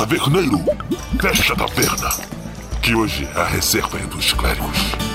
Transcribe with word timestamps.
Taverneiro, 0.00 0.58
fecha 1.20 1.52
a 1.52 1.56
taverna, 1.56 2.08
que 2.80 2.94
hoje 2.94 3.28
é 3.36 3.38
a 3.38 3.44
reserva 3.44 3.98
dos 3.98 4.32
clérigos. 4.32 5.09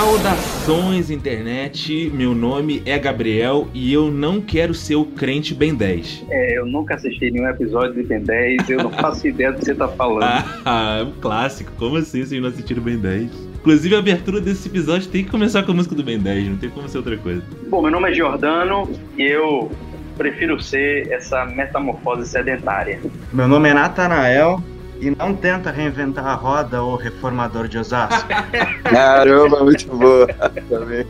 Saudações, 0.00 1.10
internet. 1.10 2.10
Meu 2.14 2.34
nome 2.34 2.82
é 2.86 2.98
Gabriel 2.98 3.68
e 3.74 3.92
eu 3.92 4.10
não 4.10 4.40
quero 4.40 4.72
ser 4.72 4.94
o 4.94 5.04
crente 5.04 5.54
Ben 5.54 5.74
10. 5.74 6.24
É, 6.30 6.58
eu 6.58 6.64
nunca 6.64 6.94
assisti 6.94 7.30
nenhum 7.30 7.46
episódio 7.46 7.92
de 7.92 8.04
Ben 8.04 8.22
10, 8.22 8.70
eu 8.70 8.78
não 8.78 8.90
faço 8.90 9.28
ideia 9.28 9.52
do 9.52 9.58
que 9.58 9.66
você 9.66 9.74
tá 9.74 9.86
falando. 9.88 10.42
Ah, 10.64 11.00
é 11.00 11.02
um 11.02 11.12
clássico. 11.20 11.70
Como 11.76 11.98
assim 11.98 12.24
vocês 12.24 12.40
não 12.40 12.48
assistiram 12.48 12.82
Ben 12.82 12.96
10? 12.96 13.30
Inclusive, 13.56 13.94
a 13.94 13.98
abertura 13.98 14.40
desse 14.40 14.68
episódio 14.68 15.06
tem 15.10 15.22
que 15.22 15.30
começar 15.30 15.64
com 15.64 15.72
a 15.72 15.74
música 15.74 15.94
do 15.94 16.02
Ben 16.02 16.18
10, 16.18 16.48
não 16.48 16.56
tem 16.56 16.70
como 16.70 16.88
ser 16.88 16.96
outra 16.96 17.18
coisa. 17.18 17.42
Bom, 17.68 17.82
meu 17.82 17.90
nome 17.90 18.10
é 18.10 18.14
Giordano 18.14 18.90
e 19.18 19.22
eu 19.22 19.70
prefiro 20.16 20.58
ser 20.62 21.12
essa 21.12 21.44
metamorfose 21.44 22.26
sedentária. 22.26 22.98
Meu 23.34 23.46
nome 23.46 23.68
é 23.68 23.74
Natanael 23.74 24.64
e 25.00 25.10
não 25.10 25.34
tenta 25.34 25.70
reinventar 25.70 26.26
a 26.26 26.34
roda 26.34 26.82
ou 26.82 26.96
reformador 26.96 27.66
de 27.66 27.78
Osasco. 27.78 28.28
Caramba, 28.84 29.64
muito 29.64 29.88
boa. 29.96 30.26
Também. 30.68 31.06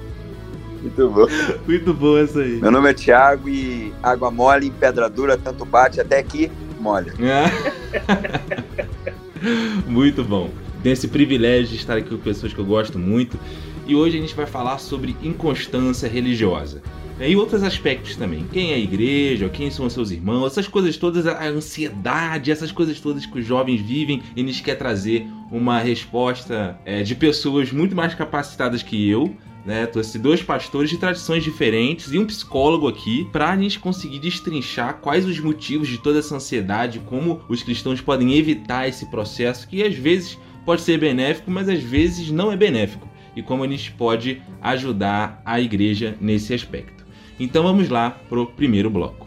Muito 0.80 1.10
boa. 1.10 1.28
Muito 1.66 1.94
boa 1.94 2.20
essa 2.20 2.40
aí. 2.40 2.60
Meu 2.60 2.70
nome 2.70 2.90
é 2.90 2.94
Thiago 2.94 3.48
e 3.48 3.92
água 4.02 4.30
mole 4.30 4.68
em 4.68 4.70
pedra 4.70 5.10
dura, 5.10 5.36
tanto 5.36 5.64
bate 5.64 6.00
até 6.00 6.22
que 6.22 6.50
molha. 6.78 7.12
muito 9.86 10.24
bom. 10.24 10.50
Tenho 10.82 10.92
esse 10.92 11.08
privilégio 11.08 11.68
de 11.68 11.76
estar 11.76 11.96
aqui 11.96 12.08
com 12.08 12.16
pessoas 12.16 12.54
que 12.54 12.58
eu 12.58 12.64
gosto 12.64 12.98
muito. 12.98 13.38
E 13.86 13.94
hoje 13.94 14.16
a 14.16 14.20
gente 14.20 14.34
vai 14.34 14.46
falar 14.46 14.78
sobre 14.78 15.16
inconstância 15.22 16.08
religiosa. 16.08 16.80
E 17.20 17.36
outros 17.36 17.62
aspectos 17.62 18.16
também. 18.16 18.46
Quem 18.50 18.72
é 18.72 18.76
a 18.76 18.78
igreja, 18.78 19.48
quem 19.50 19.70
são 19.70 19.90
seus 19.90 20.10
irmãos, 20.10 20.46
essas 20.46 20.66
coisas 20.66 20.96
todas, 20.96 21.26
a 21.26 21.44
ansiedade, 21.48 22.50
essas 22.50 22.72
coisas 22.72 22.98
todas 22.98 23.26
que 23.26 23.38
os 23.38 23.44
jovens 23.44 23.80
vivem 23.80 24.22
e 24.34 24.40
eles 24.40 24.60
querem 24.60 24.78
trazer 24.78 25.26
uma 25.50 25.78
resposta 25.80 26.80
é, 26.84 27.02
de 27.02 27.14
pessoas 27.14 27.70
muito 27.72 27.94
mais 27.94 28.14
capacitadas 28.14 28.82
que 28.82 29.08
eu, 29.08 29.36
né? 29.66 29.84
Trouxe 29.86 30.18
dois 30.18 30.42
pastores 30.42 30.88
de 30.88 30.96
tradições 30.96 31.44
diferentes 31.44 32.10
e 32.10 32.18
um 32.18 32.24
psicólogo 32.24 32.88
aqui 32.88 33.28
para 33.30 33.50
a 33.50 33.56
gente 33.56 33.78
conseguir 33.78 34.18
destrinchar 34.18 34.98
quais 35.00 35.26
os 35.26 35.38
motivos 35.38 35.88
de 35.88 35.98
toda 35.98 36.20
essa 36.20 36.36
ansiedade, 36.36 37.00
como 37.00 37.42
os 37.48 37.62
cristãos 37.62 38.00
podem 38.00 38.34
evitar 38.34 38.88
esse 38.88 39.10
processo 39.10 39.68
que 39.68 39.82
às 39.82 39.94
vezes 39.94 40.38
pode 40.64 40.80
ser 40.80 40.98
benéfico, 40.98 41.50
mas 41.50 41.68
às 41.68 41.82
vezes 41.82 42.30
não 42.30 42.50
é 42.50 42.56
benéfico, 42.56 43.08
e 43.36 43.42
como 43.42 43.62
a 43.62 43.68
gente 43.68 43.92
pode 43.92 44.40
ajudar 44.62 45.42
a 45.44 45.60
igreja 45.60 46.16
nesse 46.20 46.54
aspecto. 46.54 46.99
Então 47.40 47.62
vamos 47.62 47.88
lá 47.88 48.10
pro 48.28 48.44
primeiro 48.44 48.90
bloco. 48.90 49.26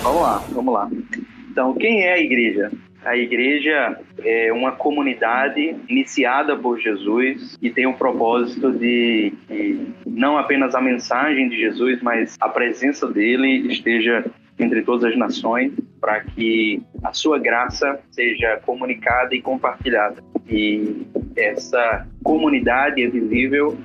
Vamos 0.00 0.22
lá, 0.22 0.44
vamos 0.50 0.74
lá. 0.74 0.90
Então, 1.50 1.74
quem 1.74 2.04
é 2.04 2.12
a 2.12 2.20
igreja? 2.20 2.70
A 3.04 3.16
igreja 3.16 3.98
é 4.24 4.52
uma 4.52 4.72
comunidade 4.72 5.74
iniciada 5.88 6.56
por 6.56 6.78
Jesus 6.78 7.58
e 7.60 7.68
tem 7.68 7.86
o 7.86 7.94
propósito 7.94 8.70
de 8.70 9.32
que 9.48 9.92
não 10.06 10.38
apenas 10.38 10.76
a 10.76 10.80
mensagem 10.80 11.48
de 11.48 11.58
Jesus, 11.58 12.00
mas 12.00 12.36
a 12.40 12.48
presença 12.48 13.08
dele 13.08 13.66
esteja 13.72 14.24
entre 14.56 14.82
todas 14.82 15.10
as 15.10 15.18
nações, 15.18 15.72
para 16.00 16.20
que 16.20 16.80
a 17.02 17.12
sua 17.12 17.38
graça 17.38 17.98
seja 18.10 18.60
comunicada 18.64 19.34
e 19.34 19.42
compartilhada. 19.42 20.22
E 20.48 21.06
essa 21.40 22.06
comunidade 22.22 23.02
é 23.02 23.08
visível 23.08 23.76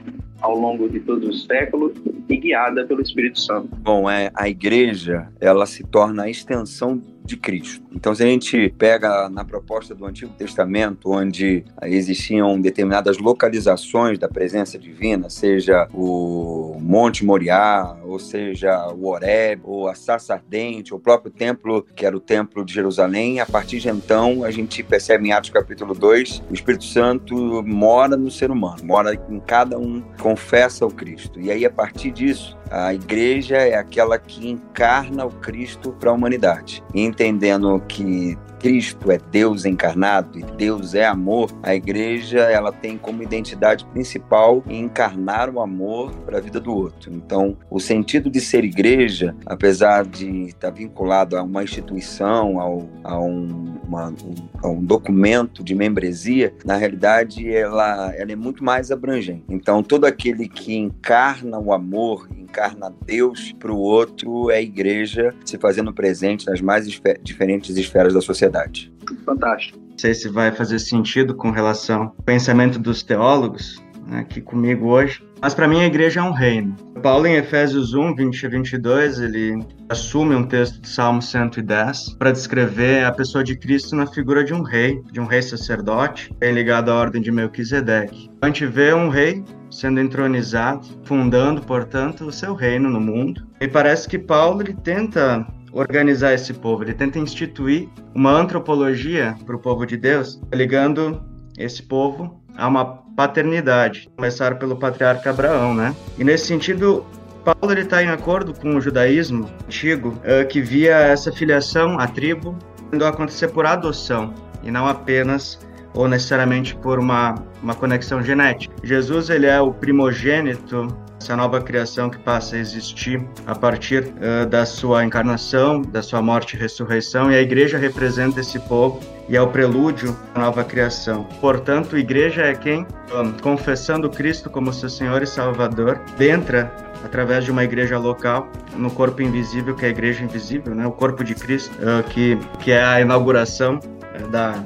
ao 0.42 0.58
longo 0.58 0.88
de 0.90 1.00
todos 1.00 1.28
os 1.28 1.46
séculos 1.46 1.94
e 2.30 2.38
guiada 2.38 2.86
pelo 2.86 3.02
Espírito 3.02 3.40
Santo. 3.40 3.70
Bom, 3.78 4.10
é, 4.10 4.32
a 4.36 4.48
igreja 4.50 5.28
ela 5.40 5.66
se 5.66 5.84
torna 5.84 6.24
a 6.24 6.30
extensão 6.30 7.02
de 7.26 7.38
Cristo. 7.38 7.84
Então, 7.94 8.14
se 8.14 8.24
a 8.24 8.28
gente 8.28 8.70
pega 8.78 9.30
na 9.30 9.44
proposta 9.44 9.96
do 9.96 10.06
Antigo 10.06 10.32
Testamento, 10.38 11.12
onde 11.12 11.66
existiam 11.84 12.60
determinadas 12.62 13.18
localizações 13.18 14.20
da 14.20 14.28
presença 14.28 14.78
divina, 14.78 15.30
seja 15.30 15.88
o 15.94 16.78
Monte 16.80 17.26
Moriá, 17.26 17.98
ou 18.04 18.20
seja 18.20 18.88
o 18.94 19.08
Horeb, 19.08 19.62
ou 19.64 19.88
a 19.88 19.96
Sarça 19.96 20.34
Ardente, 20.34 20.94
o 20.94 21.00
próprio 21.00 21.32
templo, 21.32 21.86
que 21.96 22.06
era 22.06 22.16
o 22.16 22.20
templo 22.20 22.64
de 22.64 22.74
Jerusalém, 22.74 23.40
a 23.40 23.46
partir 23.46 23.80
de 23.80 23.90
então, 23.90 24.44
a 24.44 24.52
gente 24.52 24.84
percebe 24.84 25.28
em 25.28 25.32
Atos 25.32 25.50
capítulo 25.50 25.94
2, 25.94 26.44
o 26.50 26.54
Espírito 26.54 26.84
Santo 26.84 27.64
mora 27.64 28.18
no 28.18 28.30
ser 28.30 28.52
humano, 28.52 28.84
mora 28.84 29.14
em 29.30 29.40
cada 29.40 29.80
um, 29.80 30.02
confessa 30.20 30.86
o 30.86 30.92
Cristo. 30.92 31.40
E 31.40 31.50
aí, 31.50 31.66
a 31.66 31.70
partir 31.70 32.12
disso, 32.12 32.58
a 32.70 32.94
igreja 32.94 33.58
é 33.58 33.76
aquela 33.76 34.18
que 34.18 34.50
encarna 34.50 35.26
o 35.26 35.32
Cristo 35.32 35.92
para 36.00 36.10
a 36.10 36.14
humanidade. 36.14 36.84
Entendendo 36.94 37.82
que 37.88 38.38
Cristo 38.66 39.12
é 39.12 39.20
Deus 39.20 39.64
encarnado 39.64 40.40
e 40.40 40.42
Deus 40.42 40.96
é 40.96 41.06
amor, 41.06 41.52
a 41.62 41.76
igreja 41.76 42.40
ela 42.40 42.72
tem 42.72 42.98
como 42.98 43.22
identidade 43.22 43.86
principal 43.86 44.64
encarnar 44.68 45.52
o 45.52 45.60
amor 45.60 46.12
para 46.26 46.40
a 46.40 46.42
vida 46.42 46.60
do 46.60 46.74
outro. 46.74 47.14
Então, 47.14 47.56
o 47.70 47.80
sentido 47.80 48.28
de 48.28 48.42
ser 48.42 48.64
igreja, 48.64 49.36
apesar 49.46 50.04
de 50.04 50.48
estar 50.48 50.72
vinculado 50.72 51.38
a 51.38 51.44
uma 51.44 51.64
instituição, 51.64 52.60
ao, 52.60 52.90
a, 53.04 53.20
um, 53.20 53.78
uma, 53.88 54.10
um, 54.10 54.36
a 54.64 54.68
um 54.68 54.84
documento 54.84 55.64
de 55.64 55.76
membresia, 55.76 56.52
na 56.66 56.76
realidade 56.76 57.48
ela, 57.48 58.16
ela 58.16 58.32
é 58.32 58.36
muito 58.36 58.64
mais 58.64 58.90
abrangente. 58.90 59.44
Então, 59.48 59.84
todo 59.84 60.06
aquele 60.06 60.50
que 60.50 60.76
encarna 60.76 61.60
o 61.60 61.72
amor, 61.72 62.28
encarna 62.36 62.92
Deus 63.06 63.54
para 63.60 63.72
o 63.72 63.78
outro, 63.78 64.50
é 64.50 64.60
igreja 64.60 65.36
se 65.46 65.56
fazendo 65.60 65.94
presente 65.94 66.48
nas 66.48 66.62
mais 66.62 66.88
diferentes 67.22 67.78
esferas 67.78 68.12
da 68.12 68.22
sociedade 68.22 68.55
sociedade. 68.56 68.94
Fantástico. 69.26 69.80
Não 69.80 69.98
sei 69.98 70.14
se 70.14 70.30
vai 70.30 70.52
fazer 70.52 70.80
sentido 70.80 71.36
com 71.36 71.52
relação 71.52 72.04
ao 72.04 72.24
pensamento 72.24 72.80
dos 72.80 73.04
teólogos 73.04 73.84
né, 74.08 74.20
aqui 74.20 74.42
comigo 74.42 74.88
hoje, 74.88 75.24
mas 75.42 75.54
para 75.54 75.68
mim 75.68 75.82
a 75.82 75.86
igreja 75.86 76.20
é 76.20 76.24
um 76.24 76.32
reino. 76.32 76.76
Paulo 77.02 77.28
em 77.28 77.36
Efésios 77.36 77.94
1, 77.94 78.16
20 78.16 78.46
a 78.46 78.50
22, 78.50 79.20
ele 79.20 79.60
assume 79.90 80.36
um 80.36 80.44
texto 80.44 80.82
do 80.82 80.88
Salmo 80.88 81.22
110 81.22 82.16
para 82.18 82.32
descrever 82.32 83.06
a 83.06 83.12
pessoa 83.12 83.44
de 83.44 83.56
Cristo 83.56 83.96
na 83.96 84.08
figura 84.08 84.44
de 84.44 84.54
um 84.54 84.64
rei, 84.64 85.02
de 85.12 85.20
um 85.20 85.26
rei 85.26 85.42
sacerdote, 85.42 86.34
bem 86.40 86.54
ligado 86.54 86.90
à 86.90 86.96
ordem 86.96 87.22
de 87.22 87.32
Melquisedeque. 87.32 88.30
A 88.42 88.48
gente 88.48 88.66
vê 88.66 88.94
um 88.94 89.10
rei 89.10 89.44
sendo 89.70 90.00
entronizado, 90.00 90.88
fundando, 91.04 91.62
portanto, 91.62 92.26
o 92.26 92.32
seu 92.32 92.54
reino 92.54 92.90
no 92.90 93.00
mundo. 93.00 93.46
E 93.60 93.68
parece 93.68 94.08
que 94.08 94.18
Paulo 94.18 94.62
ele 94.62 94.74
tenta 94.74 95.46
organizar 95.76 96.34
esse 96.34 96.54
povo, 96.54 96.84
ele 96.84 96.94
tenta 96.94 97.20
instituir 97.20 97.90
uma 98.16 98.32
antropologia 98.32 99.36
para 99.46 99.56
o 99.56 99.60
povo 99.60 99.86
de 99.86 99.98
Deus, 99.98 100.42
ligando 100.54 101.22
esse 101.58 101.84
povo 101.84 102.42
a 102.58 102.68
uma 102.68 102.86
paternidade, 103.16 104.10
começar 104.16 104.58
pelo 104.58 104.78
patriarca 104.78 105.30
Abraão, 105.30 105.74
né? 105.74 105.94
E 106.18 106.24
nesse 106.24 106.48
sentido, 106.48 107.06
Paulo 107.44 107.74
ele 107.74 107.82
está 107.82 108.02
em 108.02 108.08
acordo 108.08 108.54
com 108.54 108.76
o 108.76 108.82
judaísmo 108.82 109.50
antigo, 109.66 110.10
uh, 110.10 110.48
que 110.48 110.62
via 110.62 110.96
essa 110.96 111.32
filiação 111.32 112.00
à 112.00 112.08
tribo 112.08 112.58
tendo 112.90 113.06
acontecer 113.06 113.50
por 113.50 113.66
adoção 113.66 114.34
e 114.64 114.72
não 114.72 114.88
apenas 114.88 115.60
ou 115.94 116.08
necessariamente 116.08 116.76
por 116.76 117.00
uma, 117.00 117.36
uma 117.62 117.74
conexão 117.74 118.22
genética. 118.22 118.74
Jesus 118.84 119.30
ele 119.30 119.46
é 119.46 119.60
o 119.60 119.74
primogênito 119.74 120.88
essa 121.26 121.36
nova 121.36 121.60
criação 121.60 122.08
que 122.08 122.20
passa 122.20 122.56
a 122.56 122.60
existir 122.60 123.20
a 123.48 123.56
partir 123.56 124.04
uh, 124.04 124.46
da 124.46 124.64
sua 124.64 125.04
encarnação, 125.04 125.82
da 125.82 126.04
sua 126.04 126.22
morte 126.22 126.56
e 126.56 126.60
ressurreição, 126.60 127.32
e 127.32 127.36
a 127.36 127.42
igreja 127.42 127.80
representa 127.80 128.40
esse 128.40 128.60
povo 128.60 129.00
e 129.28 129.36
é 129.36 129.42
o 129.42 129.48
prelúdio 129.48 130.16
da 130.36 130.42
nova 130.42 130.64
criação. 130.64 131.24
Portanto, 131.42 131.96
a 131.96 132.00
igreja 132.00 132.44
é 132.44 132.54
quem, 132.54 132.86
um, 133.12 133.32
confessando 133.42 134.08
Cristo 134.08 134.52
como 134.52 134.72
seu 134.72 134.88
Senhor 134.88 135.24
e 135.24 135.26
Salvador, 135.26 136.00
entra 136.20 136.72
através 137.04 137.44
de 137.44 137.50
uma 137.50 137.64
igreja 137.64 137.98
local 137.98 138.48
no 138.76 138.92
corpo 138.92 139.24
invisível, 139.24 139.76
que 139.76 139.84
é 139.84 139.88
a 139.88 139.92
igreja 139.92 140.24
invisível, 140.24 140.76
né? 140.76 140.86
o 140.86 140.92
corpo 140.92 141.24
de 141.24 141.34
Cristo, 141.34 141.74
uh, 141.80 142.04
que, 142.04 142.38
que 142.60 142.72
é 142.72 142.84
a 142.84 143.02
inauguração 143.02 143.80
da 144.30 144.66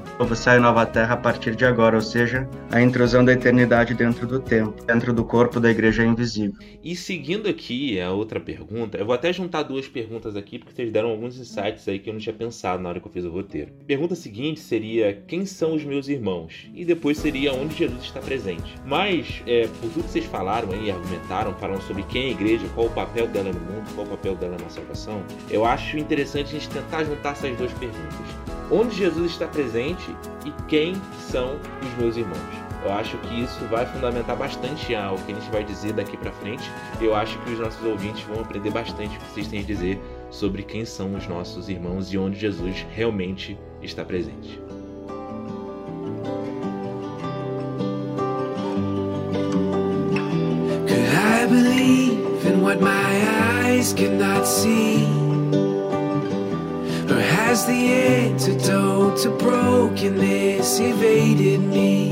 e 0.55 0.59
nova 0.59 0.85
terra 0.85 1.13
a 1.13 1.17
partir 1.17 1.55
de 1.55 1.65
agora, 1.65 1.95
ou 1.95 2.01
seja, 2.01 2.47
a 2.71 2.81
intrusão 2.81 3.23
da 3.23 3.33
eternidade 3.33 3.93
dentro 3.93 4.25
do 4.27 4.39
tempo, 4.39 4.83
dentro 4.85 5.13
do 5.13 5.23
corpo 5.23 5.59
da 5.59 5.69
igreja 5.69 6.03
invisível. 6.03 6.53
E 6.83 6.95
seguindo 6.95 7.47
aqui 7.47 7.99
a 7.99 8.11
outra 8.11 8.39
pergunta, 8.39 8.97
eu 8.97 9.05
vou 9.05 9.13
até 9.13 9.31
juntar 9.33 9.63
duas 9.63 9.87
perguntas 9.87 10.35
aqui, 10.35 10.59
porque 10.59 10.73
vocês 10.73 10.91
deram 10.91 11.09
alguns 11.09 11.37
insights 11.37 11.87
aí 11.87 11.99
que 11.99 12.09
eu 12.09 12.13
não 12.13 12.19
tinha 12.19 12.33
pensado 12.33 12.81
na 12.81 12.89
hora 12.89 12.99
que 12.99 13.07
eu 13.07 13.11
fiz 13.11 13.25
o 13.25 13.29
roteiro. 13.29 13.71
Pergunta 13.85 14.15
seguinte 14.15 14.59
seria: 14.59 15.21
quem 15.27 15.45
são 15.45 15.75
os 15.75 15.83
meus 15.83 16.07
irmãos? 16.07 16.69
E 16.73 16.85
depois 16.85 17.17
seria 17.17 17.53
onde 17.53 17.75
Jesus 17.75 18.03
está 18.03 18.19
presente. 18.19 18.75
Mas, 18.85 19.41
é, 19.45 19.67
por 19.67 19.89
tudo 19.91 20.03
que 20.03 20.11
vocês 20.11 20.25
falaram 20.25 20.71
aí, 20.71 20.91
argumentaram, 20.91 21.53
falaram 21.55 21.81
sobre 21.81 22.03
quem 22.03 22.23
é 22.23 22.27
a 22.27 22.31
igreja, 22.31 22.65
qual 22.73 22.87
o 22.87 22.91
papel 22.91 23.27
dela 23.27 23.51
no 23.51 23.59
mundo, 23.59 23.89
qual 23.95 24.05
o 24.05 24.09
papel 24.09 24.35
dela 24.35 24.57
na 24.61 24.69
salvação, 24.69 25.23
eu 25.49 25.65
acho 25.65 25.97
interessante 25.97 26.55
a 26.55 26.59
gente 26.59 26.69
tentar 26.69 27.03
juntar 27.03 27.31
essas 27.31 27.55
duas 27.57 27.73
perguntas. 27.73 28.49
Onde 28.71 28.95
Jesus 28.95 29.31
está 29.39 29.47
presente 29.47 30.13
e 30.45 30.51
quem 30.67 30.95
são 31.31 31.55
os 31.81 31.97
meus 31.97 32.17
irmãos? 32.17 32.37
Eu 32.83 32.91
acho 32.93 33.17
que 33.17 33.41
isso 33.41 33.59
vai 33.65 33.85
fundamentar 33.85 34.35
bastante 34.35 34.93
o 34.93 35.25
que 35.25 35.31
a 35.31 35.35
gente 35.35 35.49
vai 35.51 35.63
dizer 35.63 35.93
daqui 35.93 36.17
para 36.17 36.31
frente. 36.31 36.69
Eu 37.01 37.15
acho 37.15 37.37
que 37.39 37.51
os 37.51 37.59
nossos 37.59 37.85
ouvintes 37.85 38.23
vão 38.23 38.41
aprender 38.41 38.69
bastante 38.69 39.15
o 39.17 39.19
que 39.19 39.25
vocês 39.31 39.47
têm 39.47 39.61
a 39.61 39.63
dizer 39.63 40.01
sobre 40.29 40.63
quem 40.63 40.85
são 40.85 41.15
os 41.15 41.27
nossos 41.27 41.69
irmãos 41.69 42.11
e 42.13 42.17
onde 42.17 42.37
Jesus 42.37 42.85
realmente 42.91 43.57
está 43.81 44.03
presente. 44.03 44.59
Could 50.87 51.07
I 51.15 51.47
believe 51.47 52.45
in 52.45 52.61
what 52.61 52.81
my 52.81 53.65
eyes 53.65 53.93
cannot 53.93 54.45
see? 54.45 55.18
Has 57.49 57.65
the 57.65 57.71
antidote 57.71 59.23
to 59.23 59.31
brokenness 59.31 60.79
evaded 60.79 61.59
me? 61.61 62.11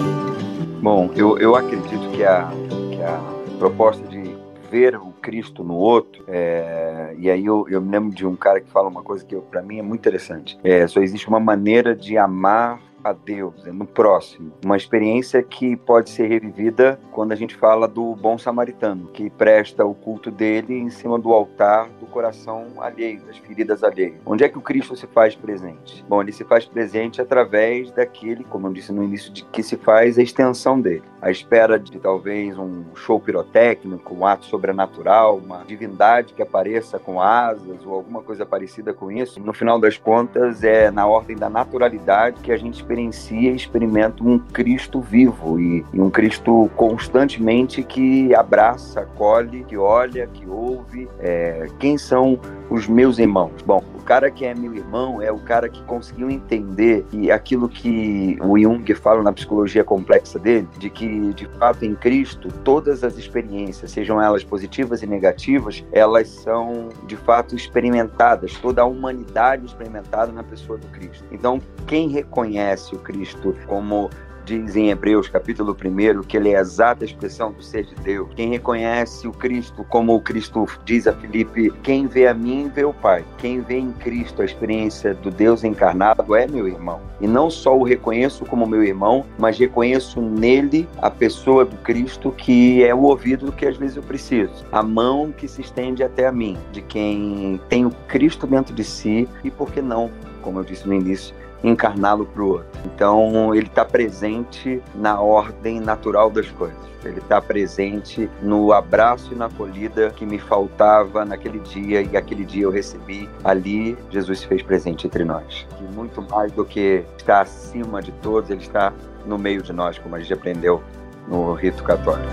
Bom, 0.82 1.12
eu, 1.16 1.38
eu 1.38 1.56
acredito 1.56 2.10
que 2.10 2.24
a, 2.24 2.50
que 2.90 3.04
a 3.04 3.22
proposta 3.60 4.04
de 4.08 4.36
ver 4.72 4.96
o 4.96 5.12
Cristo 5.22 5.64
no 5.64 5.76
outro, 5.76 6.26
é, 6.28 7.14
e 7.20 7.30
aí 7.30 7.46
eu, 7.46 7.68
eu 7.70 7.80
me 7.80 7.92
lembro 7.92 8.16
de 8.16 8.26
um 8.26 8.36
cara 8.36 8.60
que 8.60 8.72
fala 8.72 8.90
uma 8.90 9.04
coisa 9.04 9.24
que 9.24 9.36
para 9.36 9.62
mim 9.62 9.78
é 9.78 9.84
muito 9.84 10.02
interessante. 10.02 10.58
É, 10.64 10.88
só 10.88 11.02
existe 11.02 11.28
uma 11.28 11.40
maneira 11.40 11.96
de 11.96 12.18
amar 12.18 12.80
a 13.10 13.14
Deus, 13.14 13.66
é 13.66 13.72
no 13.72 13.86
próximo. 13.86 14.52
Uma 14.64 14.76
experiência 14.76 15.42
que 15.42 15.76
pode 15.76 16.10
ser 16.10 16.28
revivida 16.28 17.00
quando 17.12 17.32
a 17.32 17.36
gente 17.36 17.56
fala 17.56 17.88
do 17.88 18.16
bom 18.16 18.38
samaritano, 18.38 19.08
que 19.08 19.30
presta 19.30 19.86
o 19.86 19.94
culto 19.94 20.30
dele 20.30 20.78
em 20.78 20.90
cima 20.90 21.18
do 21.18 21.34
altar 21.34 21.90
do 22.00 22.06
coração 22.06 22.66
alheio, 22.78 23.22
das 23.22 23.38
feridas 23.38 23.84
alheias. 23.84 24.20
Onde 24.26 24.44
é 24.44 24.50
que 24.50 24.58
o 24.58 24.62
Cristo 24.62 24.96
se 24.96 25.08
faz 25.08 25.36
presente? 25.36 26.04
Bom, 26.08 26.22
ele 26.22 26.32
se 26.32 26.44
faz 26.44 26.66
presente 26.66 27.22
através 27.22 27.92
daquele, 27.92 28.44
como 28.44 28.68
eu 28.68 28.74
disse 28.74 28.92
no 28.92 29.04
início, 29.04 29.32
de 29.32 29.44
que 29.46 29.64
se 29.64 29.78
faz 29.78 30.18
a 30.18 30.22
extensão 30.22 30.80
dele. 30.80 31.04
A 31.22 31.32
espera 31.32 31.80
de 31.80 31.98
talvez 32.00 32.58
um 32.58 32.84
show 32.96 33.20
pirotécnico, 33.20 34.14
um 34.14 34.26
ato 34.26 34.46
sobrenatural, 34.46 35.38
uma 35.38 35.64
divindade 35.64 36.34
que 36.34 36.42
apareça 36.42 37.00
com 37.00 37.20
asas 37.20 37.86
ou 37.86 37.94
alguma 37.94 38.22
coisa 38.22 38.46
parecida 38.46 38.94
com 38.94 39.12
isso. 39.12 39.40
No 39.40 39.54
final 39.54 39.80
das 39.80 39.98
contas, 39.98 40.64
é 40.64 40.92
na 40.92 41.08
ordem 41.08 41.36
da 41.36 41.50
naturalidade 41.50 42.42
que 42.42 42.52
a 42.52 42.58
gente 42.58 42.76
experiencia 42.98 43.52
e 43.52 43.56
experimenta 43.56 44.24
um 44.24 44.40
Cristo 44.40 45.00
vivo 45.00 45.60
e, 45.60 45.86
e 45.94 46.02
um 46.02 46.10
Cristo 46.10 46.70
constantemente 46.76 47.84
que 47.84 48.34
abraça, 48.34 49.02
acolhe, 49.02 49.64
que 49.64 49.78
olha, 49.78 50.28
que 50.28 50.48
ouve. 50.48 51.08
É, 51.20 51.68
quem 51.80 51.98
são 51.98 52.40
os 52.70 52.88
meus 52.88 53.20
irmãos? 53.20 53.52
Bom, 53.66 53.84
cara 54.08 54.32
que 54.32 54.46
é 54.46 54.56
meu 54.56 54.74
irmão 54.74 55.22
é 55.22 55.30
o 55.30 55.38
cara 55.38 55.68
que 55.68 55.84
conseguiu 55.84 56.30
entender 56.30 57.06
e 57.12 57.30
aquilo 57.30 57.68
que 57.68 58.38
o 58.42 58.58
Jung 58.58 58.96
fala 58.96 59.22
na 59.22 59.34
psicologia 59.34 59.84
complexa 59.84 60.40
dele, 60.40 60.68
de 60.80 60.90
que 60.90 61.34
de 61.34 61.46
fato 61.60 61.84
em 61.84 61.94
Cristo 61.94 62.48
todas 62.64 63.04
as 63.04 63.18
experiências, 63.18 63.92
sejam 63.92 64.22
elas 64.22 64.46
positivas 64.46 65.04
e 65.04 65.08
negativas, 65.08 65.84
elas 65.92 66.30
são 66.30 66.88
de 67.06 67.18
fato 67.18 67.54
experimentadas, 67.54 68.56
toda 68.62 68.82
a 68.82 68.86
humanidade 68.86 69.66
experimentada 69.66 70.32
na 70.32 70.44
pessoa 70.44 70.78
do 70.78 70.88
Cristo. 70.88 71.26
Então, 71.30 71.60
quem 71.86 72.08
reconhece 72.08 72.96
o 72.96 73.00
Cristo 73.00 73.54
como 73.68 74.10
diz 74.48 74.78
em 74.78 74.90
Hebreus 74.90 75.28
capítulo 75.28 75.76
1 75.76 76.24
que 76.24 76.38
ele 76.38 76.52
é 76.52 76.58
a 76.58 76.62
exata 76.62 77.04
expressão 77.04 77.52
do 77.52 77.62
ser 77.62 77.84
de 77.84 77.96
Deus. 77.96 78.30
Quem 78.34 78.50
reconhece 78.50 79.28
o 79.28 79.34
Cristo, 79.34 79.84
como 79.90 80.16
o 80.16 80.22
Cristo 80.22 80.66
diz 80.86 81.06
a 81.06 81.12
Filipe, 81.12 81.70
quem 81.84 82.08
vê 82.08 82.28
a 82.28 82.34
mim 82.34 82.72
vê 82.74 82.86
o 82.86 82.94
Pai. 82.94 83.26
Quem 83.38 83.60
vê 83.60 83.78
em 83.78 83.92
Cristo 83.92 84.42
a 84.42 84.46
experiência 84.46 85.14
do 85.14 85.30
Deus 85.30 85.66
encarnado 85.66 86.34
é 86.34 86.48
meu 86.48 86.66
irmão. 86.66 87.02
E 87.20 87.28
não 87.28 87.50
só 87.50 87.78
o 87.78 87.84
reconheço 87.84 88.46
como 88.46 88.66
meu 88.66 88.82
irmão, 88.82 89.26
mas 89.38 89.60
reconheço 89.60 90.22
nele 90.22 90.88
a 91.00 91.12
pessoa 91.12 91.66
do 91.66 91.76
Cristo 91.78 92.32
que 92.32 92.86
é 92.86 92.96
o 92.96 93.02
ouvido 93.02 93.52
que 93.52 93.66
às 93.66 93.76
vezes 93.76 93.98
eu 93.98 94.04
preciso, 94.04 94.66
a 94.72 94.82
mão 94.82 95.34
que 95.36 95.48
se 95.48 95.60
estende 95.60 96.04
até 96.04 96.26
a 96.26 96.32
mim, 96.32 96.58
de 96.72 96.82
quem 96.82 97.60
tem 97.68 97.86
o 97.86 97.92
Cristo 98.08 98.48
dentro 98.48 98.74
de 98.74 98.84
si 98.84 99.28
e 99.44 99.52
por 99.52 99.72
que 99.74 99.82
não, 99.82 100.10
como 100.42 100.60
eu 100.60 100.64
disse 100.64 100.88
no 100.88 100.94
início, 100.94 101.36
encarná-lo 101.64 102.26
para 102.26 102.44
o 102.44 102.50
outro. 102.50 102.68
Então, 102.86 103.54
ele 103.54 103.68
está 103.68 103.84
presente 103.84 104.82
na 104.96 105.20
ordem 105.20 105.80
natural 105.80 106.30
das 106.30 106.50
coisas. 106.52 106.88
Ele 107.04 107.20
está 107.20 107.42
presente 107.42 108.30
no 108.42 108.74
abraço 108.74 109.32
e 109.32 109.36
na 109.36 109.46
acolhida 109.46 110.10
que 110.10 110.26
me 110.26 110.40
faltava 110.40 111.24
naquele 111.24 111.60
dia 111.60 112.02
e 112.02 112.18
aquele 112.18 112.44
dia 112.44 112.64
eu 112.64 112.72
recebi. 112.72 113.30
Ali, 113.44 113.98
Jesus 114.10 114.40
se 114.40 114.48
fez 114.48 114.62
presente 114.62 115.08
entre 115.08 115.24
nós. 115.24 115.66
E 115.80 115.84
muito 115.96 116.22
mais 116.22 116.52
do 116.52 116.66
que 116.66 117.06
estar 117.18 117.42
acima 117.42 118.02
de 118.02 118.12
todos, 118.14 118.50
ele 118.50 118.62
está 118.62 118.92
no 119.26 119.38
meio 119.38 119.62
de 119.62 119.72
nós, 119.72 119.98
como 120.00 120.16
a 120.16 120.20
gente 120.20 120.34
aprendeu 120.34 120.82
no 121.28 121.54
rito 121.54 121.84
católico. 121.84 122.28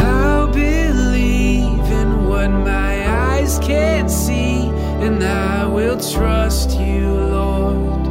I'll 0.00 0.46
believe 0.48 1.90
in 1.90 2.28
what 2.28 2.48
my 2.48 3.06
eyes 3.06 3.58
can't 3.58 4.10
see. 4.10 4.63
And 5.04 5.22
I 5.22 5.66
will 5.66 5.98
trust 5.98 6.80
you, 6.80 7.06
Lord. 7.12 8.08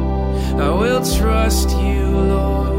I 0.60 0.70
will 0.70 1.02
trust 1.02 1.70
you, 1.70 2.06
Lord. 2.06 2.70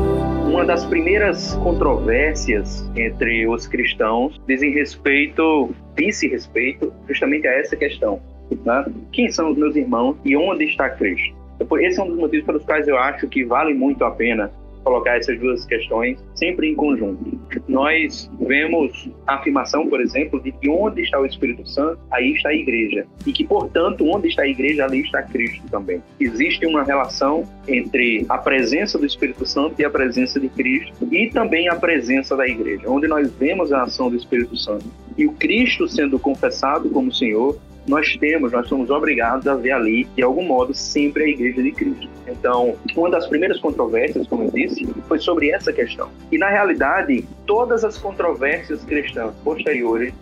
Uma 0.47 0.65
das 0.65 0.85
primeiras 0.85 1.53
controvérsias 1.55 2.89
entre 2.95 3.45
os 3.45 3.67
cristãos 3.67 4.39
dizem 4.47 4.71
respeito, 4.71 5.75
disse 5.97 6.29
respeito 6.29 6.93
justamente 7.09 7.45
a 7.45 7.51
essa 7.59 7.75
questão. 7.75 8.21
Né? 8.63 8.85
Quem 9.11 9.29
são 9.29 9.51
os 9.51 9.57
meus 9.57 9.75
irmãos 9.75 10.15
e 10.23 10.37
onde 10.37 10.63
está 10.63 10.89
Cristo? 10.89 11.35
Esse 11.81 11.99
é 11.99 12.03
um 12.03 12.07
dos 12.07 12.17
motivos 12.17 12.45
pelos 12.45 12.63
quais 12.63 12.87
eu 12.87 12.97
acho 12.97 13.27
que 13.27 13.43
vale 13.43 13.73
muito 13.73 14.05
a 14.05 14.11
pena 14.11 14.49
colocar 14.85 15.17
essas 15.17 15.39
duas 15.39 15.65
questões 15.65 16.23
sempre 16.35 16.69
em 16.69 16.75
conjunto. 16.75 17.37
Nós 17.67 18.31
vemos 18.39 19.09
a 19.25 19.35
afirmação, 19.35 19.87
por 19.87 19.99
exemplo, 19.99 20.39
de 20.39 20.51
que 20.51 20.69
onde 20.69 21.01
está 21.01 21.19
o 21.19 21.25
Espírito 21.25 21.67
Santo, 21.67 21.99
aí 22.11 22.33
está 22.33 22.49
a 22.49 22.53
igreja. 22.53 23.05
E 23.25 23.33
que, 23.33 23.43
portanto, 23.43 24.05
onde 24.05 24.29
está 24.29 24.43
a 24.43 24.47
igreja, 24.47 24.85
ali 24.85 25.01
está 25.01 25.23
Cristo 25.23 25.63
também. 25.71 26.01
Existe 26.19 26.65
uma 26.67 26.83
relação 26.83 27.43
entre 27.67 28.25
a 28.29 28.37
presença 28.37 28.99
do 28.99 29.05
Espírito 29.05 29.45
Santo 29.45 29.81
e 29.81 29.83
a 29.83 29.89
presença 29.89 30.39
de 30.39 30.47
Cristo 30.49 31.07
e 31.11 31.29
também 31.29 31.67
a 31.67 31.75
presença 31.75 32.37
da 32.37 32.47
igreja, 32.47 32.83
onde 32.87 33.07
nós 33.07 33.31
vemos 33.33 33.73
a 33.73 33.83
ação 33.83 34.09
do 34.09 34.15
Espírito 34.15 34.55
Santo. 34.55 34.85
E 35.17 35.25
o 35.25 35.31
Cristo 35.33 35.87
sendo 35.87 36.19
confessado 36.19 36.89
como 36.89 37.11
Senhor, 37.11 37.57
nós 37.87 38.15
temos, 38.17 38.51
nós 38.51 38.67
somos 38.67 38.89
obrigados 38.89 39.47
a 39.47 39.55
ver 39.55 39.71
ali, 39.71 40.05
de 40.15 40.23
algum 40.23 40.43
modo, 40.43 40.73
sempre 40.73 41.23
a 41.23 41.27
Igreja 41.27 41.61
de 41.61 41.71
Cristo. 41.71 42.14
Então, 42.27 42.75
uma 42.95 43.09
das 43.09 43.27
primeiras 43.27 43.59
controvérsias, 43.59 44.27
como 44.27 44.43
eu 44.43 44.51
disse, 44.51 44.87
foi 45.07 45.19
sobre 45.19 45.51
essa 45.51 45.71
questão. 45.71 46.09
E, 46.31 46.37
na 46.37 46.49
realidade, 46.49 47.27
todas 47.45 47.83
as 47.83 47.97
controvérsias 47.97 48.83
cristãs 48.83 49.33
posteriores 49.43 50.13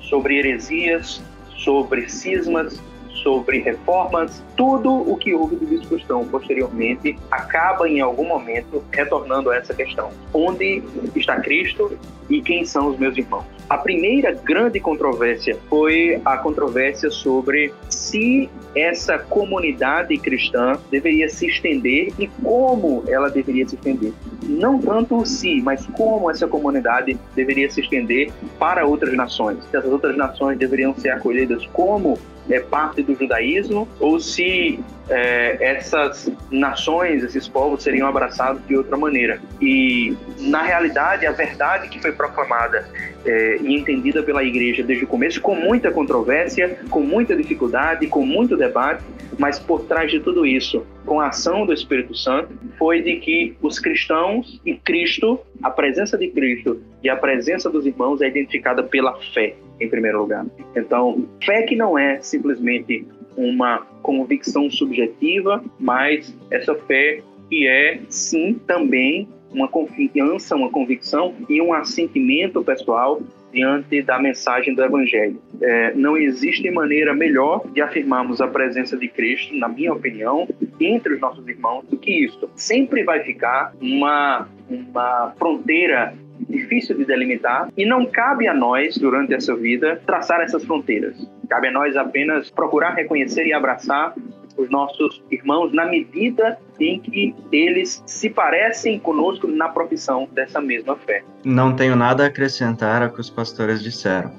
sobre 0.00 0.38
heresias, 0.38 1.22
sobre 1.56 2.08
cismas, 2.08 2.82
sobre 3.22 3.58
reformas, 3.58 4.42
tudo 4.56 4.90
o 4.90 5.16
que 5.16 5.32
houve 5.32 5.56
de 5.56 5.78
discussão 5.78 6.26
posteriormente 6.26 7.16
acaba 7.30 7.88
em 7.88 8.00
algum 8.00 8.26
momento 8.26 8.82
retornando 8.90 9.50
a 9.50 9.56
essa 9.56 9.72
questão. 9.72 10.10
Onde 10.32 10.82
está 11.14 11.40
Cristo 11.40 11.96
e 12.28 12.42
quem 12.42 12.64
são 12.64 12.88
os 12.88 12.98
meus 12.98 13.16
irmãos? 13.16 13.44
A 13.72 13.78
primeira 13.78 14.32
grande 14.32 14.78
controvérsia 14.78 15.58
foi 15.70 16.20
a 16.26 16.36
controvérsia 16.36 17.08
sobre 17.08 17.72
se 17.88 18.50
essa 18.76 19.18
comunidade 19.18 20.18
cristã 20.18 20.78
deveria 20.90 21.26
se 21.30 21.46
estender 21.46 22.12
e 22.18 22.26
como 22.42 23.02
ela 23.08 23.30
deveria 23.30 23.66
se 23.66 23.74
estender. 23.74 24.12
Não 24.42 24.78
tanto 24.78 25.24
si, 25.24 25.62
mas 25.62 25.86
como 25.86 26.30
essa 26.30 26.46
comunidade 26.46 27.18
deveria 27.34 27.70
se 27.70 27.80
estender 27.80 28.30
para 28.58 28.84
outras 28.84 29.14
nações. 29.14 29.64
Se 29.70 29.74
essas 29.74 29.90
outras 29.90 30.18
nações 30.18 30.58
deveriam 30.58 30.94
ser 30.94 31.08
acolhidas 31.08 31.64
como 31.72 32.18
é, 32.50 32.60
parte 32.60 33.02
do 33.02 33.14
judaísmo 33.14 33.88
ou 34.00 34.18
se 34.18 34.78
é, 35.08 35.56
essas 35.60 36.30
nações, 36.50 37.22
esses 37.22 37.48
povos 37.48 37.82
seriam 37.82 38.08
abraçados 38.08 38.64
de 38.66 38.76
outra 38.76 38.96
maneira. 38.96 39.40
E, 39.60 40.16
na 40.38 40.62
realidade, 40.62 41.26
a 41.26 41.32
verdade 41.32 41.88
que 41.88 42.00
foi 42.00 42.12
proclamada 42.12 42.88
é, 43.24 43.58
e 43.60 43.74
entendida 43.74 44.22
pela 44.22 44.42
igreja 44.42 44.82
desde 44.82 45.04
o 45.04 45.08
começo, 45.08 45.40
com 45.40 45.54
muita 45.54 45.90
controvérsia, 45.90 46.78
com 46.90 47.00
muita 47.00 47.36
dificuldade, 47.36 48.06
com 48.06 48.24
muito 48.24 48.56
debate, 48.56 49.04
mas 49.38 49.58
por 49.58 49.84
trás 49.84 50.10
de 50.10 50.20
tudo 50.20 50.44
isso, 50.44 50.84
com 51.06 51.20
a 51.20 51.28
ação 51.28 51.64
do 51.64 51.72
Espírito 51.72 52.14
Santo, 52.14 52.52
foi 52.78 53.02
de 53.02 53.16
que 53.16 53.56
os 53.62 53.78
cristãos 53.78 54.60
e 54.64 54.74
Cristo, 54.74 55.40
a 55.62 55.70
presença 55.70 56.18
de 56.18 56.28
Cristo 56.28 56.80
e 57.02 57.08
a 57.08 57.16
presença 57.16 57.68
dos 57.68 57.86
irmãos 57.86 58.20
é 58.20 58.28
identificada 58.28 58.82
pela 58.82 59.14
fé, 59.34 59.54
em 59.80 59.88
primeiro 59.88 60.20
lugar. 60.20 60.46
Então, 60.76 61.26
fé 61.44 61.62
que 61.62 61.76
não 61.76 61.98
é 61.98 62.20
simplesmente 62.20 63.06
uma 63.36 63.78
convicção 64.02 64.70
subjetiva, 64.70 65.62
mas 65.78 66.36
essa 66.50 66.74
fé 66.74 67.22
que 67.48 67.66
é, 67.66 68.00
sim, 68.08 68.60
também 68.66 69.28
uma 69.52 69.68
confiança, 69.68 70.56
uma 70.56 70.70
convicção 70.70 71.34
e 71.48 71.60
um 71.60 71.74
assentimento 71.74 72.62
pessoal 72.64 73.20
diante 73.52 74.00
da 74.00 74.18
mensagem 74.18 74.74
do 74.74 74.82
Evangelho. 74.82 75.38
É, 75.60 75.92
não 75.94 76.16
existe 76.16 76.70
maneira 76.70 77.14
melhor 77.14 77.62
de 77.72 77.82
afirmarmos 77.82 78.40
a 78.40 78.48
presença 78.48 78.96
de 78.96 79.06
Cristo, 79.08 79.54
na 79.54 79.68
minha 79.68 79.92
opinião, 79.92 80.48
entre 80.80 81.14
os 81.14 81.20
nossos 81.20 81.46
irmãos 81.46 81.84
do 81.84 81.98
que 81.98 82.24
isso. 82.24 82.48
Sempre 82.56 83.04
vai 83.04 83.22
ficar 83.22 83.74
uma, 83.80 84.48
uma 84.70 85.34
fronteira 85.38 86.14
difícil 86.48 86.96
de 86.96 87.04
delimitar 87.04 87.68
e 87.76 87.84
não 87.84 88.06
cabe 88.06 88.48
a 88.48 88.54
nós, 88.54 88.96
durante 88.96 89.34
essa 89.34 89.54
vida, 89.54 90.00
traçar 90.06 90.40
essas 90.40 90.64
fronteiras. 90.64 91.16
Cabe 91.48 91.68
a 91.68 91.72
nós 91.72 91.96
apenas 91.96 92.50
procurar 92.50 92.94
reconhecer 92.94 93.46
e 93.46 93.52
abraçar 93.52 94.14
os 94.56 94.68
nossos 94.70 95.22
irmãos 95.30 95.72
na 95.72 95.86
medida 95.86 96.58
em 96.78 97.00
que 97.00 97.34
eles 97.50 98.02
se 98.06 98.28
parecem 98.28 98.98
conosco 98.98 99.46
na 99.46 99.68
profissão 99.68 100.28
dessa 100.32 100.60
mesma 100.60 100.96
fé. 100.96 101.24
Não 101.44 101.74
tenho 101.74 101.96
nada 101.96 102.24
a 102.24 102.26
acrescentar 102.26 103.02
ao 103.02 103.10
que 103.10 103.20
os 103.20 103.30
pastores 103.30 103.82
disseram. 103.82 104.32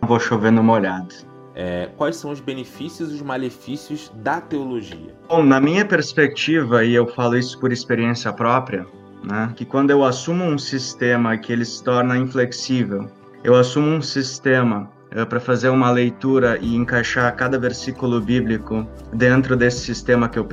Não 0.00 0.08
vou 0.08 0.18
chover 0.18 0.50
no 0.50 0.62
molhado. 0.62 1.14
É, 1.54 1.90
quais 1.96 2.16
são 2.16 2.30
os 2.30 2.40
benefícios 2.40 3.10
e 3.10 3.14
os 3.14 3.22
malefícios 3.22 4.10
da 4.16 4.40
teologia? 4.40 5.14
Bom, 5.28 5.42
na 5.42 5.60
minha 5.60 5.84
perspectiva, 5.84 6.84
e 6.84 6.94
eu 6.94 7.06
falo 7.06 7.36
isso 7.36 7.60
por 7.60 7.70
experiência 7.70 8.32
própria, 8.32 8.86
né, 9.22 9.52
que 9.54 9.64
quando 9.64 9.90
eu 9.90 10.04
assumo 10.04 10.44
um 10.44 10.58
sistema 10.58 11.36
que 11.36 11.52
ele 11.52 11.64
se 11.64 11.82
torna 11.82 12.16
inflexível, 12.16 13.10
eu 13.44 13.54
assumo 13.54 13.88
um 13.88 14.02
sistema 14.02 14.90
uh, 15.14 15.26
para 15.26 15.40
fazer 15.40 15.68
uma 15.68 15.90
leitura 15.90 16.58
e 16.60 16.74
encaixar 16.74 17.34
cada 17.36 17.58
versículo 17.58 18.20
bíblico 18.20 18.86
dentro 19.12 19.56
desse 19.56 19.80
sistema 19.80 20.28
que 20.28 20.38
eu 20.38 20.44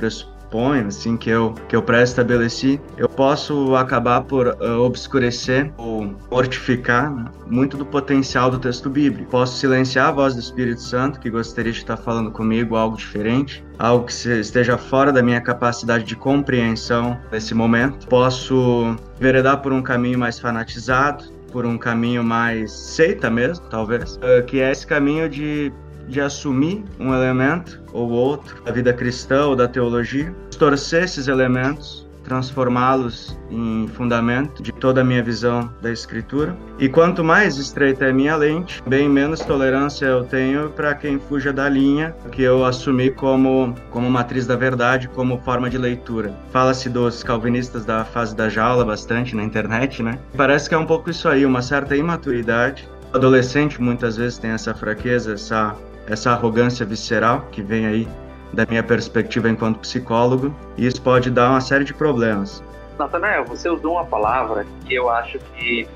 pressuponho, 0.50 0.88
assim 0.88 1.16
que 1.16 1.30
eu 1.30 1.54
que 1.68 1.76
eu 1.76 1.82
pré-estabeleci, 1.82 2.80
eu 2.96 3.08
posso 3.08 3.76
acabar 3.76 4.22
por 4.22 4.48
uh, 4.48 4.80
obscurecer 4.80 5.72
ou 5.78 6.14
mortificar 6.30 7.14
né, 7.14 7.24
muito 7.46 7.76
do 7.76 7.86
potencial 7.86 8.50
do 8.50 8.58
texto 8.58 8.90
bíblico. 8.90 9.30
Posso 9.30 9.56
silenciar 9.58 10.08
a 10.08 10.12
voz 10.12 10.34
do 10.34 10.40
Espírito 10.40 10.82
Santo 10.82 11.20
que 11.20 11.30
gostaria 11.30 11.72
de 11.72 11.78
estar 11.78 11.96
falando 11.96 12.30
comigo 12.30 12.76
algo 12.76 12.96
diferente, 12.96 13.64
algo 13.78 14.06
que 14.06 14.12
esteja 14.12 14.76
fora 14.76 15.12
da 15.12 15.22
minha 15.22 15.40
capacidade 15.40 16.04
de 16.04 16.16
compreensão 16.16 17.18
nesse 17.30 17.54
momento. 17.54 18.06
Posso 18.08 18.96
veredar 19.18 19.62
por 19.62 19.72
um 19.72 19.82
caminho 19.82 20.18
mais 20.18 20.38
fanatizado, 20.38 21.24
por 21.52 21.66
um 21.66 21.76
caminho 21.76 22.22
mais 22.22 22.72
seita 22.72 23.30
mesmo, 23.30 23.66
talvez, 23.66 24.16
uh, 24.16 24.44
que 24.46 24.60
é 24.60 24.70
esse 24.70 24.86
caminho 24.86 25.28
de, 25.28 25.72
de 26.10 26.20
assumir 26.20 26.84
um 26.98 27.14
elemento 27.14 27.80
ou 27.92 28.10
outro 28.10 28.62
da 28.62 28.72
vida 28.72 28.92
cristã 28.92 29.46
ou 29.46 29.56
da 29.56 29.66
teologia, 29.66 30.34
distorcer 30.50 31.04
esses 31.04 31.28
elementos 31.28 32.10
transformá-los 32.30 33.36
em 33.50 33.88
fundamento 33.88 34.62
de 34.62 34.72
toda 34.72 35.00
a 35.00 35.04
minha 35.04 35.22
visão 35.22 35.68
da 35.82 35.90
escritura. 35.90 36.56
E 36.78 36.88
quanto 36.88 37.24
mais 37.24 37.56
estreita 37.56 38.04
é 38.04 38.12
minha 38.12 38.36
lente, 38.36 38.82
bem 38.86 39.08
menos 39.08 39.40
tolerância 39.40 40.06
eu 40.06 40.24
tenho 40.24 40.70
para 40.70 40.94
quem 40.94 41.18
fuja 41.18 41.52
da 41.52 41.68
linha 41.68 42.14
que 42.30 42.42
eu 42.42 42.64
assumi 42.64 43.10
como 43.10 43.74
como 43.90 44.08
matriz 44.08 44.46
da 44.46 44.56
verdade, 44.56 45.08
como 45.08 45.38
forma 45.38 45.68
de 45.68 45.78
leitura. 45.78 46.32
Fala-se 46.52 46.88
dos 46.88 47.22
calvinistas 47.22 47.84
da 47.84 48.04
fase 48.04 48.34
da 48.36 48.48
jaula 48.48 48.84
bastante 48.84 49.34
na 49.34 49.42
internet, 49.42 50.02
né? 50.02 50.18
Parece 50.36 50.68
que 50.68 50.74
é 50.74 50.78
um 50.78 50.86
pouco 50.86 51.10
isso 51.10 51.28
aí, 51.28 51.44
uma 51.44 51.62
certa 51.62 51.96
imaturidade. 51.96 52.88
O 53.12 53.16
adolescente 53.16 53.82
muitas 53.82 54.16
vezes 54.16 54.38
tem 54.38 54.52
essa 54.52 54.72
fraqueza, 54.72 55.32
essa 55.32 55.74
essa 56.10 56.32
arrogância 56.32 56.84
visceral 56.84 57.46
que 57.52 57.62
vem 57.62 57.86
aí 57.86 58.08
da 58.52 58.66
minha 58.68 58.82
perspectiva 58.82 59.48
enquanto 59.48 59.78
psicólogo, 59.78 60.54
e 60.76 60.86
isso 60.86 61.00
pode 61.00 61.30
dar 61.30 61.50
uma 61.50 61.60
série 61.60 61.84
de 61.84 61.94
problemas. 61.94 62.62
Natanael, 62.98 63.44
você 63.44 63.68
usou 63.70 63.92
uma 63.92 64.04
palavra 64.04 64.66
que 64.84 64.94
eu 64.94 65.08
acho 65.08 65.38
que 65.54 65.86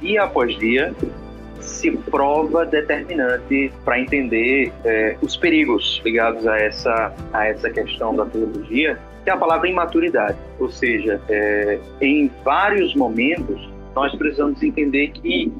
dia 0.00 0.22
após 0.22 0.56
dia 0.56 0.94
se 1.60 1.90
prova 1.90 2.64
determinante 2.64 3.72
para 3.84 3.98
entender 3.98 4.72
é, 4.84 5.16
os 5.20 5.36
perigos 5.36 6.00
ligados 6.04 6.46
a 6.46 6.56
essa, 6.58 7.12
a 7.32 7.46
essa 7.46 7.70
questão 7.70 8.14
da 8.14 8.26
teologia, 8.26 8.98
que 9.24 9.30
é 9.30 9.32
a 9.32 9.36
palavra 9.36 9.68
imaturidade. 9.68 10.36
Ou 10.58 10.70
seja, 10.70 11.20
é, 11.28 11.78
em 12.00 12.30
vários 12.44 12.94
momentos, 12.94 13.68
nós 13.94 14.14
precisamos 14.14 14.62
entender 14.62 15.08
que 15.08 15.52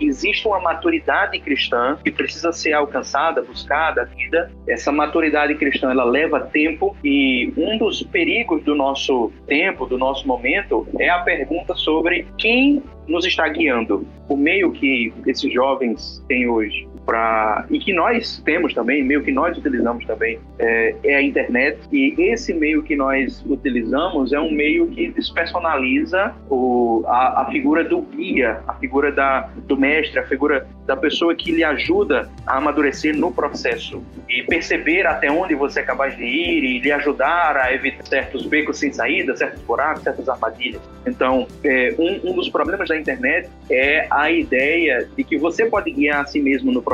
existe 0.00 0.46
uma 0.46 0.60
maturidade 0.60 1.38
cristã 1.40 1.98
que 2.02 2.10
precisa 2.10 2.52
ser 2.52 2.72
alcançada, 2.72 3.42
buscada, 3.42 4.04
vida. 4.16 4.50
Essa 4.66 4.90
maturidade 4.90 5.54
cristã, 5.54 5.90
ela 5.90 6.04
leva 6.04 6.40
tempo 6.40 6.96
e 7.04 7.52
um 7.56 7.78
dos 7.78 8.02
perigos 8.02 8.62
do 8.64 8.74
nosso 8.74 9.32
tempo, 9.46 9.86
do 9.86 9.98
nosso 9.98 10.26
momento, 10.26 10.86
é 10.98 11.08
a 11.08 11.20
pergunta 11.20 11.74
sobre 11.74 12.26
quem 12.38 12.82
nos 13.06 13.24
está 13.24 13.48
guiando. 13.48 14.06
O 14.28 14.36
meio 14.36 14.72
que 14.72 15.12
esses 15.26 15.52
jovens 15.52 16.24
têm 16.28 16.48
hoje 16.48 16.91
para 17.04 17.66
e 17.70 17.78
que 17.78 17.92
nós 17.92 18.40
temos 18.44 18.74
também, 18.74 19.02
meio 19.02 19.22
que 19.22 19.32
nós 19.32 19.56
utilizamos 19.56 20.04
também, 20.06 20.38
é, 20.58 20.94
é, 21.04 21.16
a 21.16 21.22
internet. 21.22 21.78
E 21.92 22.14
esse 22.18 22.52
meio 22.52 22.82
que 22.82 22.96
nós 22.96 23.42
utilizamos 23.46 24.32
é 24.32 24.40
um 24.40 24.50
meio 24.50 24.86
que 24.88 25.08
despersonaliza 25.08 26.34
o, 26.48 27.04
a, 27.06 27.42
a 27.42 27.50
figura 27.50 27.84
do 27.84 28.02
guia, 28.02 28.60
a 28.66 28.74
figura 28.74 29.10
da, 29.10 29.48
do 29.66 29.76
mestre, 29.76 30.18
a 30.18 30.26
figura 30.26 30.66
da 30.86 30.96
pessoa 30.96 31.34
que 31.34 31.52
lhe 31.52 31.62
ajuda 31.62 32.28
a 32.46 32.56
amadurecer 32.56 33.16
no 33.16 33.32
processo 33.32 34.02
e 34.28 34.42
perceber 34.42 35.06
até 35.06 35.30
onde 35.30 35.54
você 35.54 35.80
é 35.80 35.82
capaz 35.82 36.16
de 36.16 36.24
ir 36.24 36.64
e 36.64 36.78
lhe 36.80 36.92
ajudar 36.92 37.56
a 37.56 37.72
evitar 37.72 38.06
certos 38.06 38.46
becos 38.46 38.78
sem 38.78 38.92
saída, 38.92 39.36
certos 39.36 39.62
buracos, 39.62 40.02
certas 40.02 40.28
armadilhas. 40.28 40.80
Então, 41.06 41.46
é, 41.64 41.94
um, 41.98 42.30
um 42.30 42.34
dos 42.34 42.48
problemas 42.48 42.88
da 42.88 42.98
internet 42.98 43.48
é 43.70 44.06
a 44.10 44.30
ideia 44.30 45.08
de 45.16 45.24
que 45.24 45.36
você 45.36 45.66
pode 45.66 45.90
guiar 45.90 46.22
a 46.22 46.26
si 46.26 46.40
mesmo 46.40 46.72
no 46.72 46.82
processo. 46.82 46.91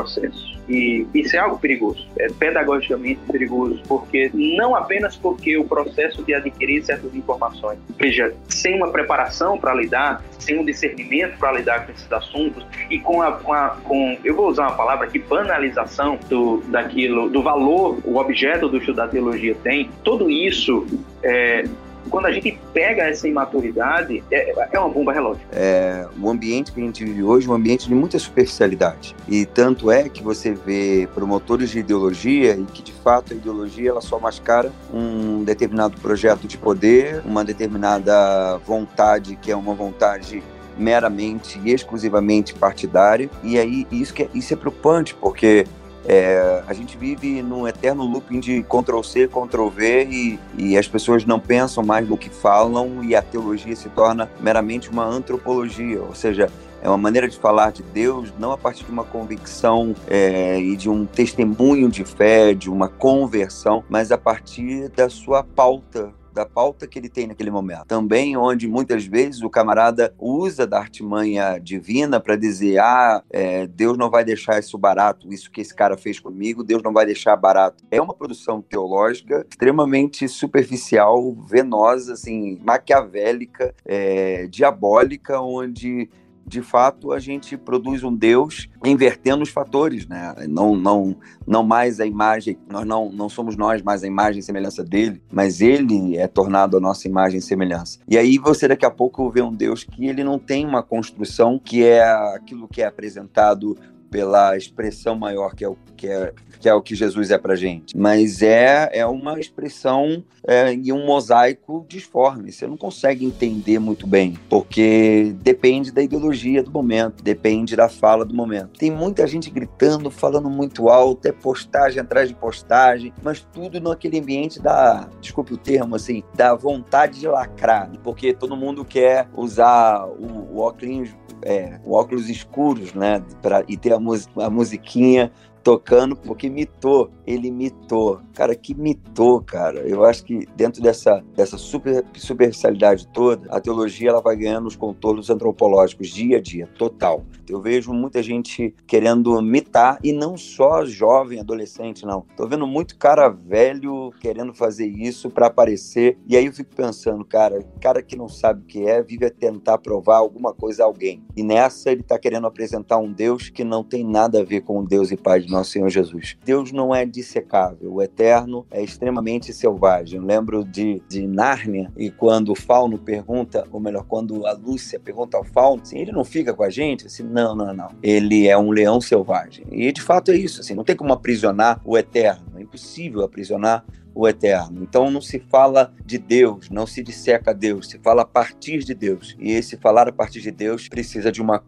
E 0.68 1.06
isso 1.14 1.34
é 1.34 1.38
algo 1.38 1.58
perigoso, 1.58 2.06
é 2.18 2.28
pedagogicamente 2.28 3.20
perigoso, 3.30 3.80
porque 3.88 4.30
não 4.34 4.76
apenas 4.76 5.16
porque 5.16 5.56
o 5.56 5.64
processo 5.64 6.22
de 6.22 6.34
adquirir 6.34 6.84
certas 6.84 7.14
informações, 7.14 7.78
veja, 7.98 8.34
sem 8.48 8.76
uma 8.76 8.90
preparação 8.90 9.58
para 9.58 9.74
lidar, 9.74 10.22
sem 10.38 10.58
um 10.58 10.64
discernimento 10.64 11.38
para 11.38 11.52
lidar 11.52 11.86
com 11.86 11.92
esses 11.92 12.12
assuntos 12.12 12.66
e 12.90 12.98
com 12.98 13.22
a, 13.22 13.32
com 13.32 13.52
a 13.52 13.78
com, 13.82 14.18
eu 14.22 14.34
vou 14.36 14.48
usar 14.48 14.68
uma 14.68 14.76
palavra 14.76 15.06
aqui, 15.06 15.18
banalização 15.18 16.18
do 16.28 16.58
daquilo, 16.68 17.30
do 17.30 17.42
valor 17.42 17.98
o 18.04 18.16
objeto 18.16 18.68
do 18.68 18.76
estudo 18.76 18.96
da 18.96 19.08
teologia 19.08 19.56
tem, 19.62 19.90
tudo 20.04 20.30
isso 20.30 20.86
é, 21.22 21.64
quando 22.08 22.26
a 22.26 22.32
gente 22.32 22.58
pega 22.72 23.04
essa 23.04 23.26
imaturidade, 23.28 24.22
é, 24.30 24.68
é 24.72 24.78
uma 24.78 24.88
bomba 24.88 25.12
relógio. 25.12 25.42
É, 25.52 26.06
o 26.20 26.28
ambiente 26.28 26.72
que 26.72 26.80
a 26.80 26.84
gente 26.84 27.04
vive 27.04 27.22
hoje 27.22 27.46
é 27.46 27.50
um 27.50 27.54
ambiente 27.54 27.88
de 27.88 27.94
muita 27.94 28.18
superficialidade. 28.18 29.14
E 29.28 29.46
tanto 29.46 29.90
é 29.90 30.08
que 30.08 30.22
você 30.22 30.52
vê 30.52 31.08
promotores 31.14 31.70
de 31.70 31.80
ideologia 31.80 32.54
e 32.54 32.64
que, 32.64 32.82
de 32.82 32.92
fato, 32.92 33.32
a 33.32 33.36
ideologia 33.36 33.90
ela 33.90 34.00
só 34.00 34.18
mascara 34.18 34.72
um 34.92 35.44
determinado 35.44 35.98
projeto 36.00 36.46
de 36.46 36.56
poder, 36.56 37.22
uma 37.24 37.44
determinada 37.44 38.58
vontade 38.58 39.36
que 39.36 39.50
é 39.50 39.56
uma 39.56 39.74
vontade 39.74 40.42
meramente 40.78 41.60
e 41.64 41.72
exclusivamente 41.72 42.54
partidária. 42.54 43.28
E 43.42 43.58
aí 43.58 43.86
isso, 43.90 44.14
que 44.14 44.22
é, 44.22 44.28
isso 44.32 44.52
é 44.54 44.56
preocupante, 44.56 45.14
porque 45.14 45.66
é, 46.08 46.62
a 46.66 46.72
gente 46.72 46.96
vive 46.96 47.42
num 47.42 47.68
eterno 47.68 48.02
looping 48.02 48.40
de 48.40 48.62
Ctrl-C, 48.62 49.28
Ctrl-V 49.28 50.08
e, 50.10 50.38
e, 50.56 50.78
as 50.78 50.88
pessoas 50.88 51.26
não 51.26 51.38
pensam 51.38 51.84
mais 51.84 52.08
no 52.08 52.16
que 52.16 52.30
falam 52.30 53.04
e 53.04 53.14
a 53.14 53.20
teologia 53.20 53.76
se 53.76 53.90
torna 53.90 54.30
meramente 54.40 54.88
uma 54.88 55.04
antropologia, 55.04 56.00
ou 56.00 56.14
seja, 56.14 56.50
é 56.80 56.88
uma 56.88 56.96
maneira 56.96 57.28
de 57.28 57.36
falar 57.36 57.72
de 57.72 57.82
Deus 57.82 58.32
não 58.38 58.52
a 58.52 58.56
partir 58.56 58.84
de 58.84 58.90
uma 58.90 59.04
convicção 59.04 59.94
é, 60.06 60.58
e 60.58 60.76
de 60.76 60.88
um 60.88 61.04
testemunho 61.04 61.90
de 61.90 62.04
fé, 62.04 62.54
de 62.54 62.70
uma 62.70 62.88
conversão, 62.88 63.84
mas 63.86 64.10
a 64.10 64.16
partir 64.16 64.88
da 64.88 65.10
sua 65.10 65.44
pauta 65.44 66.14
da 66.38 66.46
pauta 66.46 66.86
que 66.86 66.98
ele 66.98 67.08
tem 67.08 67.26
naquele 67.26 67.50
momento. 67.50 67.86
Também 67.86 68.36
onde 68.36 68.68
muitas 68.68 69.04
vezes 69.04 69.42
o 69.42 69.50
camarada 69.50 70.14
usa 70.18 70.66
da 70.66 70.78
artimanha 70.78 71.58
divina 71.58 72.20
para 72.20 72.36
dizer: 72.36 72.78
ah, 72.78 73.22
é, 73.30 73.66
Deus 73.66 73.98
não 73.98 74.08
vai 74.08 74.24
deixar 74.24 74.58
isso 74.60 74.78
barato, 74.78 75.32
isso 75.32 75.50
que 75.50 75.60
esse 75.60 75.74
cara 75.74 75.96
fez 75.96 76.20
comigo, 76.20 76.62
Deus 76.62 76.82
não 76.82 76.92
vai 76.92 77.04
deixar 77.04 77.34
barato. 77.36 77.84
É 77.90 78.00
uma 78.00 78.14
produção 78.14 78.62
teológica 78.62 79.44
extremamente 79.50 80.28
superficial, 80.28 81.32
venosa, 81.32 82.12
assim, 82.12 82.58
maquiavélica, 82.64 83.74
é, 83.84 84.46
diabólica, 84.46 85.40
onde 85.40 86.08
de 86.48 86.62
fato, 86.62 87.12
a 87.12 87.18
gente 87.18 87.56
produz 87.56 88.02
um 88.02 88.14
Deus 88.14 88.68
invertendo 88.84 89.42
os 89.42 89.50
fatores, 89.50 90.06
né? 90.06 90.34
Não, 90.48 90.74
não, 90.74 91.16
não 91.46 91.62
mais 91.62 92.00
a 92.00 92.06
imagem, 92.06 92.58
nós 92.68 92.86
não, 92.86 93.10
não 93.12 93.28
somos 93.28 93.56
nós 93.56 93.82
mais 93.82 94.02
a 94.02 94.06
imagem 94.06 94.40
e 94.40 94.42
semelhança 94.42 94.82
dele, 94.82 95.22
mas 95.30 95.60
ele 95.60 96.16
é 96.16 96.26
tornado 96.26 96.76
a 96.76 96.80
nossa 96.80 97.06
imagem 97.06 97.38
e 97.38 97.42
semelhança. 97.42 97.98
E 98.08 98.16
aí 98.16 98.38
você 98.38 98.66
daqui 98.66 98.86
a 98.86 98.90
pouco 98.90 99.30
vê 99.30 99.42
um 99.42 99.52
Deus 99.52 99.84
que 99.84 100.06
ele 100.06 100.24
não 100.24 100.38
tem 100.38 100.64
uma 100.64 100.82
construção 100.82 101.58
que 101.58 101.84
é 101.84 102.02
aquilo 102.34 102.66
que 102.66 102.82
é 102.82 102.86
apresentado 102.86 103.76
pela 104.10 104.56
expressão 104.56 105.14
maior 105.14 105.54
que 105.54 105.64
é 105.64 105.68
o 105.68 105.76
que 105.96 106.06
é, 106.06 106.32
que 106.58 106.68
é 106.68 106.74
o 106.74 106.82
que 106.82 106.94
Jesus 106.94 107.30
é 107.30 107.38
para 107.38 107.54
gente, 107.54 107.96
mas 107.96 108.42
é, 108.42 108.90
é 108.92 109.06
uma 109.06 109.38
expressão 109.38 110.22
é, 110.46 110.74
e 110.74 110.92
um 110.92 111.06
mosaico 111.06 111.84
disforme. 111.88 112.52
Você 112.52 112.66
não 112.66 112.76
consegue 112.76 113.24
entender 113.24 113.78
muito 113.78 114.06
bem, 114.06 114.34
porque 114.48 115.34
depende 115.40 115.92
da 115.92 116.02
ideologia 116.02 116.62
do 116.62 116.70
momento, 116.70 117.22
depende 117.22 117.76
da 117.76 117.88
fala 117.88 118.24
do 118.24 118.34
momento. 118.34 118.78
Tem 118.78 118.90
muita 118.90 119.26
gente 119.26 119.50
gritando, 119.50 120.10
falando 120.10 120.50
muito 120.50 120.88
alto, 120.88 121.26
é 121.26 121.32
postagem 121.32 122.00
atrás 122.00 122.28
de 122.28 122.34
postagem, 122.34 123.12
mas 123.22 123.40
tudo 123.52 123.80
naquele 123.80 124.18
ambiente 124.18 124.60
da, 124.60 125.08
desculpe 125.20 125.54
o 125.54 125.58
termo 125.58 125.94
assim, 125.94 126.22
da 126.34 126.54
vontade 126.54 127.20
de 127.20 127.28
lacrar, 127.28 127.90
porque 128.02 128.32
todo 128.32 128.56
mundo 128.56 128.84
quer 128.84 129.28
usar 129.36 130.06
o, 130.06 130.54
o 130.54 130.58
óculos 130.58 131.10
é, 131.42 131.78
óculos 131.86 132.28
escuros, 132.28 132.92
né? 132.94 133.22
Pra, 133.40 133.64
e 133.68 133.76
ter 133.76 133.92
a, 133.92 133.98
mus 133.98 134.28
a 134.36 134.50
musiquinha 134.50 135.32
tocando 135.68 136.16
porque 136.16 136.48
mitou, 136.48 137.10
ele 137.26 137.50
mitou. 137.50 138.22
Cara, 138.32 138.54
que 138.54 138.74
mitou, 138.74 139.42
cara. 139.42 139.80
Eu 139.80 140.02
acho 140.02 140.24
que 140.24 140.48
dentro 140.56 140.80
dessa, 140.80 141.22
dessa 141.36 141.58
super, 141.58 142.02
superficialidade 142.16 143.06
toda, 143.08 143.46
a 143.50 143.60
teologia 143.60 144.08
ela 144.08 144.22
vai 144.22 144.34
ganhando 144.34 144.66
os 144.66 144.74
contornos 144.74 145.28
antropológicos 145.28 146.08
dia 146.08 146.38
a 146.38 146.40
dia, 146.40 146.66
total. 146.78 147.22
Eu 147.46 147.60
vejo 147.60 147.92
muita 147.92 148.22
gente 148.22 148.74
querendo 148.86 149.40
mitar 149.42 149.98
e 150.02 150.10
não 150.10 150.38
só 150.38 150.86
jovem, 150.86 151.40
adolescente, 151.40 152.06
não. 152.06 152.24
Tô 152.34 152.46
vendo 152.46 152.66
muito 152.66 152.96
cara 152.96 153.28
velho 153.28 154.10
querendo 154.20 154.54
fazer 154.54 154.86
isso 154.86 155.28
para 155.28 155.48
aparecer. 155.48 156.18
E 156.26 156.34
aí 156.34 156.46
eu 156.46 156.52
fico 156.52 156.74
pensando, 156.74 157.24
cara, 157.26 157.62
cara 157.80 158.02
que 158.02 158.16
não 158.16 158.28
sabe 158.28 158.62
o 158.62 158.64
que 158.64 158.86
é, 158.86 159.02
vive 159.02 159.26
a 159.26 159.30
tentar 159.30 159.78
provar 159.78 160.16
alguma 160.16 160.54
coisa 160.54 160.82
a 160.82 160.86
alguém. 160.86 161.22
E 161.36 161.42
nessa 161.42 161.90
ele 161.90 162.02
tá 162.02 162.18
querendo 162.18 162.46
apresentar 162.46 162.96
um 162.96 163.12
Deus 163.12 163.50
que 163.50 163.64
não 163.64 163.84
tem 163.84 164.02
nada 164.02 164.40
a 164.40 164.44
ver 164.44 164.62
com 164.62 164.78
o 164.78 164.86
Deus 164.86 165.10
e 165.10 165.16
Pai 165.16 165.40
de 165.40 165.50
nosso 165.58 165.72
Senhor 165.72 165.88
Jesus. 165.88 166.36
Deus 166.44 166.72
não 166.72 166.94
é 166.94 167.04
dissecável, 167.04 167.92
o 167.92 168.02
eterno 168.02 168.66
é 168.70 168.82
extremamente 168.82 169.52
selvagem. 169.52 170.18
Eu 170.18 170.24
lembro 170.24 170.64
de, 170.64 171.02
de 171.08 171.26
Nárnia 171.26 171.92
e 171.96 172.10
quando 172.10 172.52
o 172.52 172.54
Fauno 172.54 172.98
pergunta, 172.98 173.66
ou 173.70 173.80
melhor, 173.80 174.04
quando 174.04 174.46
a 174.46 174.52
Lúcia 174.52 174.98
pergunta 174.98 175.36
ao 175.36 175.44
Fauno, 175.44 175.82
assim, 175.82 175.98
ele 175.98 176.12
não 176.12 176.24
fica 176.24 176.54
com 176.54 176.62
a 176.62 176.70
gente? 176.70 177.06
Assim, 177.06 177.22
não, 177.22 177.54
não, 177.54 177.74
não. 177.74 177.90
Ele 178.02 178.48
é 178.48 178.56
um 178.56 178.70
leão 178.70 179.00
selvagem. 179.00 179.66
E 179.70 179.92
de 179.92 180.00
fato 180.00 180.30
é 180.30 180.36
isso, 180.36 180.60
assim, 180.60 180.74
não 180.74 180.84
tem 180.84 180.96
como 180.96 181.12
aprisionar 181.12 181.80
o 181.84 181.98
eterno, 181.98 182.46
é 182.56 182.62
impossível 182.62 183.22
aprisionar 183.22 183.84
o 184.14 184.26
eterno. 184.26 184.82
Então 184.82 185.10
não 185.10 185.20
se 185.20 185.38
fala 185.38 185.92
de 186.04 186.18
Deus, 186.18 186.70
não 186.70 186.86
se 186.86 187.02
disseca 187.02 187.54
Deus, 187.54 187.88
se 187.88 187.98
fala 187.98 188.22
a 188.22 188.26
partir 188.26 188.78
de 188.78 188.94
Deus. 188.94 189.36
E 189.38 189.52
esse 189.52 189.76
falar 189.76 190.08
a 190.08 190.12
partir 190.12 190.40
de 190.40 190.50
Deus 190.50 190.88
precisa 190.88 191.30
de 191.30 191.40
uma 191.40 191.62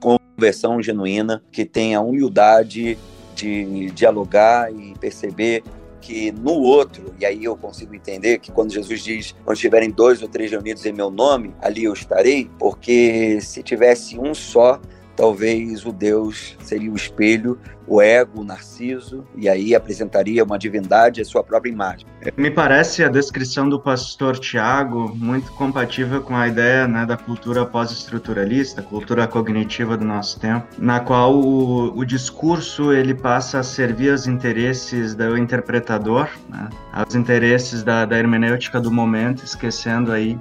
conversão 0.00 0.82
genuína 0.82 1.42
que 1.52 1.64
tenha 1.64 2.00
humildade 2.00 2.98
de 3.34 3.90
dialogar 3.90 4.72
e 4.72 4.94
perceber 4.98 5.62
que 6.00 6.30
no 6.32 6.52
outro, 6.52 7.14
e 7.18 7.24
aí 7.24 7.44
eu 7.44 7.56
consigo 7.56 7.94
entender 7.94 8.38
que 8.38 8.52
quando 8.52 8.70
Jesus 8.72 9.02
diz, 9.02 9.34
quando 9.42 9.56
estiverem 9.56 9.90
dois 9.90 10.20
ou 10.20 10.28
três 10.28 10.50
reunidos 10.50 10.84
em 10.84 10.92
meu 10.92 11.10
nome, 11.10 11.54
ali 11.62 11.84
eu 11.84 11.94
estarei, 11.94 12.50
porque 12.58 13.40
se 13.40 13.62
tivesse 13.62 14.18
um 14.18 14.34
só, 14.34 14.78
talvez 15.16 15.84
o 15.84 15.92
Deus 15.92 16.56
seria 16.60 16.90
o 16.90 16.96
espelho, 16.96 17.58
o 17.86 18.00
ego, 18.00 18.40
o 18.40 18.44
narciso, 18.44 19.24
e 19.36 19.48
aí 19.48 19.74
apresentaria 19.74 20.42
uma 20.42 20.58
divindade 20.58 21.20
à 21.20 21.24
sua 21.24 21.42
própria 21.44 21.70
imagem. 21.70 22.06
Me 22.36 22.50
parece 22.50 23.04
a 23.04 23.08
descrição 23.08 23.68
do 23.68 23.78
pastor 23.78 24.38
Tiago 24.38 25.14
muito 25.14 25.52
compatível 25.52 26.22
com 26.22 26.34
a 26.34 26.48
ideia 26.48 26.88
né, 26.88 27.04
da 27.04 27.16
cultura 27.16 27.66
pós-estruturalista, 27.66 28.82
cultura 28.82 29.26
cognitiva 29.26 29.96
do 29.96 30.04
nosso 30.04 30.40
tempo, 30.40 30.66
na 30.78 31.00
qual 31.00 31.34
o, 31.34 31.96
o, 31.96 32.04
discurso 32.04 32.92
ele 32.92 33.14
passa 33.14 33.60
a 33.60 33.62
servir 33.62 34.10
aos 34.10 34.26
interesses 34.26 35.14
do 35.14 35.36
interpretador, 35.36 36.28
né, 36.48 36.70
aos 36.92 37.14
interesses 37.14 37.82
da, 37.82 38.06
da 38.06 38.18
hermenêutica 38.18 38.80
do 38.80 38.90
momento, 38.90 39.44
esquecendo 39.44 40.10
aí 40.10 40.38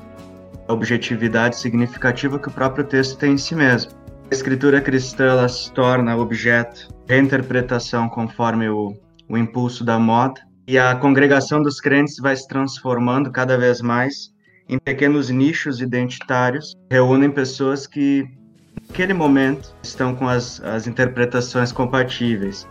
a 0.67 0.73
objetividade 0.73 1.57
significativa 1.57 2.39
que 2.39 2.47
o 2.47 2.51
próprio 2.51 2.85
texto 2.85 3.17
tem 3.17 3.33
em 3.33 3.37
si 3.37 3.53
mesmo. 3.53 3.91
A 4.29 4.33
escritura 4.33 4.81
cristã 4.81 5.25
ela 5.25 5.47
se 5.47 5.71
torna 5.71 6.15
objeto 6.17 6.87
de 7.05 7.19
interpretação 7.19 8.09
conforme 8.09 8.69
o, 8.69 8.93
o 9.29 9.37
impulso 9.37 9.83
da 9.83 9.99
moda, 9.99 10.41
e 10.67 10.77
a 10.77 10.95
congregação 10.95 11.61
dos 11.61 11.79
crentes 11.79 12.17
vai 12.17 12.35
se 12.35 12.47
transformando 12.47 13.31
cada 13.31 13.57
vez 13.57 13.81
mais 13.81 14.33
em 14.67 14.79
pequenos 14.79 15.29
nichos 15.29 15.81
identitários, 15.81 16.73
reúnem 16.89 17.29
pessoas 17.29 17.85
que, 17.85 18.25
naquele 18.87 19.13
momento, 19.13 19.75
estão 19.83 20.15
com 20.15 20.27
as, 20.27 20.61
as 20.61 20.87
interpretações 20.87 21.71
compatíveis. 21.71 22.65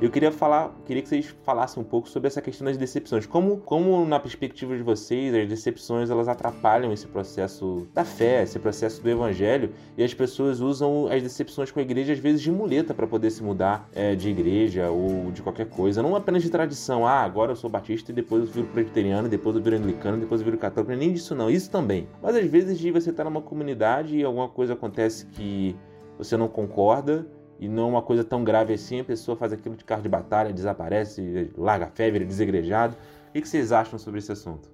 Eu 0.00 0.10
queria 0.10 0.30
falar, 0.30 0.72
queria 0.86 1.02
que 1.02 1.08
vocês 1.08 1.34
falassem 1.42 1.82
um 1.82 1.84
pouco 1.84 2.08
sobre 2.08 2.28
essa 2.28 2.40
questão 2.40 2.64
das 2.64 2.76
decepções. 2.76 3.26
Como, 3.26 3.56
como 3.56 4.06
na 4.06 4.20
perspectiva 4.20 4.76
de 4.76 4.82
vocês, 4.82 5.34
as 5.34 5.48
decepções 5.48 6.08
elas 6.08 6.28
atrapalham 6.28 6.92
esse 6.92 7.04
processo 7.08 7.84
da 7.92 8.04
fé, 8.04 8.44
esse 8.44 8.60
processo 8.60 9.02
do 9.02 9.10
evangelho, 9.10 9.72
e 9.96 10.04
as 10.04 10.14
pessoas 10.14 10.60
usam 10.60 11.08
as 11.08 11.20
decepções 11.20 11.72
com 11.72 11.80
a 11.80 11.82
igreja 11.82 12.12
às 12.12 12.20
vezes 12.20 12.40
de 12.40 12.52
muleta 12.52 12.94
para 12.94 13.08
poder 13.08 13.28
se 13.32 13.42
mudar 13.42 13.88
é, 13.92 14.14
de 14.14 14.28
igreja 14.28 14.88
ou 14.88 15.32
de 15.32 15.42
qualquer 15.42 15.66
coisa, 15.66 16.00
não 16.00 16.14
apenas 16.14 16.44
de 16.44 16.50
tradição. 16.50 17.04
Ah, 17.04 17.22
agora 17.22 17.50
eu 17.50 17.56
sou 17.56 17.68
batista 17.68 18.12
e 18.12 18.14
depois 18.14 18.44
eu 18.44 18.52
viro 18.52 18.68
presbiteriano, 18.68 19.28
depois 19.28 19.56
eu 19.56 19.62
viro 19.62 19.74
anglicano, 19.74 20.16
depois 20.16 20.40
eu 20.40 20.44
viro 20.44 20.58
católico. 20.58 20.94
Nem 20.94 21.12
disso 21.12 21.34
não, 21.34 21.50
isso 21.50 21.72
também. 21.72 22.06
Mas 22.22 22.36
às 22.36 22.46
vezes 22.46 22.78
de 22.78 22.92
você 22.92 23.10
estar 23.10 23.24
tá 23.24 23.30
numa 23.30 23.42
comunidade 23.42 24.16
e 24.16 24.22
alguma 24.22 24.48
coisa 24.48 24.74
acontece 24.74 25.26
que 25.26 25.74
você 26.16 26.36
não 26.36 26.46
concorda 26.46 27.26
e 27.58 27.68
não 27.68 27.84
é 27.84 27.86
uma 27.86 28.02
coisa 28.02 28.22
tão 28.22 28.44
grave 28.44 28.72
assim, 28.72 29.00
a 29.00 29.04
pessoa 29.04 29.36
faz 29.36 29.52
aquilo 29.52 29.74
de 29.74 29.84
carro 29.84 30.02
de 30.02 30.08
batalha, 30.08 30.52
desaparece, 30.52 31.50
larga 31.56 31.86
a 31.86 31.88
fé, 31.88 32.10
vira 32.10 32.24
desegrejado. 32.24 32.96
O 33.30 33.32
que 33.32 33.48
vocês 33.48 33.72
acham 33.72 33.98
sobre 33.98 34.18
esse 34.18 34.32
assunto? 34.32 34.68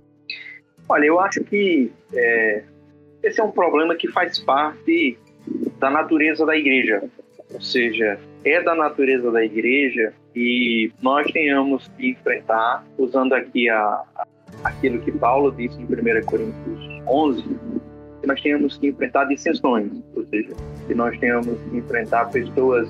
Olha, 0.89 1.07
eu 1.07 1.19
acho 1.19 1.43
que 1.45 1.91
é, 2.15 2.63
esse 3.23 3.41
é 3.41 3.45
um 3.45 3.51
problema 3.51 3.95
que 3.95 4.11
faz 4.11 4.39
parte 4.39 5.19
da 5.79 5.91
natureza 5.91 6.45
da 6.45 6.57
igreja. 6.57 7.03
Ou 7.53 7.61
seja, 7.61 8.19
é 8.45 8.63
da 8.63 8.75
natureza 8.75 9.31
da 9.31 9.45
igreja 9.45 10.13
e 10.35 10.93
nós 11.01 11.31
tenhamos 11.33 11.89
que 11.97 12.11
enfrentar, 12.11 12.85
usando 12.99 13.33
aqui 13.33 13.69
a, 13.69 14.03
a, 14.17 14.27
aquilo 14.65 15.01
que 15.01 15.13
Paulo 15.13 15.53
disse 15.53 15.81
em 15.81 15.85
1 15.85 16.25
Coríntios 16.27 17.03
11, 17.07 17.43
que 18.21 18.27
nós 18.27 18.41
tenhamos 18.41 18.77
que 18.77 18.89
enfrentar 18.89 19.25
dissensões, 19.25 19.91
ou 20.15 20.25
seja, 20.27 20.53
que 20.87 20.95
nós 20.95 21.19
tenhamos 21.19 21.59
que 21.71 21.77
enfrentar 21.77 22.31
pessoas 22.31 22.89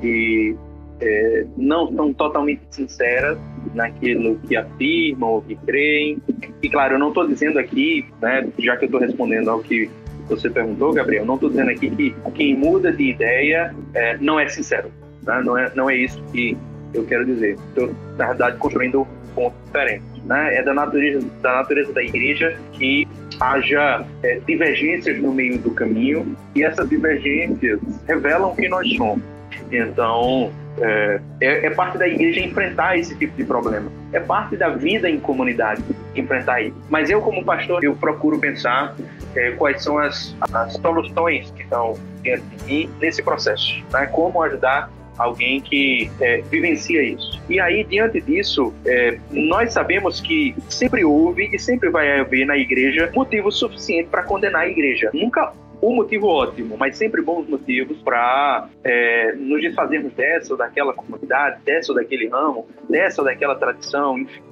que 0.00 0.56
é, 1.00 1.46
não 1.56 1.92
são 1.94 2.12
totalmente 2.12 2.62
sinceras 2.70 3.38
naquilo 3.74 4.38
que 4.46 4.56
afirmam 4.56 5.30
ou 5.30 5.42
que 5.42 5.56
creem. 5.56 6.18
E 6.62 6.68
claro, 6.68 6.94
eu 6.94 6.98
não 6.98 7.08
estou 7.08 7.26
dizendo 7.26 7.58
aqui, 7.58 8.06
né, 8.20 8.48
já 8.58 8.76
que 8.76 8.84
eu 8.84 8.86
estou 8.86 9.00
respondendo 9.00 9.50
ao 9.50 9.60
que 9.60 9.90
você 10.28 10.48
perguntou, 10.48 10.92
Gabriel, 10.92 11.26
não 11.26 11.34
estou 11.34 11.50
dizendo 11.50 11.70
aqui 11.70 11.90
que 11.90 12.14
quem 12.34 12.56
muda 12.56 12.92
de 12.92 13.10
ideia 13.10 13.74
é, 13.94 14.16
não 14.18 14.38
é 14.38 14.48
sincero. 14.48 14.90
Né? 15.22 15.42
Não, 15.44 15.58
é, 15.58 15.72
não 15.74 15.90
é 15.90 15.96
isso 15.96 16.22
que 16.32 16.56
eu 16.94 17.04
quero 17.04 17.24
dizer. 17.26 17.56
Estou, 17.68 17.92
na 18.16 18.28
verdade, 18.28 18.56
construindo 18.58 19.02
um 19.02 19.06
ponto 19.34 19.54
diferente. 19.64 20.04
Né? 20.24 20.56
É 20.56 20.62
da 20.62 20.72
natureza, 20.72 21.26
da 21.40 21.56
natureza 21.56 21.92
da 21.92 22.02
igreja 22.02 22.56
que 22.72 23.08
haja 23.40 24.04
é, 24.22 24.38
divergências 24.46 25.20
no 25.20 25.32
meio 25.32 25.58
do 25.58 25.70
caminho 25.72 26.36
e 26.54 26.62
essas 26.62 26.88
divergências 26.88 27.80
revelam 28.06 28.54
quem 28.54 28.68
nós 28.68 28.88
somos. 28.96 29.22
Então, 29.70 30.52
é, 30.78 31.20
é, 31.40 31.66
é, 31.66 31.70
parte 31.70 31.98
da 31.98 32.06
igreja 32.08 32.40
enfrentar 32.40 32.96
esse 32.96 33.14
tipo 33.16 33.36
de 33.36 33.44
problema. 33.44 33.90
É 34.12 34.20
parte 34.20 34.56
da 34.56 34.70
vida 34.70 35.08
em 35.08 35.18
comunidade 35.18 35.82
enfrentar 36.14 36.62
isso. 36.62 36.76
Mas 36.88 37.10
eu, 37.10 37.20
como 37.20 37.44
pastor, 37.44 37.82
eu 37.84 37.94
procuro 37.94 38.38
pensar 38.38 38.94
é, 39.34 39.50
quais 39.52 39.82
são 39.82 39.98
as, 39.98 40.34
as 40.52 40.74
soluções 40.74 41.50
que 41.50 41.62
estão 41.62 41.94
diante 42.22 42.44
de 42.44 42.64
mim 42.64 42.90
nesse 43.00 43.22
processo. 43.22 43.82
Né? 43.92 44.06
Como 44.06 44.42
ajudar 44.42 44.90
alguém 45.22 45.60
que 45.60 46.10
é, 46.20 46.42
vivencia 46.42 47.02
isso. 47.02 47.40
E 47.48 47.60
aí, 47.60 47.84
diante 47.84 48.20
disso, 48.20 48.72
é, 48.84 49.18
nós 49.30 49.72
sabemos 49.72 50.20
que 50.20 50.54
sempre 50.68 51.04
houve 51.04 51.50
e 51.52 51.58
sempre 51.58 51.90
vai 51.90 52.20
haver 52.20 52.46
na 52.46 52.56
igreja 52.56 53.10
motivo 53.14 53.50
suficiente 53.50 54.08
para 54.08 54.22
condenar 54.22 54.62
a 54.62 54.68
igreja. 54.68 55.10
Nunca 55.12 55.52
um 55.82 55.96
motivo 55.96 56.28
ótimo, 56.28 56.76
mas 56.78 56.96
sempre 56.96 57.20
bons 57.20 57.48
motivos 57.48 58.00
para 58.02 58.68
é, 58.84 59.32
nos 59.34 59.60
desfazermos 59.60 60.12
dessa 60.12 60.52
ou 60.52 60.58
daquela 60.58 60.92
comunidade, 60.92 61.60
dessa 61.64 61.90
ou 61.90 61.98
daquele 61.98 62.28
ramo, 62.28 62.66
dessa 62.88 63.20
ou 63.20 63.26
daquela 63.26 63.56
tradição, 63.56 64.16
enfim. 64.18 64.51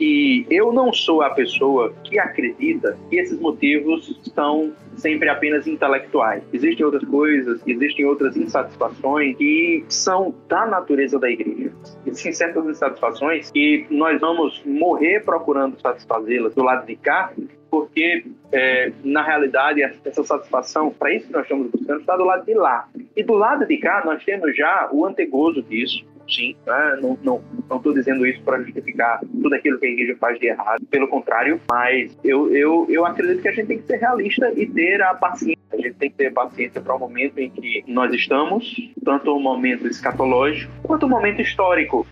E 0.00 0.46
eu 0.50 0.72
não 0.72 0.92
sou 0.92 1.22
a 1.22 1.30
pessoa 1.30 1.92
que 2.04 2.18
acredita 2.18 2.96
que 3.08 3.16
esses 3.16 3.38
motivos 3.38 4.18
são 4.34 4.72
sempre 4.96 5.28
apenas 5.28 5.66
intelectuais. 5.66 6.42
Existem 6.52 6.84
outras 6.84 7.04
coisas, 7.04 7.60
existem 7.66 8.04
outras 8.04 8.36
insatisfações 8.36 9.36
que 9.36 9.84
são 9.88 10.34
da 10.48 10.66
natureza 10.66 11.18
da 11.18 11.30
igreja. 11.30 11.72
Existem 12.06 12.32
certas 12.32 12.66
insatisfações 12.66 13.50
que 13.50 13.86
nós 13.90 14.20
vamos 14.20 14.62
morrer 14.64 15.20
procurando 15.24 15.80
satisfazê-las 15.80 16.54
do 16.54 16.62
lado 16.62 16.86
de 16.86 16.96
cá, 16.96 17.32
porque 17.70 18.24
é, 18.52 18.92
na 19.04 19.22
realidade 19.22 19.82
essa 19.82 20.24
satisfação, 20.24 20.90
para 20.90 21.14
isso 21.14 21.26
que 21.26 21.32
nós 21.32 21.42
estamos 21.42 21.70
buscando, 21.70 22.00
está 22.00 22.16
do 22.16 22.24
lado 22.24 22.44
de 22.44 22.54
lá. 22.54 22.88
E 23.16 23.22
do 23.22 23.34
lado 23.34 23.66
de 23.66 23.76
cá 23.78 24.02
nós 24.04 24.24
temos 24.24 24.56
já 24.56 24.88
o 24.92 25.06
antegozo 25.06 25.62
disso, 25.62 26.04
sim. 26.30 26.56
Né? 26.66 26.98
Não 27.00 27.14
estou 27.14 27.42
não, 27.68 27.82
não 27.82 27.94
dizendo 27.94 28.26
isso 28.26 28.42
para 28.42 28.62
justificar 28.62 29.20
tudo 29.20 29.54
aquilo 29.54 29.78
que 29.78 29.86
a 29.86 29.90
igreja 29.90 30.16
faz 30.18 30.38
de 30.38 30.46
errado, 30.46 30.84
pelo 30.90 31.08
contrário, 31.08 31.60
mas 31.70 32.16
eu, 32.24 32.54
eu, 32.54 32.86
eu 32.88 33.04
acredito 33.04 33.42
que 33.42 33.48
a 33.48 33.52
gente 33.52 33.66
tem 33.66 33.78
que 33.78 33.86
ser 33.86 33.96
realista 33.96 34.52
e 34.56 34.66
ter 34.66 35.02
a 35.02 35.14
paciência. 35.14 35.60
A 35.72 35.76
gente 35.76 35.94
tem 35.94 36.10
que 36.10 36.16
ter 36.16 36.32
paciência 36.32 36.80
para 36.80 36.94
o 36.94 36.98
momento 36.98 37.38
em 37.38 37.48
que 37.48 37.84
nós 37.86 38.12
estamos, 38.12 38.74
tanto 39.04 39.34
o 39.34 39.40
momento 39.40 39.86
escatológico 39.86 40.72
quanto 40.82 41.06
o 41.06 41.08
momento 41.08 41.40
histórico. 41.40 42.06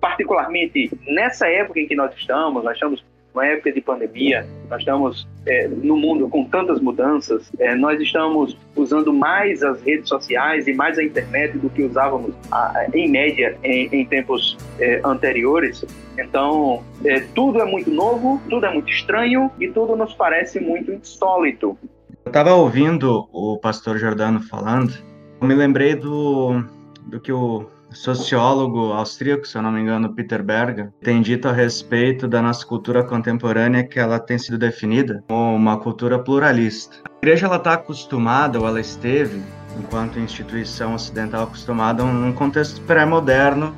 Particularmente 0.00 0.90
nessa 1.06 1.48
época 1.48 1.80
em 1.80 1.86
que 1.86 1.96
nós 1.96 2.14
estamos, 2.14 2.62
nós 2.62 2.74
estamos 2.74 3.04
uma 3.36 3.46
época 3.46 3.70
de 3.70 3.82
pandemia, 3.82 4.48
nós 4.70 4.78
estamos 4.78 5.28
é, 5.44 5.68
no 5.68 5.94
mundo 5.94 6.26
com 6.26 6.44
tantas 6.44 6.80
mudanças, 6.80 7.52
é, 7.58 7.74
nós 7.74 8.00
estamos 8.00 8.56
usando 8.74 9.12
mais 9.12 9.62
as 9.62 9.82
redes 9.82 10.08
sociais 10.08 10.66
e 10.66 10.72
mais 10.72 10.98
a 10.98 11.04
internet 11.04 11.58
do 11.58 11.68
que 11.68 11.82
usávamos 11.82 12.34
a, 12.50 12.86
em 12.94 13.10
média 13.10 13.54
em, 13.62 13.88
em 13.92 14.06
tempos 14.06 14.56
é, 14.80 15.02
anteriores. 15.04 15.84
Então, 16.18 16.82
é, 17.04 17.20
tudo 17.34 17.60
é 17.60 17.66
muito 17.66 17.90
novo, 17.90 18.40
tudo 18.48 18.64
é 18.64 18.72
muito 18.72 18.90
estranho 18.90 19.50
e 19.60 19.68
tudo 19.68 19.94
nos 19.94 20.14
parece 20.14 20.58
muito 20.58 20.90
insólito. 20.90 21.76
Eu 22.24 22.30
estava 22.30 22.54
ouvindo 22.54 23.28
o 23.32 23.58
pastor 23.58 23.98
Jordano 23.98 24.40
falando, 24.40 24.94
eu 25.42 25.46
me 25.46 25.54
lembrei 25.54 25.94
do, 25.94 26.64
do 27.02 27.20
que 27.20 27.30
o 27.30 27.66
sociólogo 27.96 28.92
austríaco, 28.92 29.46
se 29.46 29.56
eu 29.56 29.62
não 29.62 29.72
me 29.72 29.80
engano, 29.80 30.14
Peter 30.14 30.42
Berger, 30.42 30.92
tem 31.02 31.22
dito 31.22 31.48
a 31.48 31.52
respeito 31.52 32.28
da 32.28 32.42
nossa 32.42 32.64
cultura 32.64 33.02
contemporânea 33.02 33.82
que 33.84 33.98
ela 33.98 34.18
tem 34.18 34.38
sido 34.38 34.58
definida 34.58 35.24
como 35.28 35.54
uma 35.54 35.78
cultura 35.78 36.18
pluralista. 36.18 36.96
A 37.04 37.18
igreja 37.22 37.46
ela 37.46 37.56
está 37.56 37.72
acostumada, 37.72 38.60
ou 38.60 38.66
ela 38.66 38.80
esteve, 38.80 39.42
enquanto 39.78 40.18
instituição 40.18 40.94
ocidental, 40.94 41.44
acostumada 41.44 42.02
a 42.02 42.06
um 42.06 42.32
contexto 42.32 42.80
pré-moderno, 42.82 43.74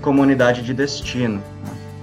comunidade 0.00 0.62
de 0.62 0.72
destino. 0.72 1.42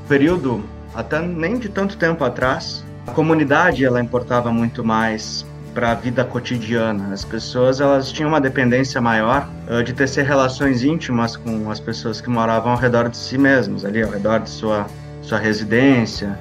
Período 0.08 0.64
até 0.94 1.20
nem 1.20 1.58
de 1.58 1.70
tanto 1.70 1.98
tempo 1.98 2.24
atrás, 2.24 2.86
a 3.08 3.12
comunidade 3.12 3.84
ela 3.84 4.02
importava 4.02 4.52
muito 4.52 4.84
mais 4.84 5.46
para 5.76 5.92
a 5.92 5.94
vida 5.94 6.24
cotidiana. 6.24 7.14
As 7.14 7.26
pessoas 7.26 7.82
elas 7.82 8.12
tinham 8.12 8.30
uma 8.30 8.40
dependência 8.40 9.02
maior 9.02 9.48
uh, 9.70 9.84
de 9.84 9.94
ter 9.94 10.08
relações 10.24 10.84
íntimas 10.84 11.36
com 11.36 11.70
as 11.70 11.80
pessoas 11.80 12.22
que 12.22 12.30
moravam 12.30 12.72
ao 12.72 12.78
redor 12.78 13.10
de 13.10 13.18
si 13.18 13.38
mesmos, 13.38 13.84
ali 13.84 14.02
ao 14.02 14.10
redor 14.10 14.40
de 14.40 14.50
sua 14.50 14.88
sua 15.22 15.40
residência. 15.40 16.38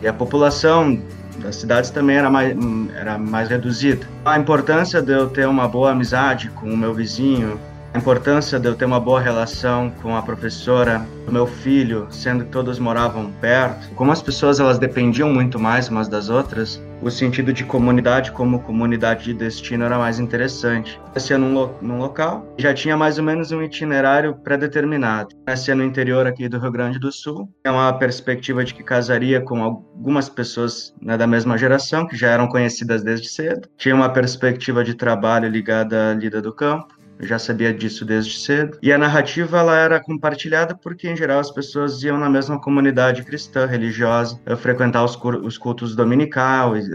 E 0.00 0.08
a 0.08 0.12
população 0.12 0.98
das 1.38 1.56
cidades 1.56 1.90
também 1.90 2.16
era 2.16 2.30
mais, 2.30 2.56
era 2.96 3.18
mais 3.18 3.48
reduzida. 3.48 4.06
A 4.24 4.38
importância 4.38 5.00
de 5.02 5.12
eu 5.12 5.28
ter 5.28 5.46
uma 5.46 5.68
boa 5.68 5.90
amizade 5.90 6.48
com 6.50 6.66
o 6.66 6.76
meu 6.76 6.94
vizinho, 6.94 7.60
a 7.92 7.98
importância 7.98 8.58
de 8.58 8.68
eu 8.68 8.74
ter 8.74 8.86
uma 8.86 8.98
boa 8.98 9.20
relação 9.20 9.92
com 10.02 10.16
a 10.16 10.22
professora 10.22 11.06
do 11.26 11.32
meu 11.32 11.46
filho, 11.46 12.06
sendo 12.10 12.44
que 12.44 12.50
todos 12.50 12.78
moravam 12.78 13.30
perto, 13.40 13.88
como 13.94 14.10
as 14.10 14.22
pessoas 14.22 14.58
elas 14.60 14.78
dependiam 14.78 15.30
muito 15.30 15.58
mais 15.58 15.88
umas 15.88 16.08
das 16.08 16.30
outras, 16.30 16.80
o 17.02 17.10
sentido 17.10 17.52
de 17.52 17.64
comunidade 17.64 18.30
como 18.32 18.60
comunidade 18.60 19.24
de 19.24 19.34
destino 19.34 19.84
era 19.84 19.98
mais 19.98 20.18
interessante. 20.18 21.00
Nascia 21.14 21.36
num, 21.36 21.52
lo 21.52 21.74
num 21.82 21.98
local, 21.98 22.46
já 22.56 22.72
tinha 22.72 22.96
mais 22.96 23.18
ou 23.18 23.24
menos 23.24 23.50
um 23.50 23.62
itinerário 23.62 24.36
pré-determinado. 24.36 25.34
Nascia 25.46 25.74
no 25.74 25.84
interior 25.84 26.26
aqui 26.26 26.48
do 26.48 26.58
Rio 26.58 26.70
Grande 26.70 26.98
do 26.98 27.10
Sul, 27.10 27.48
é 27.64 27.70
uma 27.70 27.92
perspectiva 27.92 28.64
de 28.64 28.72
que 28.72 28.82
casaria 28.82 29.40
com 29.40 29.62
algumas 29.62 30.28
pessoas 30.28 30.94
né, 31.02 31.16
da 31.16 31.26
mesma 31.26 31.58
geração, 31.58 32.06
que 32.06 32.16
já 32.16 32.28
eram 32.28 32.46
conhecidas 32.46 33.02
desde 33.02 33.28
cedo. 33.28 33.68
Tinha 33.76 33.94
uma 33.94 34.08
perspectiva 34.08 34.84
de 34.84 34.94
trabalho 34.94 35.48
ligada 35.48 36.10
à 36.10 36.14
lida 36.14 36.40
do 36.40 36.54
campo 36.54 37.01
eu 37.22 37.28
já 37.28 37.38
sabia 37.38 37.72
disso 37.72 38.04
desde 38.04 38.36
cedo. 38.38 38.76
E 38.82 38.92
a 38.92 38.98
narrativa 38.98 39.58
ela 39.58 39.76
era 39.76 40.02
compartilhada 40.02 40.76
porque, 40.76 41.08
em 41.08 41.16
geral, 41.16 41.38
as 41.38 41.52
pessoas 41.52 42.02
iam 42.02 42.18
na 42.18 42.28
mesma 42.28 42.60
comunidade 42.60 43.22
cristã, 43.22 43.64
religiosa, 43.64 44.40
frequentar 44.56 45.04
os, 45.04 45.16
os 45.44 45.56
cultos 45.56 45.94
dominicais 45.94 46.88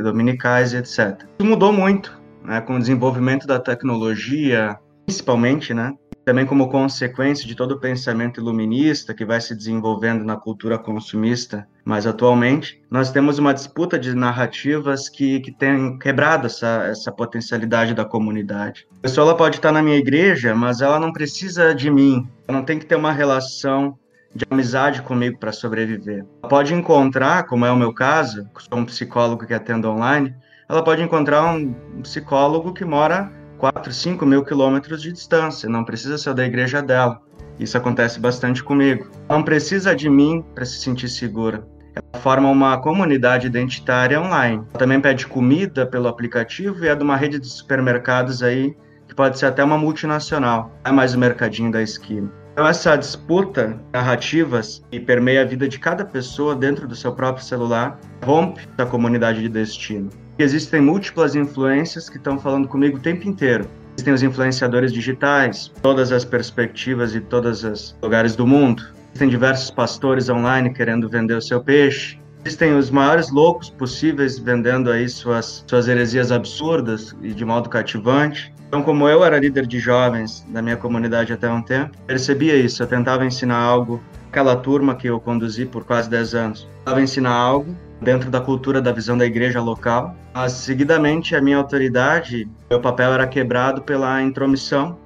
e 0.74 0.78
etc. 0.78 1.24
Isso 1.40 1.50
mudou 1.50 1.72
muito 1.72 2.22
né, 2.44 2.60
com 2.60 2.76
o 2.76 2.80
desenvolvimento 2.80 3.48
da 3.48 3.58
tecnologia, 3.58 4.78
principalmente, 5.06 5.74
né? 5.74 5.94
Também 6.28 6.46
como 6.46 6.68
consequência 6.68 7.48
de 7.48 7.56
todo 7.56 7.72
o 7.72 7.80
pensamento 7.80 8.42
iluminista 8.42 9.14
que 9.14 9.24
vai 9.24 9.40
se 9.40 9.56
desenvolvendo 9.56 10.26
na 10.26 10.36
cultura 10.36 10.78
consumista 10.78 11.66
mais 11.86 12.06
atualmente, 12.06 12.84
nós 12.92 13.10
temos 13.12 13.40
uma 13.40 13.54
disputa 13.54 13.98
de 13.98 14.14
narrativas 14.14 15.08
que, 15.08 15.40
que 15.40 15.54
tem 15.54 15.98
quebrado 15.98 16.48
essa, 16.48 16.86
essa 16.92 17.14
potencialidade 17.14 17.94
da 17.94 18.04
comunidade. 18.04 18.86
A 18.98 19.04
pessoa 19.04 19.26
ela 19.30 19.38
pode 19.38 19.56
estar 19.56 19.72
na 19.72 19.82
minha 19.82 19.96
igreja, 19.96 20.54
mas 20.54 20.82
ela 20.82 21.00
não 21.00 21.14
precisa 21.14 21.74
de 21.74 21.90
mim, 21.90 22.28
ela 22.46 22.58
não 22.58 22.66
tem 22.66 22.78
que 22.78 22.86
ter 22.86 22.98
uma 22.98 23.14
relação 23.14 23.98
de 24.36 24.44
amizade 24.52 25.02
comigo 25.04 25.40
para 25.40 25.54
sobreviver. 25.54 26.26
Ela 26.44 26.50
pode 26.50 26.74
encontrar, 26.74 27.44
como 27.44 27.66
é 27.66 27.72
o 27.72 27.78
meu 27.78 27.94
caso, 27.94 28.46
sou 28.70 28.80
um 28.80 28.86
psicólogo 28.86 29.48
que 29.48 29.54
atendo 29.54 29.90
online, 29.90 30.36
ela 30.68 30.84
pode 30.84 31.02
encontrar 31.02 31.46
um 31.54 31.74
psicólogo 32.02 32.74
que 32.74 32.84
mora 32.84 33.32
4, 33.58 33.92
5 33.92 34.26
mil 34.26 34.44
quilômetros 34.44 35.02
de 35.02 35.12
distância, 35.12 35.68
não 35.68 35.84
precisa 35.84 36.18
ser 36.18 36.34
da 36.34 36.46
igreja 36.46 36.82
dela. 36.82 37.22
Isso 37.60 37.78
acontece 37.78 38.20
bastante 38.20 38.64
comigo. 38.64 39.10
Não 39.28 39.42
precisa 39.42 39.96
de 39.96 40.10
mim 40.10 40.44
para 40.54 40.66
se 40.66 40.80
sentir 40.80 41.10
segura. 41.10 41.66
Ela 41.96 42.22
forma 42.22 42.50
uma 42.50 42.78
comunidade 42.78 43.48
identitária 43.48 44.22
online. 44.22 44.58
Ela 44.58 44.80
também 44.80 45.02
pede 45.02 45.26
comida 45.26 45.86
pelo 45.86 46.08
aplicativo 46.08 46.86
e 46.86 46.88
é 46.88 46.96
de 46.96 47.04
uma 47.04 47.18
rede 47.18 47.40
de 47.40 47.48
supermercados 47.48 48.44
aí 48.44 48.76
que 49.08 49.16
pode 49.16 49.40
ser 49.40 49.48
até 49.48 49.64
uma 49.64 49.78
multinacional. 49.78 50.72
É 50.86 50.92
mais 50.92 51.16
o 51.16 51.20
mercadinho 51.20 51.72
da 51.72 51.82
esquina. 51.82 52.32
Então 52.54 52.68
essa 52.68 52.96
disputa 52.96 53.80
narrativas 53.92 54.84
que 54.92 55.00
permeia 55.00 55.42
a 55.42 55.46
vida 55.46 55.68
de 55.68 55.80
cada 55.80 56.06
pessoa 56.06 56.56
dentro 56.56 56.88
do 56.88 56.96
seu 56.96 57.14
próprio 57.14 57.44
celular 57.44 58.00
rompe 58.24 58.68
a 58.78 58.86
comunidade 58.86 59.42
de 59.42 59.50
destino 59.50 60.10
existem 60.44 60.82
múltiplas 60.82 61.36
influências 61.36 62.10
que 62.10 62.18
estão 62.18 62.40
falando 62.40 62.68
comigo 62.68 62.98
o 62.98 63.02
tempo 63.02 63.28
inteiro. 63.28 63.68
Existem 63.96 64.14
os 64.14 64.22
influenciadores 64.22 64.94
digitais, 64.94 65.72
todas 65.82 66.12
as 66.12 66.24
perspectivas 66.24 67.16
e 67.16 67.20
todos 67.20 67.64
os 67.64 67.98
lugares 68.02 68.36
do 68.36 68.46
mundo. 68.46 68.84
Existem 69.08 69.30
diversos 69.30 69.72
pastores 69.72 70.30
online 70.30 70.72
querendo 70.72 71.10
vender 71.10 71.34
o 71.34 71.42
seu 71.42 71.60
peixe. 71.60 72.20
Existem 72.46 72.78
os 72.78 72.92
maiores 72.92 73.32
loucos 73.32 73.72
possíveis 73.72 74.38
vendendo 74.38 74.92
aí 74.92 75.10
suas, 75.10 75.66
suas 75.68 75.88
heresias 75.88 76.32
absurdas 76.32 77.16
e 77.24 77.34
de 77.34 77.44
modo 77.44 77.68
cativante. 77.68 78.54
Então, 78.68 78.84
como 78.84 79.10
eu 79.10 79.26
era 79.26 79.40
líder 79.40 79.66
de 79.66 79.80
jovens 79.80 80.46
da 80.50 80.62
minha 80.62 80.78
comunidade 80.78 81.34
até 81.34 81.50
um 81.50 81.64
tempo, 81.64 81.98
percebia 82.06 82.56
isso. 82.56 82.84
Eu 82.84 82.88
tentava 82.88 83.26
ensinar 83.26 83.58
algo. 83.58 84.00
Aquela 84.30 84.56
turma 84.56 84.94
que 84.94 85.08
eu 85.08 85.20
conduzi 85.20 85.66
por 85.66 85.84
quase 85.84 86.10
10 86.10 86.36
anos, 86.36 86.70
tentava 86.80 87.02
ensinar 87.02 87.34
algo 87.34 87.76
dentro 88.02 88.30
da 88.30 88.40
cultura 88.40 88.82
da 88.82 88.92
visão 88.92 89.18
da 89.18 89.26
igreja 89.26 89.62
local. 89.62 90.16
Mas, 90.34 90.54
seguidamente, 90.54 91.36
a 91.36 91.42
minha 91.42 91.58
autoridade, 91.58 92.50
meu 92.70 92.80
papel 92.80 93.14
era 93.14 93.28
quebrado 93.28 93.82
pela 93.82 94.22
intromissão, 94.22 94.98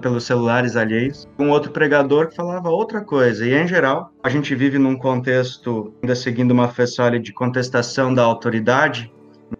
pelos 0.00 0.24
celulares 0.24 0.74
alheios, 0.74 1.28
um 1.38 1.50
outro 1.50 1.70
pregador 1.70 2.28
que 2.28 2.36
falava 2.36 2.70
outra 2.70 3.02
coisa. 3.02 3.46
E, 3.46 3.54
em 3.54 3.68
geral, 3.68 4.10
a 4.22 4.28
gente 4.28 4.54
vive 4.54 4.78
num 4.78 4.96
contexto, 4.96 5.94
ainda 6.02 6.14
seguindo 6.14 6.50
uma 6.52 6.68
fé 6.68 6.84
de 7.22 7.32
contestação 7.32 8.12
da 8.12 8.22
autoridade 8.22 9.12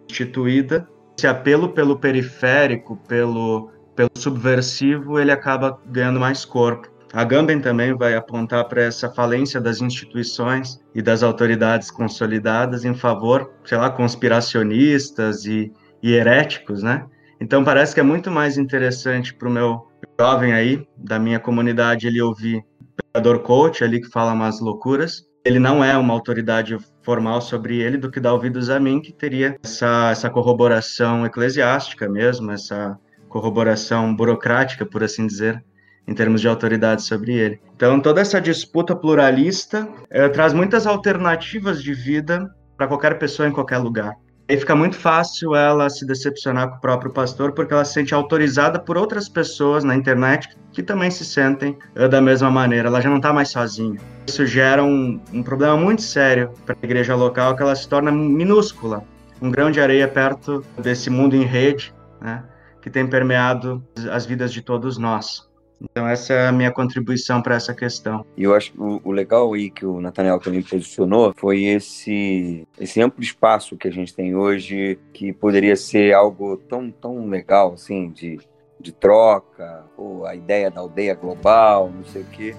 instituída. 0.09 0.87
Esse 1.17 1.27
apelo 1.27 1.69
pelo 1.69 1.99
periférico, 1.99 2.97
pelo, 3.07 3.69
pelo 3.95 4.09
subversivo, 4.15 5.19
ele 5.19 5.31
acaba 5.31 5.79
ganhando 5.85 6.19
mais 6.19 6.43
corpo. 6.43 6.90
A 7.13 7.25
Gamben 7.25 7.59
também 7.59 7.93
vai 7.93 8.15
apontar 8.15 8.65
para 8.69 8.83
essa 8.83 9.09
falência 9.09 9.59
das 9.59 9.81
instituições 9.81 10.79
e 10.95 11.01
das 11.01 11.23
autoridades 11.23 11.91
consolidadas 11.91 12.85
em 12.85 12.93
favor, 12.93 13.51
sei 13.65 13.77
lá, 13.77 13.89
conspiracionistas 13.89 15.45
e, 15.45 15.73
e 16.01 16.13
heréticos, 16.13 16.81
né? 16.81 17.05
Então 17.39 17.63
parece 17.63 17.93
que 17.93 17.99
é 17.99 18.03
muito 18.03 18.31
mais 18.31 18.57
interessante 18.57 19.33
para 19.33 19.49
o 19.49 19.51
meu 19.51 19.87
jovem 20.19 20.53
aí, 20.53 20.87
da 20.95 21.19
minha 21.19 21.39
comunidade, 21.39 22.07
ele 22.07 22.21
ouvir 22.21 22.57
o 22.79 23.11
pregador 23.11 23.39
coach 23.39 23.83
ali 23.83 23.99
que 23.99 24.09
fala 24.09 24.31
umas 24.31 24.61
loucuras. 24.61 25.25
Ele 25.43 25.59
não 25.59 25.83
é 25.83 25.97
uma 25.97 26.13
autoridade 26.13 26.77
formal 27.01 27.41
sobre 27.41 27.79
ele 27.79 27.97
do 27.97 28.11
que 28.11 28.19
dar 28.19 28.33
ouvidos 28.33 28.69
a 28.69 28.79
mim, 28.79 29.01
que 29.01 29.11
teria 29.11 29.57
essa, 29.63 30.11
essa 30.11 30.29
corroboração 30.29 31.25
eclesiástica 31.25 32.07
mesmo, 32.07 32.51
essa 32.51 32.97
corroboração 33.27 34.15
burocrática, 34.15 34.85
por 34.85 35.03
assim 35.03 35.25
dizer, 35.25 35.63
em 36.07 36.13
termos 36.13 36.41
de 36.41 36.47
autoridade 36.47 37.03
sobre 37.03 37.33
ele. 37.33 37.59
Então, 37.75 37.99
toda 37.99 38.21
essa 38.21 38.41
disputa 38.41 38.95
pluralista 38.95 39.87
eh, 40.09 40.29
traz 40.29 40.53
muitas 40.53 40.85
alternativas 40.85 41.81
de 41.81 41.93
vida 41.93 42.49
para 42.77 42.87
qualquer 42.87 43.17
pessoa 43.19 43.47
em 43.47 43.51
qualquer 43.51 43.77
lugar. 43.77 44.13
E 44.49 44.57
fica 44.57 44.75
muito 44.75 44.97
fácil 44.97 45.55
ela 45.55 45.89
se 45.89 46.05
decepcionar 46.05 46.69
com 46.69 46.75
o 46.75 46.81
próprio 46.81 47.09
pastor, 47.09 47.53
porque 47.53 47.73
ela 47.73 47.85
se 47.85 47.93
sente 47.93 48.13
autorizada 48.13 48.77
por 48.79 48.97
outras 48.97 49.29
pessoas 49.29 49.83
na 49.83 49.95
internet 49.95 50.49
que 50.73 50.83
também 50.83 51.09
se 51.09 51.23
sentem 51.23 51.77
eh, 51.95 52.07
da 52.07 52.19
mesma 52.19 52.51
maneira. 52.51 52.89
Ela 52.89 52.99
já 52.99 53.09
não 53.09 53.17
está 53.17 53.31
mais 53.31 53.49
sozinha. 53.49 53.99
Isso 54.27 54.45
gera 54.45 54.83
um, 54.83 55.21
um 55.31 55.41
problema 55.41 55.77
muito 55.77 56.01
sério 56.01 56.51
para 56.65 56.75
a 56.81 56.85
igreja 56.85 57.15
local, 57.15 57.55
que 57.55 57.63
ela 57.63 57.75
se 57.75 57.87
torna 57.87 58.11
minúscula, 58.11 59.03
um 59.41 59.49
grão 59.49 59.71
de 59.71 59.79
areia 59.79 60.07
perto 60.07 60.65
desse 60.77 61.09
mundo 61.09 61.35
em 61.35 61.43
rede, 61.43 61.93
né, 62.19 62.43
que 62.81 62.89
tem 62.89 63.07
permeado 63.07 63.81
as 64.11 64.25
vidas 64.25 64.51
de 64.51 64.61
todos 64.61 64.97
nós. 64.97 65.49
Então 65.81 66.07
essa 66.07 66.33
é 66.33 66.47
a 66.47 66.51
minha 66.51 66.71
contribuição 66.71 67.41
para 67.41 67.55
essa 67.55 67.73
questão. 67.73 68.25
E 68.37 68.43
eu 68.43 68.53
acho 68.53 68.71
que 68.71 68.79
o, 68.79 69.01
o, 69.03 69.11
legal 69.11 69.53
aí 69.53 69.69
que 69.69 69.85
o 69.85 69.99
Nathaniel 69.99 70.39
também 70.39 70.61
posicionou 70.61 71.33
foi 71.35 71.63
esse, 71.63 72.67
esse 72.79 73.01
amplo 73.01 73.23
espaço 73.23 73.75
que 73.75 73.87
a 73.87 73.91
gente 73.91 74.13
tem 74.13 74.35
hoje, 74.35 74.99
que 75.11 75.33
poderia 75.33 75.75
ser 75.75 76.13
algo 76.13 76.57
tão, 76.57 76.91
tão 76.91 77.27
legal, 77.27 77.73
assim, 77.73 78.09
de, 78.09 78.39
de 78.79 78.91
troca, 78.91 79.83
ou 79.97 80.25
a 80.25 80.35
ideia 80.35 80.69
da 80.69 80.81
aldeia 80.81 81.15
global, 81.15 81.91
não 81.93 82.05
sei 82.05 82.21
o 82.21 82.25
quê, 82.25 82.55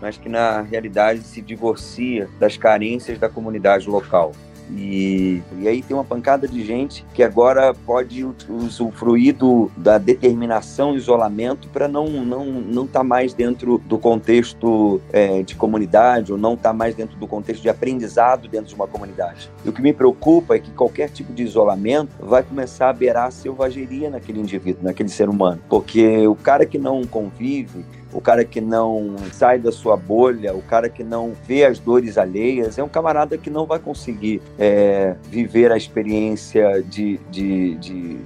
mas 0.00 0.18
que 0.18 0.28
na 0.28 0.60
realidade 0.60 1.20
se 1.20 1.40
divorcia 1.40 2.28
das 2.38 2.56
carências 2.56 3.18
da 3.18 3.28
comunidade 3.28 3.88
local. 3.88 4.32
E, 4.70 5.42
e 5.58 5.68
aí 5.68 5.82
tem 5.82 5.96
uma 5.96 6.04
pancada 6.04 6.48
de 6.48 6.64
gente 6.64 7.04
que 7.14 7.22
agora 7.22 7.74
pode 7.74 8.26
usufruir 8.48 9.34
do, 9.34 9.70
da 9.76 9.98
determinação 9.98 10.94
isolamento 10.94 11.68
para 11.68 11.86
não 11.86 12.06
não 12.06 12.46
não 12.46 12.84
estar 12.84 13.00
tá 13.00 13.04
mais 13.04 13.32
dentro 13.32 13.78
do 13.78 13.98
contexto 13.98 15.00
é, 15.12 15.42
de 15.42 15.54
comunidade 15.54 16.32
ou 16.32 16.38
não 16.38 16.54
estar 16.54 16.70
tá 16.70 16.72
mais 16.72 16.94
dentro 16.94 17.16
do 17.16 17.26
contexto 17.26 17.62
de 17.62 17.68
aprendizado 17.68 18.48
dentro 18.48 18.68
de 18.68 18.74
uma 18.74 18.86
comunidade. 18.86 19.50
E 19.64 19.68
o 19.68 19.72
que 19.72 19.82
me 19.82 19.92
preocupa 19.92 20.56
é 20.56 20.58
que 20.58 20.70
qualquer 20.70 21.10
tipo 21.10 21.32
de 21.32 21.42
isolamento 21.42 22.10
vai 22.20 22.42
começar 22.42 22.90
a 22.90 22.92
beirar 22.92 23.26
a 23.26 23.30
selvageria 23.30 24.10
naquele 24.10 24.40
indivíduo, 24.40 24.82
naquele 24.82 25.08
ser 25.08 25.28
humano, 25.28 25.60
porque 25.68 26.26
o 26.26 26.34
cara 26.34 26.66
que 26.66 26.78
não 26.78 27.04
convive 27.04 27.84
o 28.12 28.20
cara 28.20 28.44
que 28.44 28.60
não 28.60 29.16
sai 29.32 29.58
da 29.58 29.72
sua 29.72 29.96
bolha, 29.96 30.54
o 30.54 30.62
cara 30.62 30.88
que 30.88 31.02
não 31.02 31.32
vê 31.46 31.64
as 31.64 31.78
dores 31.78 32.16
alheias, 32.16 32.78
é 32.78 32.82
um 32.82 32.88
camarada 32.88 33.36
que 33.36 33.50
não 33.50 33.66
vai 33.66 33.78
conseguir 33.78 34.40
é, 34.58 35.16
viver 35.24 35.72
a 35.72 35.76
experiência 35.76 36.82
de, 36.82 37.18
de, 37.30 37.74
de, 37.76 38.18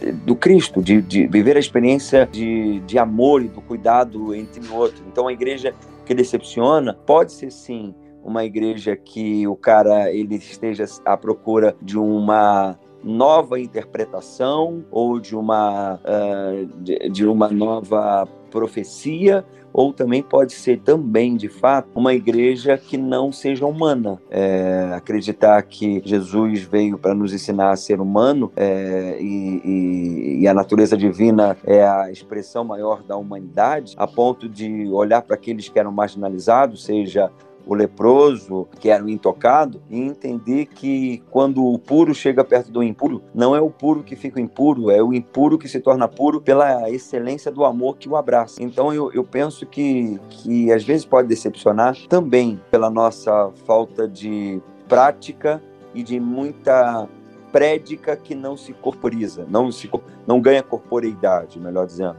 de 0.00 0.12
do 0.24 0.36
Cristo, 0.36 0.82
de, 0.82 1.00
viver 1.26 1.56
a 1.56 1.60
experiência 1.60 2.28
de, 2.30 2.80
de 2.80 2.98
amor 2.98 3.42
e 3.42 3.48
do 3.48 3.60
cuidado 3.60 4.34
entre 4.34 4.64
o 4.68 4.74
outro. 4.74 5.02
Então, 5.10 5.28
a 5.28 5.32
igreja 5.32 5.74
que 6.04 6.14
decepciona 6.14 6.94
pode 7.06 7.32
ser 7.32 7.50
sim 7.50 7.94
uma 8.24 8.44
igreja 8.44 8.94
que 8.96 9.46
o 9.48 9.56
cara 9.56 10.10
ele 10.12 10.36
esteja 10.36 10.84
à 11.04 11.16
procura 11.16 11.74
de 11.82 11.98
uma 11.98 12.78
nova 13.02 13.60
interpretação 13.60 14.84
ou 14.90 15.18
de 15.18 15.36
uma, 15.36 15.94
uh, 15.94 16.66
de, 16.82 17.08
de 17.10 17.26
uma 17.26 17.48
nova 17.48 18.26
profecia, 18.50 19.44
ou 19.72 19.92
também 19.92 20.22
pode 20.22 20.52
ser 20.52 20.80
também, 20.80 21.34
de 21.34 21.48
fato, 21.48 21.88
uma 21.94 22.12
igreja 22.12 22.76
que 22.76 22.98
não 22.98 23.32
seja 23.32 23.64
humana. 23.64 24.20
É, 24.30 24.92
acreditar 24.94 25.62
que 25.62 26.02
Jesus 26.04 26.62
veio 26.62 26.98
para 26.98 27.14
nos 27.14 27.32
ensinar 27.32 27.70
a 27.70 27.76
ser 27.76 28.00
humano 28.00 28.52
é, 28.54 29.16
e, 29.18 29.62
e, 29.64 30.40
e, 30.42 30.48
a 30.48 30.52
natureza 30.52 30.96
divina 30.96 31.56
é 31.64 31.82
a 31.86 32.10
expressão 32.10 32.64
maior 32.64 33.02
da 33.02 33.16
humanidade, 33.16 33.94
a 33.96 34.06
ponto 34.06 34.48
de 34.48 34.88
olhar 34.88 35.22
para 35.22 35.34
aqueles 35.34 35.68
que 35.68 35.78
eram 35.78 35.90
marginalizados, 35.90 36.84
seja 36.84 37.30
o 37.66 37.74
leproso, 37.74 38.66
que 38.80 38.90
era 38.90 39.04
o 39.04 39.08
intocado, 39.08 39.82
e 39.88 40.00
entender 40.00 40.66
que 40.66 41.22
quando 41.30 41.64
o 41.64 41.78
puro 41.78 42.14
chega 42.14 42.44
perto 42.44 42.70
do 42.70 42.82
impuro, 42.82 43.22
não 43.34 43.54
é 43.54 43.60
o 43.60 43.70
puro 43.70 44.02
que 44.02 44.16
fica 44.16 44.40
impuro, 44.40 44.90
é 44.90 45.02
o 45.02 45.12
impuro 45.12 45.58
que 45.58 45.68
se 45.68 45.80
torna 45.80 46.08
puro 46.08 46.40
pela 46.40 46.90
excelência 46.90 47.50
do 47.50 47.64
amor 47.64 47.96
que 47.96 48.08
o 48.08 48.16
abraça. 48.16 48.62
Então 48.62 48.92
eu, 48.92 49.12
eu 49.12 49.24
penso 49.24 49.64
que, 49.66 50.20
que 50.28 50.72
às 50.72 50.84
vezes 50.84 51.04
pode 51.04 51.28
decepcionar 51.28 51.96
também 52.08 52.60
pela 52.70 52.90
nossa 52.90 53.50
falta 53.64 54.08
de 54.08 54.60
prática 54.88 55.62
e 55.94 56.02
de 56.02 56.18
muita 56.18 57.08
prédica 57.52 58.16
que 58.16 58.34
não 58.34 58.56
se 58.56 58.72
corporiza, 58.72 59.46
não, 59.48 59.70
se, 59.70 59.90
não 60.26 60.40
ganha 60.40 60.62
corporeidade, 60.62 61.60
melhor 61.60 61.86
dizendo, 61.86 62.16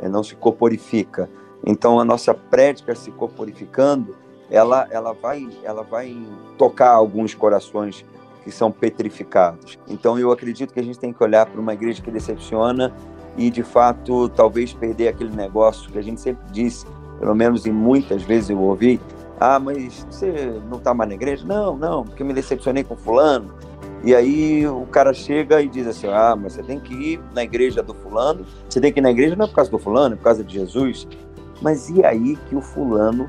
é, 0.00 0.08
não 0.08 0.22
se 0.22 0.36
corporifica. 0.36 1.28
Então 1.66 1.98
a 1.98 2.04
nossa 2.04 2.32
prédica 2.32 2.94
se 2.94 3.10
corporificando 3.10 4.16
ela, 4.50 4.86
ela, 4.90 5.12
vai, 5.12 5.48
ela 5.62 5.82
vai 5.82 6.16
tocar 6.56 6.90
alguns 6.90 7.34
corações 7.34 8.04
que 8.42 8.50
são 8.50 8.70
petrificados. 8.70 9.78
Então 9.86 10.18
eu 10.18 10.32
acredito 10.32 10.72
que 10.72 10.80
a 10.80 10.82
gente 10.82 10.98
tem 10.98 11.12
que 11.12 11.22
olhar 11.22 11.46
para 11.46 11.60
uma 11.60 11.74
igreja 11.74 12.02
que 12.02 12.10
decepciona 12.10 12.94
e 13.36 13.50
de 13.50 13.62
fato 13.62 14.28
talvez 14.30 14.72
perder 14.72 15.08
aquele 15.08 15.34
negócio 15.34 15.90
que 15.90 15.98
a 15.98 16.02
gente 16.02 16.20
sempre 16.20 16.44
disse, 16.50 16.86
pelo 17.18 17.34
menos 17.34 17.66
em 17.66 17.72
muitas 17.72 18.22
vezes 18.22 18.50
eu 18.50 18.58
ouvi, 18.58 19.00
ah, 19.40 19.58
mas 19.58 20.06
você 20.10 20.60
não 20.68 20.78
está 20.78 20.92
mais 20.92 21.10
na 21.10 21.14
igreja? 21.14 21.44
Não, 21.46 21.76
não, 21.76 22.04
porque 22.04 22.24
me 22.24 22.32
decepcionei 22.32 22.82
com 22.82 22.96
fulano. 22.96 23.54
E 24.02 24.14
aí 24.14 24.66
o 24.66 24.86
cara 24.86 25.12
chega 25.12 25.60
e 25.60 25.68
diz 25.68 25.86
assim, 25.86 26.08
ah, 26.08 26.36
mas 26.36 26.54
você 26.54 26.62
tem 26.62 26.80
que 26.80 26.94
ir 26.94 27.20
na 27.34 27.42
igreja 27.42 27.82
do 27.82 27.94
fulano, 27.94 28.44
você 28.68 28.80
tem 28.80 28.92
que 28.92 29.00
ir 29.00 29.02
na 29.02 29.10
igreja 29.10 29.36
não 29.36 29.44
é 29.44 29.48
por 29.48 29.54
causa 29.54 29.70
do 29.70 29.78
fulano, 29.78 30.14
é 30.14 30.16
por 30.16 30.24
causa 30.24 30.42
de 30.42 30.54
Jesus. 30.54 31.06
Mas 31.60 31.88
e 31.88 32.04
aí 32.04 32.36
que 32.48 32.56
o 32.56 32.60
fulano 32.60 33.28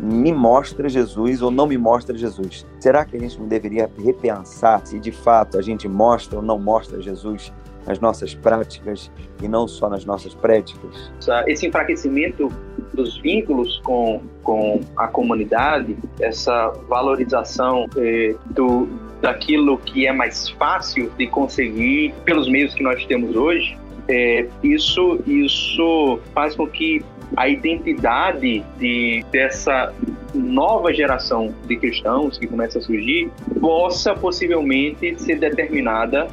me 0.00 0.32
mostra 0.32 0.88
Jesus 0.88 1.42
ou 1.42 1.50
não 1.50 1.66
me 1.66 1.76
mostra 1.76 2.16
Jesus? 2.16 2.66
Será 2.78 3.04
que 3.04 3.16
a 3.16 3.20
gente 3.20 3.38
não 3.38 3.46
deveria 3.46 3.90
repensar 4.02 4.84
se 4.86 4.98
de 4.98 5.12
fato 5.12 5.58
a 5.58 5.62
gente 5.62 5.86
mostra 5.86 6.38
ou 6.38 6.44
não 6.44 6.58
mostra 6.58 7.00
Jesus 7.02 7.52
nas 7.86 7.98
nossas 8.00 8.34
práticas 8.34 9.10
e 9.42 9.48
não 9.48 9.68
só 9.68 9.90
nas 9.90 10.04
nossas 10.04 10.34
práticas? 10.34 11.12
Esse 11.46 11.66
enfraquecimento 11.66 12.50
dos 12.94 13.18
vínculos 13.18 13.78
com, 13.84 14.22
com 14.42 14.80
a 14.96 15.06
comunidade, 15.06 15.96
essa 16.18 16.72
valorização 16.88 17.86
eh, 17.96 18.34
do, 18.46 18.88
daquilo 19.20 19.78
que 19.78 20.06
é 20.06 20.12
mais 20.12 20.48
fácil 20.50 21.10
de 21.18 21.26
conseguir 21.26 22.14
pelos 22.24 22.48
meios 22.48 22.74
que 22.74 22.82
nós 22.82 23.04
temos 23.06 23.36
hoje, 23.36 23.78
é, 24.08 24.48
isso, 24.62 25.20
isso 25.26 26.18
faz 26.34 26.56
com 26.56 26.66
que 26.66 27.04
a 27.36 27.48
identidade 27.48 28.64
de, 28.78 29.24
dessa 29.30 29.92
nova 30.34 30.92
geração 30.92 31.54
de 31.66 31.76
cristãos 31.76 32.38
que 32.38 32.46
começa 32.46 32.78
a 32.78 32.82
surgir 32.82 33.30
possa 33.60 34.14
possivelmente 34.14 35.20
ser 35.20 35.38
determinada 35.38 36.28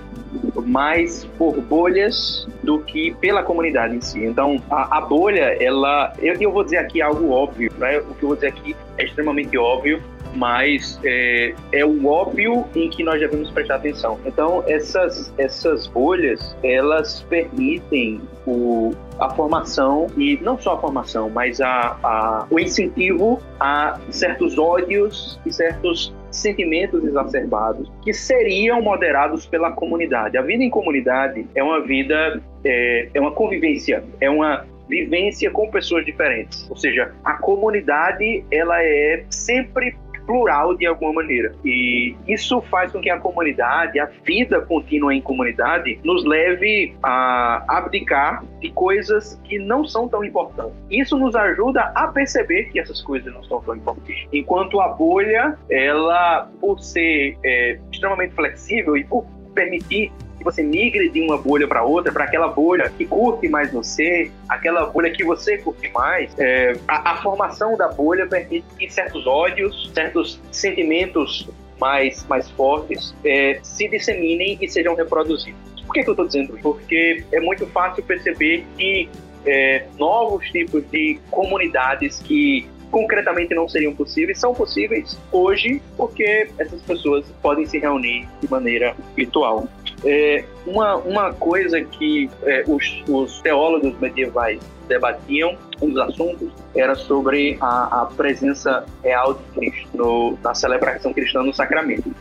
mais 0.66 1.26
por 1.38 1.60
bolhas 1.62 2.48
do 2.62 2.80
que 2.80 3.12
pela 3.16 3.44
comunidade 3.44 3.96
em 3.96 4.02
si. 4.02 4.24
Então, 4.24 4.62
a, 4.70 4.98
a 4.98 5.02
bolha, 5.02 5.56
ela. 5.64 6.14
Eu, 6.20 6.36
eu, 6.36 6.52
vou 6.52 6.64
dizer 6.64 6.78
aqui 6.78 7.02
algo 7.02 7.30
óbvio, 7.32 7.72
né? 7.78 8.00
o 8.00 8.14
que 8.14 8.24
eu 8.24 8.30
vou 8.30 8.36
dizer 8.36 8.48
aqui 8.48 8.76
é 8.98 9.06
extremamente 9.06 9.58
óbvio, 9.58 10.02
mas 10.38 11.00
é, 11.04 11.54
é 11.72 11.84
o 11.84 12.06
óbvio 12.06 12.64
em 12.76 12.90
que 12.90 13.04
nós 13.04 13.20
devemos 13.20 13.50
prestar 13.50 13.76
atenção. 13.76 14.20
Então, 14.26 14.64
essas, 14.68 15.34
essas 15.38 15.88
bolhas, 15.88 16.56
elas 16.64 17.24
permitem 17.24 18.22
o, 18.46 18.94
a 19.20 19.30
formação, 19.32 20.08
e 20.16 20.38
não 20.42 20.60
só 20.60 20.76
a 20.76 20.78
formação, 20.80 21.30
mas 21.30 21.60
a, 21.60 21.98
a, 22.04 22.48
o 22.52 22.60
incentivo 22.60 23.42
a 23.60 24.00
certos 24.12 24.58
ódios 24.58 25.40
e 25.46 25.52
certos 25.52 26.14
sentimentos 26.30 27.04
exacerbados 27.04 27.92
que 28.04 28.14
seriam 28.14 28.80
moderados 28.82 29.48
pela 29.48 29.72
comunidade. 29.72 30.38
A 30.38 30.42
vida 30.44 30.64
em 30.64 30.70
comunidade 30.70 31.48
é 31.56 31.64
uma 31.64 31.82
vida, 31.82 32.42
é, 32.64 33.10
é 33.12 33.20
uma 33.20 33.32
convivência, 33.32 34.04
é 34.22 34.30
uma 34.30 34.66
vivência 34.88 35.52
com 35.52 35.70
pessoas 35.70 36.06
diferentes. 36.06 36.68
Ou 36.70 36.78
seja, 36.78 37.12
a 37.24 37.34
comunidade 37.34 38.44
ela 38.52 38.82
é 38.82 39.26
sempre 39.30 39.96
plural 40.28 40.76
de 40.76 40.86
alguma 40.86 41.14
maneira. 41.14 41.56
E 41.66 42.16
isso 42.28 42.62
faz 42.64 42.92
com 42.92 43.00
que 43.00 43.10
a 43.10 43.18
comunidade, 43.18 44.00
a 44.00 44.06
vida 44.24 44.62
contínua 44.62 45.16
em 45.16 45.22
comunidade, 45.22 46.00
nos 46.04 46.26
leve 46.26 46.96
a 47.02 47.64
abdicar 47.68 48.44
de 48.60 48.70
coisas 48.72 49.42
que 49.46 49.58
não 49.58 49.86
são 49.86 50.08
tão 50.08 50.24
importantes. 50.24 50.76
Isso 50.92 51.18
nos 51.18 51.36
ajuda 51.36 51.92
a 51.96 52.08
perceber 52.08 52.66
que 52.66 52.80
essas 52.80 53.02
coisas 53.02 53.34
não 53.34 53.44
são 53.44 53.62
tão 53.62 53.76
importantes. 53.76 54.28
Enquanto 54.34 54.82
a 54.82 54.90
bolha, 54.90 55.58
ela, 55.70 56.50
por 56.60 56.80
ser 56.82 57.38
é, 57.44 57.80
extremamente 57.92 58.36
flexível 58.36 58.98
e 58.98 59.06
por 59.06 59.26
permitir 59.56 60.12
que 60.38 60.44
você 60.44 60.64
migre 60.64 61.10
de 61.10 61.22
uma 61.22 61.38
bolha 61.38 61.68
para 61.68 61.84
outra, 61.84 62.12
para 62.12 62.26
aquela 62.26 62.48
bolha 62.48 62.90
que 62.96 63.06
curte 63.06 63.50
mais 63.50 63.72
você, 63.72 64.32
aquela 64.48 64.86
bolha 64.86 65.10
que 65.12 65.24
você 65.24 65.58
curte 65.58 65.90
mais. 65.92 66.32
É, 66.38 66.78
a, 66.88 67.12
a, 67.12 67.18
formação 67.18 67.76
da 67.76 67.88
bolha 67.88 68.28
permite 68.28 68.66
que 68.78 68.90
certos 68.90 69.26
ódios, 69.26 69.92
certos 69.94 70.40
sentimentos 70.52 71.50
mais, 71.80 72.26
mais 72.28 72.50
fortes 72.52 73.16
é, 73.24 73.60
se 73.64 73.88
disseminem 73.88 74.58
e 74.62 74.70
sejam 74.70 74.96
reproduzidos. 74.96 75.60
Por 75.86 75.94
que, 75.94 76.04
que 76.04 76.10
eu 76.10 76.14
estou 76.14 76.28
dizendo 76.28 76.54
isso? 76.54 76.64
Porque 76.64 77.24
é 77.32 77.40
muito 77.40 77.66
fácil 77.68 78.04
perceber 78.04 78.66
que 78.78 79.10
é, 79.46 79.86
novos 79.98 80.50
tipos 80.52 80.84
de 80.92 81.20
comunidades 81.32 82.20
que 82.20 82.68
concretamente 82.92 83.54
não 83.54 83.68
seriam 83.68 83.94
possíveis, 83.94 84.40
são 84.40 84.54
possíveis 84.54 85.20
hoje 85.32 85.82
porque 85.96 86.50
essas 86.58 86.82
pessoas 86.82 87.26
podem 87.42 87.66
se 87.66 87.78
reunir 87.80 88.28
de 88.42 88.50
maneira 88.50 88.96
virtual. 89.16 89.68
É, 90.06 90.46
uma, 90.66 90.96
uma 90.98 91.34
coisa 91.34 91.82
que 91.82 92.30
é, 92.44 92.64
os, 92.68 93.04
os 93.08 93.42
teólogos 93.42 93.98
medievais 94.00 94.60
debatiam, 94.88 95.58
um 95.82 95.90
dos 95.90 96.00
assuntos, 96.00 96.50
era 96.76 96.96
sobre 96.96 97.58
a, 97.60 98.02
a 98.02 98.06
presença 98.06 98.86
real 99.04 99.34
de 99.34 99.44
Cristo 99.54 99.90
no, 99.94 100.38
na 100.44 100.56
celebração 100.56 101.14
cristã 101.14 101.44
no 101.44 101.54
sacramento. 101.54 102.12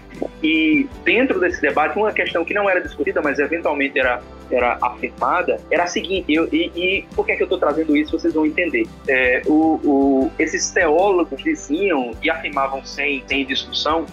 E 0.42 0.88
dentro 1.04 1.40
desse 1.40 1.60
debate, 1.60 1.98
uma 1.98 2.12
questão 2.12 2.44
que 2.44 2.54
não 2.54 2.68
era 2.68 2.80
discutida, 2.80 3.20
mas 3.22 3.38
eventualmente 3.38 3.98
era, 3.98 4.22
era 4.50 4.78
afirmada, 4.82 5.60
era 5.70 5.84
a 5.84 5.86
seguinte, 5.86 6.32
eu, 6.32 6.48
e, 6.52 6.70
e 6.74 7.04
por 7.14 7.24
que, 7.24 7.32
é 7.32 7.36
que 7.36 7.42
eu 7.42 7.46
estou 7.46 7.58
trazendo 7.58 7.96
isso, 7.96 8.18
vocês 8.18 8.34
vão 8.34 8.46
entender. 8.46 8.86
É, 9.08 9.42
o, 9.46 9.80
o, 9.84 10.30
esses 10.38 10.70
teólogos 10.70 11.42
diziam 11.42 12.12
e 12.22 12.30
afirmavam 12.30 12.84
sem, 12.84 13.22
sem 13.26 13.44
discussão 13.44 14.06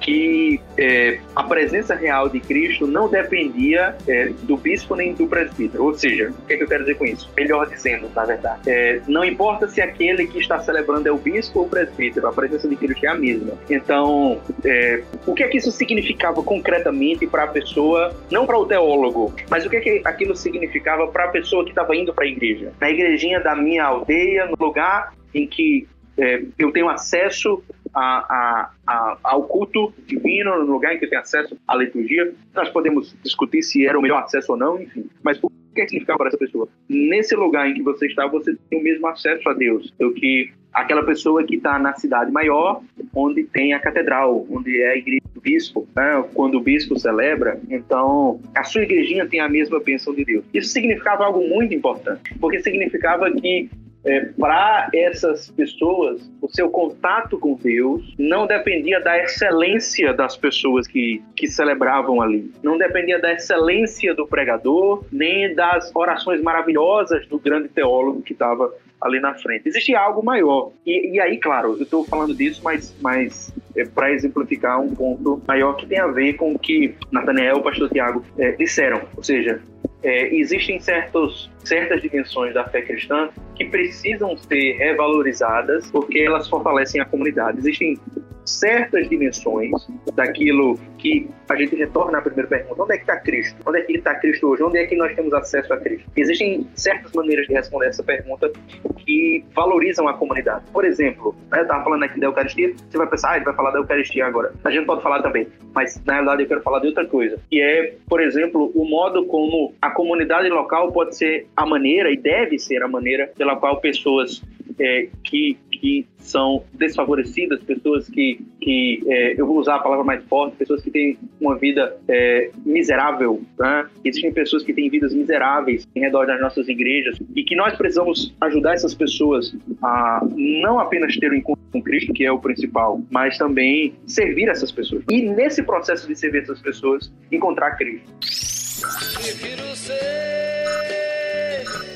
que 0.00 0.60
é, 0.76 1.20
a 1.34 1.44
presença 1.44 1.94
real 1.94 2.28
de 2.28 2.40
Cristo 2.40 2.86
não 2.86 3.08
dependia 3.08 3.96
é, 4.06 4.30
do 4.42 4.56
bispo 4.56 4.96
nem 4.96 5.14
do 5.14 5.26
presbítero. 5.26 5.84
Ou 5.84 5.94
seja, 5.94 6.30
o 6.30 6.46
que, 6.46 6.54
é 6.54 6.56
que 6.56 6.62
eu 6.64 6.68
quero 6.68 6.84
dizer 6.84 6.96
com 6.96 7.04
isso? 7.04 7.30
Melhor 7.36 7.68
dizendo, 7.68 8.08
na 8.14 8.24
verdade, 8.24 8.60
é, 8.66 9.00
não 9.06 9.24
importa 9.24 9.68
se 9.68 9.80
aquele 9.80 10.26
que 10.26 10.38
está 10.38 10.58
celebrando 10.60 11.08
é 11.08 11.12
o 11.12 11.18
bispo 11.18 11.60
ou 11.60 11.66
o 11.66 11.68
presbítero, 11.68 12.26
a 12.26 12.32
presença 12.32 12.68
de 12.68 12.76
Cristo 12.76 13.04
é 13.04 13.08
a 13.08 13.14
mesma. 13.14 13.52
Então, 13.70 14.40
é, 14.64 15.02
o 15.26 15.34
que 15.34 15.44
é 15.44 15.48
que 15.48 15.58
isso 15.58 15.70
significava 15.70 16.42
concretamente 16.42 17.26
para 17.26 17.44
a 17.44 17.48
pessoa, 17.48 18.14
não 18.30 18.46
para 18.46 18.58
o 18.58 18.66
teólogo, 18.66 19.34
mas 19.48 19.64
o 19.64 19.70
que 19.70 19.76
é 19.76 19.80
que 19.80 20.02
aquilo 20.04 20.34
significava 20.34 21.06
para 21.08 21.24
a 21.24 21.28
pessoa 21.28 21.64
que 21.64 21.70
estava 21.70 21.94
indo 21.96 22.12
para 22.12 22.24
a 22.24 22.28
igreja? 22.28 22.72
Na 22.80 22.90
igrejinha 22.90 23.40
da 23.40 23.54
minha 23.54 23.84
aldeia, 23.84 24.46
no 24.46 24.56
lugar 24.58 25.12
em 25.34 25.46
que 25.46 25.86
é, 26.18 26.42
eu 26.58 26.70
tenho 26.72 26.88
acesso 26.88 27.62
a, 27.94 28.00
a, 28.00 28.70
a, 28.86 29.18
ao 29.22 29.44
culto 29.44 29.92
divino, 30.06 30.58
no 30.64 30.72
lugar 30.72 30.94
em 30.94 30.98
que 30.98 31.06
tem 31.06 31.18
acesso 31.18 31.56
à 31.66 31.76
liturgia. 31.76 32.32
Nós 32.54 32.68
podemos 32.68 33.14
discutir 33.22 33.62
se 33.62 33.86
era 33.86 33.98
o 33.98 34.02
melhor 34.02 34.22
acesso 34.22 34.52
ou 34.52 34.58
não, 34.58 34.80
enfim. 34.80 35.08
Mas 35.22 35.38
o 35.42 35.50
que 35.74 35.86
significa 35.86 36.16
para 36.16 36.28
essa 36.28 36.38
pessoa? 36.38 36.68
Nesse 36.88 37.34
lugar 37.34 37.68
em 37.68 37.74
que 37.74 37.82
você 37.82 38.06
está, 38.06 38.26
você 38.26 38.56
tem 38.68 38.80
o 38.80 38.82
mesmo 38.82 39.06
acesso 39.06 39.48
a 39.48 39.54
Deus 39.54 39.92
do 39.98 40.12
que 40.12 40.52
aquela 40.72 41.04
pessoa 41.04 41.44
que 41.44 41.56
está 41.56 41.78
na 41.78 41.92
cidade 41.94 42.32
maior, 42.32 42.82
onde 43.14 43.44
tem 43.44 43.74
a 43.74 43.78
catedral, 43.78 44.46
onde 44.50 44.80
é 44.80 44.92
a 44.92 44.96
igreja 44.96 45.22
do 45.34 45.40
bispo. 45.40 45.86
Né? 45.94 46.24
Quando 46.34 46.56
o 46.56 46.60
bispo 46.60 46.98
celebra, 46.98 47.60
então 47.68 48.40
a 48.54 48.64
sua 48.64 48.82
igrejinha 48.82 49.26
tem 49.26 49.40
a 49.40 49.48
mesma 49.48 49.80
bênção 49.80 50.14
de 50.14 50.24
Deus. 50.24 50.44
Isso 50.52 50.70
significava 50.70 51.24
algo 51.24 51.46
muito 51.46 51.74
importante, 51.74 52.34
porque 52.40 52.60
significava 52.60 53.30
que 53.30 53.68
é, 54.04 54.20
para 54.38 54.88
essas 54.92 55.50
pessoas, 55.50 56.28
o 56.40 56.48
seu 56.48 56.68
contato 56.68 57.38
com 57.38 57.54
Deus 57.54 58.14
não 58.18 58.46
dependia 58.46 59.00
da 59.00 59.16
excelência 59.22 60.12
das 60.12 60.36
pessoas 60.36 60.86
que, 60.86 61.22
que 61.36 61.46
celebravam 61.46 62.20
ali, 62.20 62.50
não 62.62 62.76
dependia 62.76 63.20
da 63.20 63.32
excelência 63.32 64.14
do 64.14 64.26
pregador, 64.26 65.04
nem 65.12 65.54
das 65.54 65.90
orações 65.94 66.42
maravilhosas 66.42 67.26
do 67.26 67.38
grande 67.38 67.68
teólogo 67.68 68.22
que 68.22 68.32
estava 68.32 68.72
ali 69.00 69.18
na 69.18 69.34
frente. 69.34 69.68
Existia 69.68 69.98
algo 69.98 70.24
maior. 70.24 70.70
E, 70.86 71.14
e 71.14 71.20
aí, 71.20 71.38
claro, 71.38 71.76
eu 71.76 71.82
estou 71.82 72.04
falando 72.04 72.34
disso, 72.34 72.60
mas, 72.64 72.94
mas 73.00 73.52
é, 73.76 73.84
para 73.84 74.12
exemplificar 74.12 74.80
um 74.80 74.94
ponto 74.94 75.42
maior 75.46 75.74
que 75.74 75.86
tem 75.86 75.98
a 75.98 76.06
ver 76.06 76.34
com 76.34 76.52
o 76.52 76.58
que 76.58 76.94
Nathaniel 77.10 77.56
e 77.56 77.60
o 77.60 77.62
pastor 77.62 77.88
Tiago 77.90 78.24
é, 78.38 78.52
disseram. 78.52 79.02
Ou 79.16 79.22
seja, 79.22 79.60
é, 80.02 80.34
existem 80.34 80.80
certos, 80.80 81.50
certas 81.64 82.02
dimensões 82.02 82.54
da 82.54 82.64
fé 82.64 82.82
cristã 82.82 83.28
que 83.54 83.64
precisam 83.66 84.36
ser 84.36 84.76
revalorizadas 84.76 85.90
porque 85.90 86.20
elas 86.20 86.48
fortalecem 86.48 87.00
a 87.00 87.04
comunidade. 87.04 87.58
Existem 87.58 87.98
certas 88.44 89.08
dimensões 89.08 89.70
daquilo 90.14 90.78
que 90.98 91.28
a 91.48 91.56
gente 91.56 91.76
retorna 91.76 92.18
à 92.18 92.22
primeira 92.22 92.48
pergunta: 92.48 92.82
onde 92.82 92.94
é 92.94 92.96
que 92.96 93.02
está 93.02 93.16
Cristo? 93.18 93.56
Onde 93.66 93.78
é 93.78 93.82
que 93.82 93.92
está 93.92 94.14
Cristo 94.16 94.48
hoje? 94.48 94.62
Onde 94.62 94.78
é 94.78 94.86
que 94.86 94.96
nós 94.96 95.14
temos 95.14 95.32
acesso 95.32 95.72
a 95.72 95.76
Cristo? 95.78 96.08
Existem 96.16 96.66
certas 96.74 97.12
maneiras 97.12 97.46
de 97.46 97.54
responder 97.54 97.86
essa 97.86 98.02
pergunta 98.02 98.50
que 98.98 99.44
valorizam 99.54 100.08
a 100.08 100.14
comunidade. 100.14 100.64
Por 100.72 100.84
exemplo, 100.84 101.34
né, 101.50 101.58
eu 101.58 101.62
estava 101.62 101.84
falando 101.84 102.04
aqui 102.04 102.20
da 102.20 102.26
Eucaristia, 102.26 102.72
você 102.74 102.98
vai 102.98 103.08
pensar, 103.08 103.32
ah, 103.32 103.36
ele 103.36 103.44
vai 103.44 103.54
falar 103.54 103.70
da 103.70 103.78
Eucaristia 103.78 104.26
agora. 104.26 104.52
A 104.64 104.70
gente 104.70 104.86
pode 104.86 105.02
falar 105.02 105.22
também, 105.22 105.48
mas 105.74 106.00
na 106.04 106.14
realidade 106.14 106.42
eu 106.42 106.48
quero 106.48 106.62
falar 106.62 106.80
de 106.80 106.88
outra 106.88 107.06
coisa, 107.06 107.38
que 107.50 107.60
é, 107.60 107.94
por 108.08 108.20
exemplo, 108.20 108.70
o 108.74 108.84
modo 108.88 109.26
como 109.26 109.74
a 109.80 109.90
comunidade 109.90 110.48
local 110.48 110.92
pode 110.92 111.16
ser 111.16 111.46
a 111.56 111.66
maneira, 111.66 112.10
e 112.10 112.16
deve 112.16 112.58
ser 112.58 112.82
a 112.82 112.88
maneira, 112.88 113.30
pela 113.36 113.56
qual 113.56 113.80
pessoas 113.80 114.42
é, 114.78 115.08
que, 115.24 115.58
que 115.82 116.06
são 116.16 116.62
desfavorecidas, 116.72 117.60
pessoas 117.64 118.08
que, 118.08 118.40
que 118.60 119.02
é, 119.08 119.34
eu 119.38 119.44
vou 119.44 119.58
usar 119.58 119.74
a 119.74 119.78
palavra 119.80 120.04
mais 120.04 120.24
forte, 120.26 120.56
pessoas 120.56 120.80
que 120.80 120.92
têm 120.92 121.18
uma 121.40 121.58
vida 121.58 121.96
é, 122.06 122.52
miserável. 122.64 123.42
Né? 123.58 123.88
Existem 124.04 124.32
pessoas 124.32 124.62
que 124.62 124.72
têm 124.72 124.88
vidas 124.88 125.12
miseráveis 125.12 125.88
em 125.96 126.00
redor 126.00 126.26
das 126.26 126.40
nossas 126.40 126.68
igrejas 126.68 127.18
e 127.34 127.42
que 127.42 127.56
nós 127.56 127.76
precisamos 127.76 128.32
ajudar 128.40 128.74
essas 128.74 128.94
pessoas 128.94 129.52
a 129.82 130.24
não 130.36 130.78
apenas 130.78 131.16
ter 131.16 131.32
o 131.32 131.34
um 131.34 131.36
encontro 131.36 131.64
com 131.72 131.82
Cristo, 131.82 132.12
que 132.12 132.24
é 132.24 132.30
o 132.30 132.38
principal, 132.38 133.02
mas 133.10 133.36
também 133.36 133.92
servir 134.06 134.48
essas 134.48 134.70
pessoas. 134.70 135.02
E 135.10 135.22
nesse 135.22 135.64
processo 135.64 136.06
de 136.06 136.14
servir 136.14 136.42
essas 136.42 136.60
pessoas, 136.60 137.12
encontrar 137.32 137.72
Cristo. 137.72 138.08
Prefiro 138.20 139.74
ser 139.74 139.94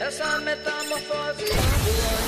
essa 0.00 0.40
metamorfose 0.40 2.25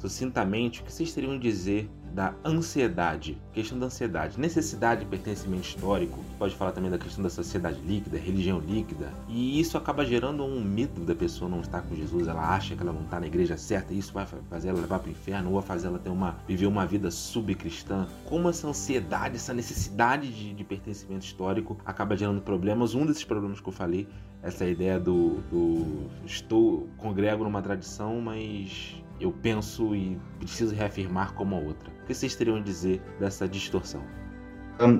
sucintamente, 0.00 0.80
o 0.80 0.84
que 0.84 0.92
vocês 0.92 1.12
teriam 1.12 1.34
a 1.34 1.38
dizer 1.38 1.90
da 2.12 2.34
ansiedade, 2.44 3.40
questão 3.52 3.78
da 3.78 3.86
ansiedade, 3.86 4.40
necessidade 4.40 5.04
de 5.04 5.06
pertencimento 5.06 5.62
histórico, 5.62 6.18
pode 6.38 6.56
falar 6.56 6.72
também 6.72 6.90
da 6.90 6.98
questão 6.98 7.22
da 7.22 7.30
sociedade 7.30 7.80
líquida, 7.82 8.18
religião 8.18 8.58
líquida, 8.58 9.12
e 9.28 9.60
isso 9.60 9.78
acaba 9.78 10.04
gerando 10.04 10.42
um 10.42 10.60
medo 10.60 11.04
da 11.04 11.14
pessoa 11.14 11.48
não 11.48 11.60
estar 11.60 11.82
com 11.82 11.94
Jesus, 11.94 12.26
ela 12.26 12.54
acha 12.54 12.74
que 12.74 12.82
ela 12.82 12.92
não 12.92 13.02
está 13.02 13.20
na 13.20 13.26
igreja 13.26 13.56
certa, 13.56 13.92
e 13.92 13.98
isso 13.98 14.12
vai 14.12 14.26
fazer 14.26 14.70
ela 14.70 14.80
levar 14.80 14.98
para 14.98 15.08
o 15.08 15.12
inferno, 15.12 15.50
ou 15.50 15.60
vai 15.60 15.68
fazer 15.68 15.86
ela 15.86 15.98
ter 15.98 16.10
uma, 16.10 16.36
viver 16.48 16.66
uma 16.66 16.84
vida 16.84 17.10
subcristã. 17.10 18.08
Como 18.24 18.48
essa 18.48 18.66
ansiedade, 18.66 19.36
essa 19.36 19.54
necessidade 19.54 20.32
de, 20.32 20.54
de 20.54 20.64
pertencimento 20.64 21.24
histórico 21.24 21.76
acaba 21.84 22.16
gerando 22.16 22.40
problemas, 22.40 22.94
um 22.94 23.06
desses 23.06 23.24
problemas 23.24 23.60
que 23.60 23.68
eu 23.68 23.72
falei, 23.72 24.08
essa 24.42 24.64
ideia 24.64 24.98
do, 24.98 25.40
do 25.50 26.08
estou, 26.24 26.88
congrego 26.96 27.44
numa 27.44 27.60
tradição, 27.62 28.20
mas 28.20 29.00
eu 29.20 29.30
penso 29.30 29.94
e 29.94 30.18
preciso 30.38 30.74
reafirmar 30.74 31.34
como 31.34 31.54
a 31.54 31.58
outra. 31.58 31.90
O 32.02 32.06
que 32.06 32.14
vocês 32.14 32.34
teriam 32.34 32.56
a 32.56 32.60
dizer 32.60 33.02
dessa 33.20 33.46
distorção? 33.46 34.02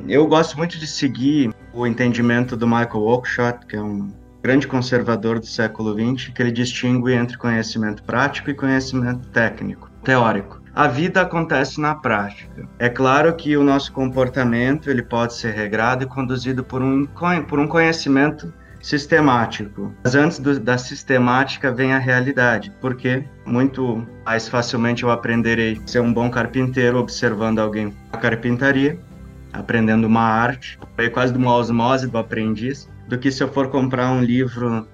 Eu 0.07 0.27
gosto 0.27 0.59
muito 0.59 0.79
de 0.79 0.87
seguir 0.87 1.55
o 1.73 1.87
entendimento 1.87 2.55
do 2.55 2.67
Michael 2.67 3.01
Oakeshott, 3.01 3.65
que 3.67 3.77
é 3.77 3.83
um 3.83 4.13
grande 4.43 4.69
conservador 4.69 5.39
do 5.39 5.47
século 5.47 5.95
XX, 5.95 6.29
que 6.35 6.43
ele 6.43 6.53
distingue 6.53 7.13
entre 7.13 7.39
conhecimento 7.39 8.03
prático 8.03 8.51
e 8.51 8.55
conhecimento 8.55 9.27
técnico, 9.29 9.91
teórico. 10.05 10.61
A 10.75 10.87
vida 10.87 11.23
acontece 11.23 11.81
na 11.81 11.95
prática. 11.95 12.69
É 12.79 12.89
claro 12.89 13.35
que 13.35 13.57
o 13.57 13.65
nosso 13.65 13.93
comportamento 13.93 14.89
ele 14.89 15.03
pode 15.03 15.35
ser 15.35 15.53
regrado 15.53 16.05
e 16.05 16.07
conduzido 16.07 16.63
por 16.63 16.83
um, 16.83 17.07
por 17.49 17.59
um 17.59 17.67
conhecimento 17.67 18.53
sistemático. 18.81 19.95
Mas 20.03 20.15
antes 20.15 20.39
do, 20.39 20.59
da 20.59 20.79
sistemática 20.79 21.73
vem 21.73 21.93
a 21.93 21.99
realidade, 21.99 22.73
porque 22.81 23.25
muito 23.45 24.07
mais 24.25 24.49
facilmente 24.49 25.03
eu 25.03 25.11
aprenderei 25.11 25.81
a 25.83 25.87
ser 25.87 26.01
um 26.01 26.13
bom 26.13 26.31
carpinteiro 26.31 26.99
observando 26.99 27.59
alguém 27.59 27.95
a 28.13 28.17
carpintaria, 28.17 28.99
aprendendo 29.53 30.07
uma 30.07 30.23
arte, 30.23 30.79
é 30.97 31.09
quase 31.09 31.33
de 31.33 31.39
uma 31.39 31.55
osmose 31.55 32.07
do 32.07 32.19
aprendiz, 32.19 32.89
do 33.09 33.19
que 33.19 33.31
se 33.31 33.43
eu 33.43 33.49
for 33.49 33.69
comprar 33.69 34.11
um 34.11 34.23
livro 34.23 34.87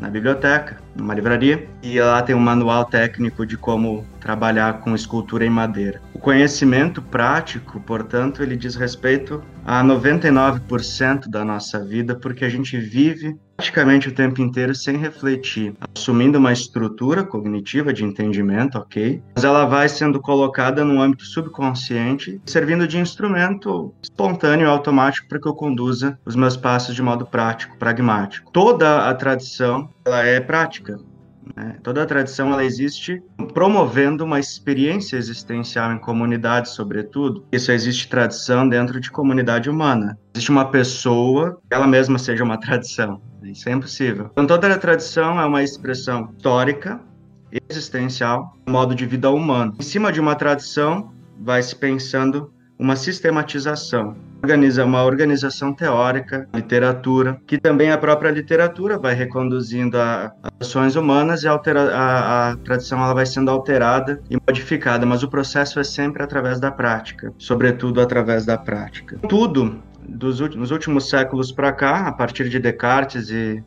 na 0.00 0.08
biblioteca, 0.08 0.78
numa 0.96 1.14
livraria, 1.14 1.68
e 1.82 2.00
lá 2.00 2.22
tem 2.22 2.34
um 2.34 2.40
manual 2.40 2.84
técnico 2.84 3.44
de 3.44 3.56
como 3.56 4.06
trabalhar 4.20 4.80
com 4.80 4.94
escultura 4.94 5.44
em 5.44 5.50
madeira. 5.50 6.00
O 6.14 6.18
conhecimento 6.18 7.02
prático, 7.02 7.80
portanto, 7.80 8.42
ele 8.42 8.56
diz 8.56 8.74
respeito 8.74 9.42
a 9.64 9.84
99% 9.84 11.28
da 11.28 11.44
nossa 11.44 11.84
vida, 11.84 12.14
porque 12.14 12.44
a 12.44 12.48
gente 12.48 12.78
vive 12.78 13.36
praticamente 13.60 14.08
o 14.08 14.14
tempo 14.14 14.40
inteiro 14.40 14.74
sem 14.74 14.96
refletir, 14.96 15.74
assumindo 15.94 16.38
uma 16.38 16.50
estrutura 16.50 17.22
cognitiva 17.22 17.92
de 17.92 18.02
entendimento, 18.02 18.78
ok? 18.78 19.22
Mas 19.34 19.44
ela 19.44 19.66
vai 19.66 19.86
sendo 19.86 20.18
colocada 20.18 20.82
no 20.82 20.98
âmbito 20.98 21.26
subconsciente, 21.26 22.40
servindo 22.46 22.88
de 22.88 22.98
instrumento 22.98 23.92
espontâneo 24.02 24.64
e 24.64 24.70
automático 24.70 25.28
para 25.28 25.38
que 25.38 25.46
eu 25.46 25.52
conduza 25.52 26.18
os 26.24 26.34
meus 26.34 26.56
passos 26.56 26.94
de 26.94 27.02
modo 27.02 27.26
prático, 27.26 27.76
pragmático. 27.76 28.50
Toda 28.50 29.06
a 29.06 29.14
tradição 29.14 29.90
ela 30.06 30.24
é 30.24 30.40
prática. 30.40 30.98
Né? 31.54 31.76
Toda 31.82 32.02
a 32.02 32.06
tradição 32.06 32.50
ela 32.50 32.64
existe 32.64 33.22
promovendo 33.52 34.24
uma 34.24 34.40
experiência 34.40 35.18
existencial 35.18 35.92
em 35.92 35.98
comunidade, 35.98 36.70
sobretudo. 36.70 37.44
Isso 37.52 37.70
existe 37.70 38.08
tradição 38.08 38.66
dentro 38.66 38.98
de 38.98 39.10
comunidade 39.10 39.68
humana. 39.68 40.18
Existe 40.34 40.50
uma 40.50 40.70
pessoa, 40.70 41.60
ela 41.70 41.86
mesma 41.86 42.18
seja 42.18 42.42
uma 42.42 42.56
tradição. 42.60 43.20
Isso 43.50 43.68
é 43.68 43.72
impossível. 43.72 44.30
Então, 44.32 44.46
toda 44.46 44.72
a 44.72 44.78
tradição 44.78 45.40
é 45.40 45.44
uma 45.44 45.62
expressão 45.62 46.30
histórica, 46.36 47.00
existencial, 47.68 48.56
modo 48.68 48.94
de 48.94 49.06
vida 49.06 49.30
humano. 49.30 49.74
Em 49.78 49.82
cima 49.82 50.12
de 50.12 50.20
uma 50.20 50.34
tradição, 50.34 51.12
vai 51.38 51.62
se 51.62 51.74
pensando 51.74 52.52
uma 52.78 52.96
sistematização, 52.96 54.16
organiza 54.42 54.84
uma 54.86 55.04
organização 55.04 55.70
teórica, 55.74 56.48
literatura, 56.54 57.38
que 57.46 57.58
também 57.58 57.92
a 57.92 57.98
própria 57.98 58.30
literatura 58.30 58.98
vai 58.98 59.14
reconduzindo 59.14 59.98
a, 59.98 60.32
ações 60.58 60.96
humanas 60.96 61.42
e 61.42 61.48
altera, 61.48 61.94
a, 61.94 62.50
a 62.50 62.56
tradição 62.56 63.02
ela 63.02 63.12
vai 63.12 63.26
sendo 63.26 63.50
alterada 63.50 64.22
e 64.30 64.36
modificada, 64.48 65.04
mas 65.04 65.22
o 65.22 65.28
processo 65.28 65.78
é 65.78 65.84
sempre 65.84 66.22
através 66.22 66.58
da 66.58 66.70
prática, 66.70 67.34
sobretudo 67.36 68.00
através 68.00 68.46
da 68.46 68.56
prática. 68.56 69.18
Tudo 69.28 69.82
dos 70.10 70.40
últimos, 70.40 70.70
últimos 70.70 71.08
séculos 71.08 71.52
para 71.52 71.72
cá, 71.72 72.08
a 72.08 72.12
partir 72.12 72.48
de 72.48 72.58
Descartes 72.58 73.30
e 73.30 73.62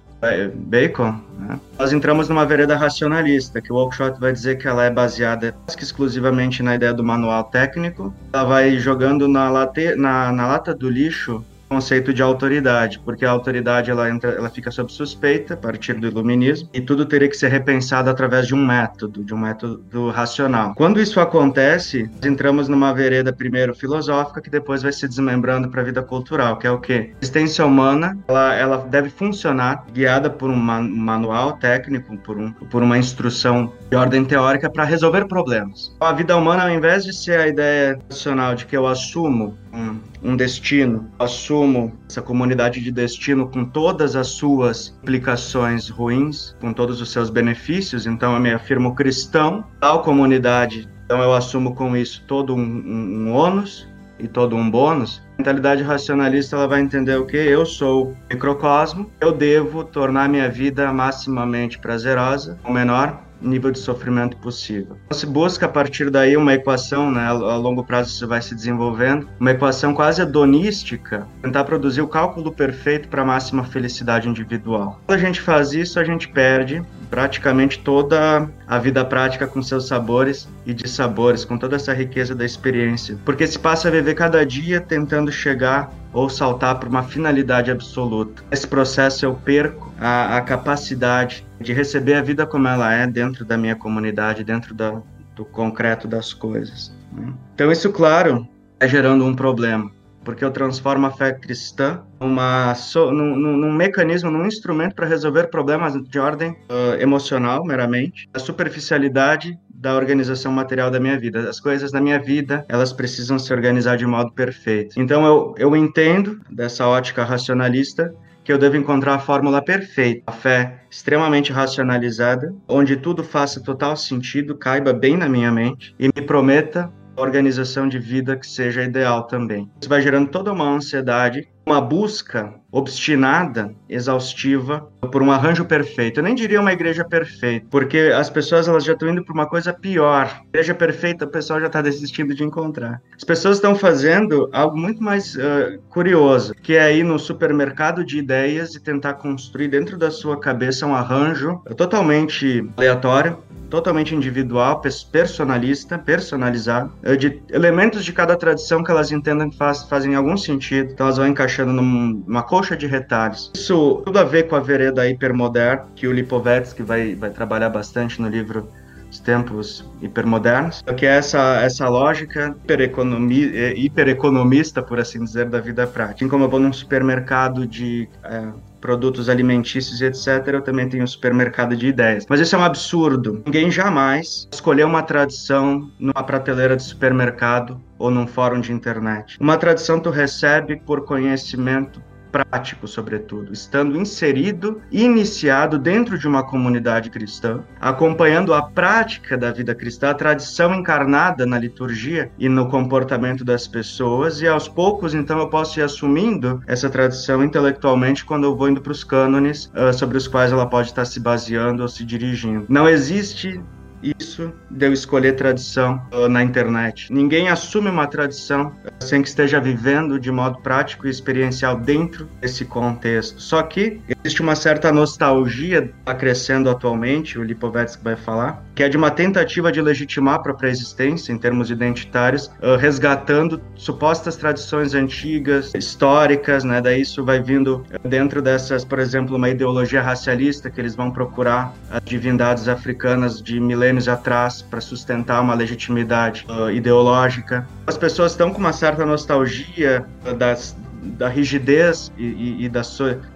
Bacon, 0.56 1.20
né? 1.38 1.60
nós 1.78 1.92
entramos 1.92 2.30
numa 2.30 2.46
vereda 2.46 2.78
racionalista, 2.78 3.62
que 3.62 3.74
o 3.74 3.76
Oakeshott 3.76 4.20
vai 4.20 4.32
dizer 4.32 4.58
que 4.58 4.68
ela 4.68 4.86
é 4.86 4.90
baseada 4.90 5.54
exclusivamente 5.68 6.64
na 6.64 6.76
ideia 6.76 6.94
do 6.94 7.04
manual 7.04 7.44
técnico. 7.46 8.14
Ela 8.32 8.44
vai 8.46 8.78
jogando 8.78 9.28
na, 9.28 9.50
late, 9.50 9.96
na, 9.96 10.32
na 10.32 10.48
lata 10.48 10.74
do 10.74 10.90
lixo 10.90 11.44
conceito 11.68 12.14
de 12.14 12.22
autoridade, 12.22 13.00
porque 13.04 13.26
a 13.26 13.32
autoridade 13.32 13.90
ela 13.90 14.10
entra, 14.10 14.32
ela 14.32 14.50
fica 14.50 14.70
sob 14.72 14.92
suspeita 14.92 15.56
a 15.56 15.58
partir 15.58 15.94
do 15.94 16.08
iluminismo 16.08 16.70
e 16.74 16.82
tudo 16.82 17.06
teria 17.06 17.28
que 17.28 17.36
ser 17.36 17.50
repensado 17.50 18.10
através 18.10 18.48
de 18.48 18.54
um 18.54 18.66
método, 18.66 19.24
de 19.24 19.34
um 19.34 19.38
método 19.38 20.10
racional. 20.10 20.74
Quando 20.76 21.02
isso 21.02 21.20
acontece, 21.20 22.10
entramos 22.24 22.68
numa 22.68 22.94
vereda 22.94 23.34
primeiro 23.34 23.74
filosófica 23.74 24.42
que 24.42 24.50
depois 24.50 24.84
vai 24.84 24.92
se 24.92 25.08
desmembrando 25.08 25.70
para 25.70 25.82
a 25.82 25.84
vida 25.84 26.02
cultural, 26.02 26.58
que 26.58 26.68
é 26.68 26.72
o 26.72 26.80
que 26.80 26.94
a 26.94 27.08
existência 27.22 27.66
humana, 27.66 28.18
ela, 28.28 28.54
ela 28.54 28.78
deve 28.78 29.10
funcionar 29.10 29.86
guiada 29.92 30.30
por 30.30 30.50
um 30.50 30.56
manual 30.56 31.54
técnico, 31.54 32.16
por, 32.18 32.38
um, 32.38 32.52
por 32.52 32.84
uma 32.84 32.98
instrução 32.98 33.72
de 33.90 33.96
ordem 33.96 34.24
teórica 34.24 34.70
para 34.70 34.84
resolver 34.84 35.26
problemas. 35.28 35.96
A 36.00 36.14
vida 36.14 36.36
humana, 36.38 36.64
ao 36.64 36.70
invés 36.70 37.04
de 37.04 37.14
ser 37.14 37.40
a 37.40 37.48
ideia 37.48 38.00
racional 38.10 38.56
de 38.56 38.66
que 38.66 38.76
eu 38.76 38.86
assumo 38.86 39.58
um, 39.74 40.00
um 40.24 40.36
destino, 40.36 41.10
assumo 41.18 41.63
essa 42.10 42.22
comunidade 42.22 42.82
de 42.82 42.92
destino 42.92 43.48
com 43.48 43.66
todas 43.66 44.16
as 44.16 44.28
suas 44.28 44.98
implicações 45.02 45.90
ruins, 45.90 46.56
com 46.60 46.74
todos 46.74 47.02
os 47.02 47.12
seus 47.12 47.30
benefícios, 47.30 48.06
então 48.06 48.34
eu 48.34 48.40
me 48.40 48.52
afirmo 48.52 48.96
cristão, 48.96 49.64
tal 49.80 50.02
comunidade, 50.02 50.90
então 51.06 51.22
eu 51.22 51.34
assumo 51.34 51.76
com 51.76 51.96
isso 51.96 52.24
todo 52.28 52.56
um, 52.56 52.60
um, 52.60 53.28
um 53.28 53.34
ônus 53.34 53.88
e 54.20 54.28
todo 54.28 54.56
um 54.56 54.70
bônus. 54.70 55.22
A 55.34 55.42
mentalidade 55.42 55.84
racionalista 55.84 56.56
ela 56.56 56.68
vai 56.68 56.82
entender 56.82 57.16
o 57.16 57.26
que 57.26 57.38
eu 57.38 57.66
sou 57.66 58.16
microcosmo, 58.30 59.12
eu 59.20 59.32
devo 59.32 59.84
tornar 59.84 60.30
minha 60.30 60.50
vida 60.50 60.92
maximamente 60.92 61.78
prazerosa, 61.80 62.58
o 62.64 62.72
menor 62.72 63.20
nível 63.44 63.72
de 63.72 63.80
sofrimento 63.80 64.38
possível. 64.38 64.98
Então, 65.06 65.18
se 65.18 65.26
busca 65.26 65.66
a 65.66 65.70
partir 65.70 66.10
daí 66.10 66.36
uma 66.38 66.54
equação, 66.54 67.12
né, 67.12 67.26
a 67.28 67.34
longo 67.34 67.84
prazo 67.84 68.10
isso 68.10 68.28
vai 68.28 68.42
se 68.42 68.56
desenvolvendo, 68.56 69.28
uma 69.40 69.52
equação 69.52 69.94
quase 69.94 70.22
hedonística, 70.22 71.28
tentar 71.42 71.64
produzir 71.64 72.02
o 72.02 72.08
cálculo 72.08 72.52
perfeito 72.52 73.08
para 73.08 73.22
a 73.22 73.26
máxima 73.26 73.64
felicidade 73.64 74.28
individual. 74.28 75.00
Quando 75.06 75.20
a 75.20 75.22
gente 75.22 75.42
faz 75.42 75.74
isso, 75.74 76.00
a 76.00 76.04
gente 76.04 76.28
perde 76.28 76.84
praticamente 77.14 77.78
toda 77.78 78.50
a 78.66 78.80
vida 78.80 79.06
prática 79.06 79.46
com 79.46 79.62
seus 79.62 79.88
sabores 79.88 80.50
e 80.66 80.74
dissabores, 80.74 81.46
com 81.46 81.60
toda 81.60 81.76
essa 81.76 81.94
riqueza 81.94 82.34
da 82.34 82.44
experiência, 82.44 83.20
porque 83.24 83.46
se 83.46 83.60
passa 83.60 83.88
a 83.88 83.92
viver 83.92 84.16
cada 84.16 84.44
dia 84.44 84.82
tentando 84.82 85.32
chegar 85.32 85.94
ou 86.12 86.28
saltar 86.28 86.80
para 86.80 86.90
uma 86.90 87.04
finalidade 87.04 87.70
absoluta. 87.70 88.44
Nesse 88.50 88.66
processo 88.66 89.24
eu 89.28 89.36
perco 89.36 89.94
a, 90.00 90.38
a, 90.38 90.42
capacidade 90.42 91.46
de 91.62 91.72
receber 91.72 92.16
a 92.16 92.22
vida 92.24 92.48
como 92.48 92.68
ela 92.68 92.92
é 92.92 93.06
dentro 93.06 93.46
da 93.46 93.60
minha 93.60 93.76
comunidade, 93.76 94.44
dentro 94.44 94.74
da, 94.74 95.00
do 95.36 95.46
concreto 95.46 96.08
das 96.08 96.34
coisas. 96.34 96.92
Né? 97.12 97.32
Então 97.54 97.72
isso, 97.72 97.92
claro, 97.92 98.48
é 98.80 98.88
gerando 98.88 99.24
um 99.24 99.36
problema, 99.36 99.92
porque 100.24 100.44
eu 100.44 100.52
transformo 100.52 101.08
a 101.08 101.12
fé 101.12 101.34
cristã 101.34 102.02
numa, 102.20 102.74
so, 102.76 103.12
num, 103.12 103.36
num, 103.36 103.72
mecanismo, 103.72 104.32
num 104.32 104.46
instrumento 104.46 104.96
para 104.96 105.06
resolver 105.06 105.48
problemas 105.48 105.94
de 105.94 106.20
ordem 106.20 106.52
uh, 106.52 107.00
emocional, 107.00 107.64
meramente, 107.66 108.30
a 108.34 108.40
superficialidade 108.40 109.58
da 109.70 109.96
organização 109.96 110.52
material 110.52 110.90
da 110.90 111.00
minha 111.00 111.20
vida. 111.20 111.50
As 111.50 111.60
coisas 111.60 111.92
da 111.92 112.00
minha 112.00 112.18
vida, 112.18 112.66
elas 112.70 112.94
precisam 112.94 113.38
se 113.38 113.52
organizar 113.52 113.98
de 113.98 114.06
modo 114.06 114.32
perfeito. 114.32 114.98
Então 114.98 115.26
eu, 115.26 115.56
eu 115.58 115.76
entendo 115.76 116.40
dessa 116.50 116.88
ótica 116.88 117.24
racionalista 117.24 118.14
que 118.44 118.52
eu 118.52 118.58
devo 118.58 118.78
encontrar 118.78 119.16
a 119.16 119.20
fórmula 119.20 119.62
perfeita, 119.62 120.24
a 120.28 120.32
fé 120.32 120.84
extremamente 120.90 121.52
racionalizada, 121.52 122.54
onde 122.68 122.98
tudo 122.98 123.24
faça 123.24 123.62
total 123.62 123.96
sentido, 123.96 124.56
caiba 124.56 124.94
bem 124.94 125.18
na 125.18 125.30
minha 125.30 125.52
mente 125.52 125.96
e 125.98 126.08
me 126.08 126.22
prometa 126.26 126.92
organização 127.16 127.88
de 127.88 128.00
vida 128.00 128.38
que 128.38 128.48
seja 128.48 128.84
ideal 128.84 129.24
também. 129.24 129.70
Isso 129.80 129.90
vai 129.90 130.02
gerando 130.02 130.30
toda 130.30 130.52
uma 130.52 130.70
ansiedade, 130.70 131.48
uma 131.66 131.80
busca 131.80 132.54
obstinada, 132.72 133.74
exaustiva, 133.88 134.90
por 135.12 135.22
um 135.22 135.32
arranjo 135.32 135.64
perfeito. 135.64 136.20
Eu 136.20 136.24
nem 136.24 136.34
diria 136.34 136.60
uma 136.60 136.74
igreja 136.74 137.06
perfeita, 137.06 137.68
porque 137.70 138.12
as 138.16 138.30
pessoas 138.30 138.68
elas 138.68 138.84
já 138.84 138.94
estão 138.94 139.10
indo 139.10 139.24
para 139.24 139.34
uma 139.34 139.46
coisa 139.46 139.72
pior. 139.72 140.42
Igreja 140.50 140.74
perfeita, 140.74 141.26
o 141.26 141.28
pessoal 141.28 141.60
já 141.60 141.68
está 141.68 141.82
desistindo 141.82 142.34
de 142.34 142.44
encontrar. 142.44 143.00
As 143.16 143.24
pessoas 143.24 143.58
estão 143.58 143.76
fazendo 143.76 144.50
algo 144.52 144.76
muito 144.76 145.04
mais 145.04 145.36
uh, 145.36 145.80
curioso, 145.90 146.56
que 146.56 146.76
é 146.76 146.96
ir 146.98 147.04
no 147.04 147.20
supermercado 147.20 148.04
de 148.04 148.18
ideias 148.18 148.74
e 148.74 148.80
tentar 148.80 149.14
construir 149.16 149.68
dentro 149.68 149.98
da 149.98 150.10
sua 150.10 150.40
cabeça 150.40 150.86
um 150.86 150.96
arranjo 150.96 151.62
totalmente 151.78 152.68
aleatório, 152.76 153.38
totalmente 153.74 154.14
individual, 154.14 154.84
personalista, 155.12 155.98
personalizado, 155.98 156.92
de 157.18 157.42
elementos 157.50 158.06
de 158.06 158.14
cada 158.14 158.36
tradição 158.36 158.84
que 158.84 158.92
elas 158.92 159.12
entendam 159.12 159.50
que 159.50 159.58
faz, 159.58 159.84
fazem 159.86 160.14
algum 160.14 160.38
sentido, 160.38 160.92
então 160.92 161.08
elas 161.08 161.18
vão 161.18 161.28
encaixando 161.54 161.74
numa 161.74 162.44
colcha 162.44 162.76
de 162.76 162.88
retalhos. 162.88 163.52
Isso 163.56 164.02
tudo 164.06 164.18
a 164.20 164.24
ver 164.24 164.48
com 164.48 164.56
a 164.56 164.60
vereda 164.60 165.08
hipermoderna, 165.08 165.88
que 165.96 166.08
o 166.08 166.12
Lipovetsky 166.12 166.82
vai, 166.82 167.16
vai 167.16 167.30
trabalhar 167.30 167.70
bastante 167.70 168.22
no 168.22 168.28
livro 168.28 168.68
os 169.12 169.20
tempos 169.20 169.88
hipermodernos, 170.02 170.84
que 170.98 171.06
é 171.06 171.18
essa, 171.18 171.62
essa 171.62 171.88
lógica 171.88 172.56
hipereconomi, 172.64 173.56
eh, 173.56 173.74
hipereconomista, 173.78 174.82
por 174.82 175.00
assim 175.00 175.24
dizer, 175.24 175.46
da 175.50 175.60
vida 175.60 175.86
prática. 175.86 176.16
Assim 176.16 176.28
como 176.28 176.46
eu 176.46 176.50
vou 176.50 176.60
num 176.60 176.74
supermercado 176.74 177.68
de 177.68 178.10
é, 178.24 178.48
produtos 178.82 179.30
alimentícios 179.30 180.02
e 180.02 180.06
etc., 180.06 180.48
eu 180.48 180.62
também 180.62 180.90
tenho 180.90 181.04
um 181.04 181.08
supermercado 181.08 181.76
de 181.76 181.88
ideias. 181.88 182.26
Mas 182.28 182.40
isso 182.40 182.56
é 182.56 182.60
um 182.60 182.64
absurdo. 182.64 183.44
Ninguém 183.46 183.70
jamais 183.70 184.48
escolheu 184.52 184.88
uma 184.88 185.04
tradição 185.04 185.92
numa 186.00 186.24
prateleira 186.24 186.76
de 186.76 186.82
supermercado 186.82 187.80
ou 188.04 188.12
num 188.12 188.28
fórum 188.28 188.60
de 188.60 188.74
internet. 188.74 189.38
Uma 189.40 189.56
tradição 189.56 189.98
tu 189.98 190.10
recebe 190.10 190.76
por 190.76 191.06
conhecimento 191.06 192.04
prático, 192.34 192.86
sobretudo, 192.86 193.54
estando 193.54 193.96
inserido 193.96 194.82
iniciado 194.92 195.78
dentro 195.78 196.18
de 196.18 196.28
uma 196.28 196.44
comunidade 196.44 197.10
cristã, 197.12 197.64
acompanhando 197.80 198.54
a 198.54 198.64
prática 198.64 199.38
da 199.38 199.52
vida 199.52 199.74
cristã, 199.74 200.10
a 200.10 200.14
tradição 200.16 200.74
encarnada 200.74 201.46
na 201.46 201.58
liturgia 201.58 202.32
e 202.38 202.50
no 202.50 202.68
comportamento 202.68 203.46
das 203.46 203.68
pessoas, 203.68 204.42
e 204.42 204.48
aos 204.48 204.68
poucos, 204.68 205.14
então, 205.14 205.38
eu 205.38 205.48
posso 205.48 205.80
ir 205.80 205.84
assumindo 205.84 206.62
essa 206.68 206.90
tradição 206.90 207.44
intelectualmente 207.44 208.26
quando 208.26 208.46
eu 208.46 208.56
vou 208.56 208.68
indo 208.68 208.82
para 208.82 208.92
os 208.92 209.04
cânones 209.04 209.72
uh, 209.76 209.94
sobre 209.94 210.18
os 210.18 210.28
quais 210.28 210.52
ela 210.52 210.66
pode 210.66 210.88
estar 210.88 211.06
se 211.06 211.20
baseando 211.20 211.84
ou 211.84 211.88
se 211.88 212.04
dirigindo. 212.04 212.66
Não 212.68 212.90
existe 212.90 213.62
isso 214.04 214.52
de 214.70 214.88
eu 214.88 214.94
escolher 214.94 215.34
tradição 215.34 216.02
uh, 216.12 216.28
na 216.28 216.44
internet. 216.44 217.12
Ninguém 217.12 217.50
assume 217.50 217.90
uma 217.90 218.08
tradição 218.08 218.68
uh, 218.68 219.04
sem 219.04 219.22
que 219.22 219.28
esteja 219.28 219.60
vivendo 219.60 220.20
de 220.20 220.32
modo 220.32 220.60
prático 220.60 221.08
e 221.08 221.10
experiencial 221.10 221.80
dentro 221.80 222.28
desse 222.42 222.66
contexto. 222.66 223.42
Só 223.42 223.62
que 223.64 224.02
existe 224.24 224.42
uma 224.42 224.56
certa 224.56 224.92
nostalgia 224.92 225.92
tá 226.04 226.14
crescendo 226.14 226.70
atualmente, 226.70 227.40
o 227.40 227.44
Lipovetsky 227.44 228.04
vai 228.04 228.16
falar, 228.16 228.64
que 228.76 228.84
é 228.84 228.90
de 228.90 228.98
uma 228.98 229.12
tentativa 229.12 229.72
de 229.72 229.82
legitimar 229.82 230.36
a 230.36 230.40
própria 230.40 230.70
existência 230.70 231.32
em 231.32 231.38
termos 231.38 231.72
identitários, 231.72 232.48
uh, 232.62 232.76
resgatando 232.78 233.62
supostas 233.76 234.36
tradições 234.36 234.94
antigas, 234.94 235.74
históricas, 235.74 236.64
né? 236.64 236.82
Daí 236.82 237.02
isso 237.02 237.24
vai 237.24 237.42
vindo 237.42 237.86
dentro 238.04 238.42
dessas, 238.42 238.84
por 238.84 239.00
exemplo, 239.00 239.36
uma 239.36 239.50
ideologia 239.50 240.02
racialista 240.02 240.70
que 240.70 240.82
eles 240.82 240.96
vão 240.96 241.12
procurar 241.12 241.74
as 241.90 242.02
divindades 242.04 242.68
africanas 242.68 243.42
de 243.42 243.60
milênios 243.60 243.93
milênios 243.94 244.08
atrás 244.08 244.62
para 244.62 244.82
sustentar 244.82 245.42
uma 245.42 245.54
legitimidade 245.54 246.46
uh, 246.50 246.70
ideológica. 246.72 247.68
As 247.88 247.98
pessoas 247.98 248.32
estão 248.32 248.52
com 248.52 248.60
uma 248.60 248.74
certa 248.74 249.06
nostalgia 249.06 250.06
das, 250.38 250.76
da 251.18 251.28
rigidez 251.30 252.12
e, 252.18 252.24
e, 252.24 252.66
e 252.66 252.70
da, 252.70 252.82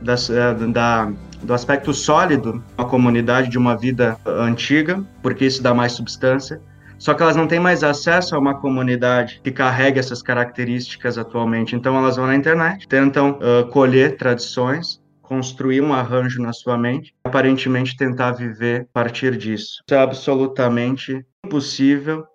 das, 0.01 0.29
uh, 0.29 0.71
da, 0.71 1.11
do 1.43 1.53
aspecto 1.53 1.93
sólido 1.93 2.63
da 2.75 2.85
comunidade 2.85 3.49
de 3.49 3.57
uma 3.57 3.77
vida 3.77 4.17
antiga, 4.25 5.03
porque 5.21 5.45
isso 5.45 5.61
dá 5.61 5.73
mais 5.73 5.93
substância. 5.93 6.59
Só 6.97 7.13
que 7.13 7.21
elas 7.21 7.35
não 7.35 7.47
têm 7.47 7.59
mais 7.59 7.83
acesso 7.83 8.35
a 8.35 8.39
uma 8.39 8.59
comunidade 8.59 9.39
que 9.43 9.51
carrega 9.51 9.99
essas 9.99 10.23
características 10.23 11.15
atualmente. 11.19 11.75
Então 11.75 11.95
elas 11.95 12.15
vão 12.15 12.25
na 12.25 12.35
internet, 12.35 12.87
tentam 12.87 13.37
uh, 13.37 13.67
colher 13.69 14.17
tradições, 14.17 14.99
construir 15.27 15.81
um 15.81 15.93
arranjo 15.93 16.41
na 16.41 16.53
sua 16.53 16.77
mente, 16.77 17.13
aparentemente 17.23 17.97
tentar 17.97 18.31
viver 18.31 18.87
a 18.89 18.93
partir 18.93 19.37
disso. 19.37 19.81
Isso 19.85 19.93
é 19.93 19.97
absolutamente 19.97 21.25
impossível, 21.45 22.25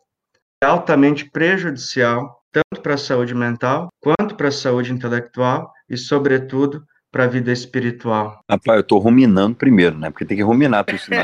é 0.62 0.66
altamente 0.66 1.28
prejudicial, 1.30 2.44
tanto 2.52 2.82
para 2.82 2.94
a 2.94 2.98
saúde 2.98 3.34
mental, 3.34 3.88
quanto 3.98 4.36
para 4.36 4.48
a 4.48 4.52
saúde 4.52 4.92
intelectual 4.92 5.72
e, 5.88 5.96
sobretudo, 5.96 6.84
para 7.10 7.24
a 7.24 7.26
vida 7.26 7.50
espiritual. 7.50 8.40
Rapaz, 8.50 8.76
eu 8.76 8.82
estou 8.82 8.98
ruminando 8.98 9.56
primeiro, 9.56 9.98
né? 9.98 10.10
Porque 10.10 10.24
tem 10.24 10.36
que 10.36 10.42
ruminar 10.42 10.84
tudo 10.84 10.96
isso. 10.96 11.08
Tem, 11.12 11.20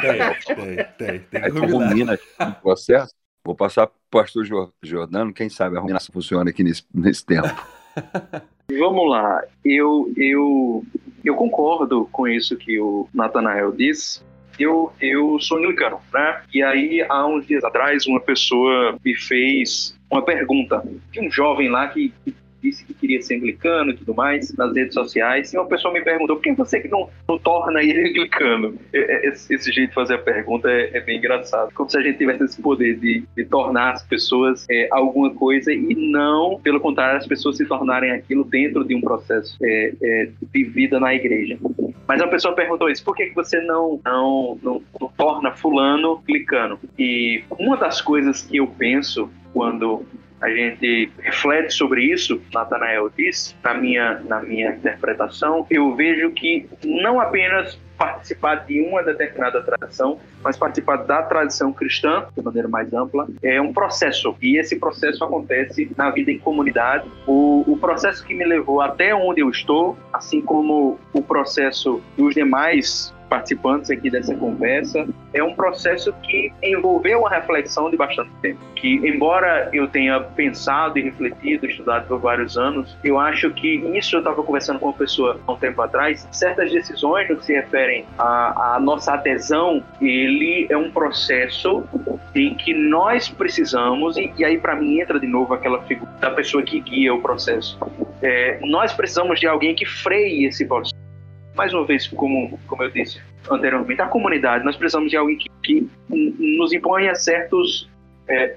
tem, 0.46 0.86
tem, 0.96 1.20
tem 1.20 1.42
que 1.42 1.50
ruminar. 1.50 1.88
rumina 1.88 2.18
o 2.40 2.52
processo. 2.62 3.14
Vou 3.44 3.54
passar 3.54 3.86
para 3.86 3.96
o 3.96 4.22
pastor 4.22 4.44
Jordano, 4.82 5.32
quem 5.32 5.48
sabe 5.48 5.76
a 5.76 5.80
ruminação 5.80 6.12
funciona 6.12 6.50
aqui 6.50 6.62
nesse, 6.62 6.82
nesse 6.92 7.24
tempo. 7.24 7.48
Vamos 8.76 9.08
lá, 9.08 9.42
eu, 9.64 10.12
eu, 10.16 10.84
eu 11.24 11.34
concordo 11.34 12.06
com 12.12 12.28
isso 12.28 12.56
que 12.56 12.78
o 12.78 13.08
Natanael 13.14 13.72
disse. 13.72 14.20
Eu, 14.58 14.92
eu 15.00 15.40
sou 15.40 15.58
anglicano, 15.58 15.98
né? 16.12 16.42
E 16.52 16.62
aí, 16.62 17.04
há 17.08 17.26
uns 17.26 17.46
dias 17.46 17.64
atrás, 17.64 18.06
uma 18.06 18.20
pessoa 18.20 18.98
me 19.02 19.14
fez 19.14 19.98
uma 20.10 20.22
pergunta. 20.22 20.82
de 21.10 21.20
um 21.20 21.30
jovem 21.30 21.70
lá 21.70 21.88
que 21.88 22.12
disse 22.62 22.84
que 22.84 22.94
queria 22.94 23.20
ser 23.22 23.36
anglicano 23.36 23.90
e 23.90 23.96
tudo 23.96 24.14
mais 24.14 24.54
nas 24.56 24.74
redes 24.74 24.94
sociais. 24.94 25.52
E 25.52 25.58
uma 25.58 25.66
pessoa 25.66 25.92
me 25.92 26.02
perguntou: 26.02 26.36
por 26.36 26.42
que 26.42 26.52
você 26.52 26.80
que 26.80 26.88
não, 26.88 27.08
não 27.28 27.38
torna 27.38 27.82
ele 27.82 28.10
anglicano? 28.10 28.78
Esse, 28.92 29.54
esse, 29.54 29.72
jeito 29.72 29.90
de 29.90 29.94
fazer 29.94 30.14
a 30.14 30.18
pergunta 30.18 30.70
é, 30.70 30.96
é, 30.96 31.00
bem 31.00 31.18
engraçado. 31.18 31.72
Como 31.74 31.88
se 31.88 31.98
a 31.98 32.02
gente 32.02 32.18
tivesse 32.18 32.44
esse 32.44 32.60
poder 32.60 32.98
de, 32.98 33.24
de 33.36 33.44
tornar 33.44 33.92
as 33.92 34.02
pessoas 34.02 34.66
é, 34.70 34.88
alguma 34.90 35.30
coisa 35.34 35.72
e 35.72 35.94
não, 35.94 36.60
pelo 36.60 36.80
contrário, 36.80 37.18
as 37.18 37.26
pessoas 37.26 37.56
se 37.56 37.66
tornarem 37.66 38.10
aquilo 38.10 38.44
dentro 38.44 38.84
de 38.84 38.94
um 38.94 39.00
processo 39.00 39.56
é, 39.62 39.92
é 40.02 40.28
de 40.52 40.64
vida 40.64 40.98
na 40.98 41.14
igreja. 41.14 41.58
Mas 42.06 42.22
a 42.22 42.26
pessoa 42.26 42.54
perguntou 42.54 42.88
isso: 42.88 43.04
por 43.04 43.14
que, 43.14 43.26
que 43.26 43.34
você 43.34 43.60
não, 43.60 44.00
não, 44.04 44.58
não, 44.62 44.82
não 45.00 45.08
torna 45.16 45.52
Fulano 45.52 46.20
anglicano? 46.22 46.78
E 46.98 47.44
uma 47.58 47.76
das 47.76 48.00
coisas 48.00 48.42
que 48.42 48.56
eu 48.56 48.66
penso 48.66 49.30
quando 49.52 50.04
a 50.40 50.48
gente 50.50 51.10
reflete 51.20 51.74
sobre 51.74 52.02
isso, 52.04 52.40
Natanael 52.52 53.10
disse, 53.16 53.54
na 53.62 53.74
minha, 53.74 54.20
na 54.20 54.40
minha 54.40 54.70
interpretação, 54.70 55.66
eu 55.70 55.94
vejo 55.94 56.30
que 56.30 56.68
não 56.84 57.20
apenas 57.20 57.78
participar 57.96 58.64
de 58.66 58.80
uma 58.80 59.02
determinada 59.02 59.60
tradição, 59.60 60.20
mas 60.42 60.56
participar 60.56 60.98
da 60.98 61.20
tradição 61.22 61.72
cristã, 61.72 62.26
de 62.36 62.42
maneira 62.42 62.68
mais 62.68 62.92
ampla, 62.94 63.26
é 63.42 63.60
um 63.60 63.72
processo. 63.72 64.36
E 64.40 64.56
esse 64.56 64.76
processo 64.76 65.24
acontece 65.24 65.90
na 65.96 66.08
vida 66.10 66.30
em 66.30 66.38
comunidade. 66.38 67.10
O, 67.26 67.64
o 67.66 67.76
processo 67.76 68.24
que 68.24 68.34
me 68.34 68.44
levou 68.44 68.80
até 68.80 69.12
onde 69.12 69.40
eu 69.40 69.50
estou, 69.50 69.98
assim 70.12 70.40
como 70.40 70.98
o 71.12 71.20
processo 71.20 72.00
dos 72.16 72.34
demais 72.34 73.12
participantes 73.28 73.90
aqui 73.90 74.10
dessa 74.10 74.34
conversa, 74.34 75.06
é 75.32 75.42
um 75.42 75.54
processo 75.54 76.12
que 76.22 76.52
envolveu 76.62 77.20
uma 77.20 77.30
reflexão 77.30 77.90
de 77.90 77.96
bastante 77.96 78.30
tempo. 78.42 78.60
Que, 78.74 78.94
embora 79.08 79.68
eu 79.72 79.86
tenha 79.88 80.20
pensado 80.20 80.98
e 80.98 81.02
refletido, 81.02 81.66
estudado 81.66 82.06
por 82.06 82.18
vários 82.18 82.56
anos, 82.56 82.96
eu 83.04 83.18
acho 83.18 83.50
que 83.50 83.76
isso 83.96 84.16
eu 84.16 84.20
estava 84.20 84.42
conversando 84.42 84.78
com 84.78 84.86
uma 84.86 84.94
pessoa 84.94 85.38
há 85.46 85.52
um 85.52 85.56
tempo 85.56 85.80
atrás, 85.82 86.26
certas 86.30 86.72
decisões 86.72 87.28
no 87.28 87.36
que 87.36 87.44
se 87.44 87.52
referem 87.52 88.04
à, 88.18 88.76
à 88.76 88.80
nossa 88.80 89.12
adesão, 89.14 89.82
ele 90.00 90.66
é 90.70 90.76
um 90.76 90.90
processo 90.90 91.84
em 92.34 92.54
que 92.54 92.72
nós 92.72 93.28
precisamos, 93.28 94.16
e, 94.16 94.32
e 94.38 94.44
aí 94.44 94.58
para 94.58 94.76
mim 94.76 95.00
entra 95.00 95.18
de 95.18 95.26
novo 95.26 95.54
aquela 95.54 95.82
figura 95.82 96.10
da 96.20 96.30
pessoa 96.30 96.62
que 96.62 96.80
guia 96.80 97.14
o 97.14 97.20
processo. 97.20 97.78
É, 98.22 98.58
nós 98.62 98.92
precisamos 98.92 99.40
de 99.40 99.46
alguém 99.46 99.74
que 99.74 99.84
freie 99.84 100.46
esse 100.46 100.64
processo 100.66 101.07
mais 101.58 101.74
uma 101.74 101.84
vez, 101.84 102.06
como, 102.06 102.56
como 102.68 102.84
eu 102.84 102.90
disse 102.90 103.20
anteriormente, 103.50 104.00
a 104.00 104.06
comunidade, 104.06 104.64
nós 104.64 104.76
precisamos 104.76 105.10
de 105.10 105.16
alguém 105.16 105.36
que, 105.36 105.50
que 105.62 105.90
nos 106.08 106.72
imponha 106.72 107.14
certos 107.16 107.90
é, 108.28 108.54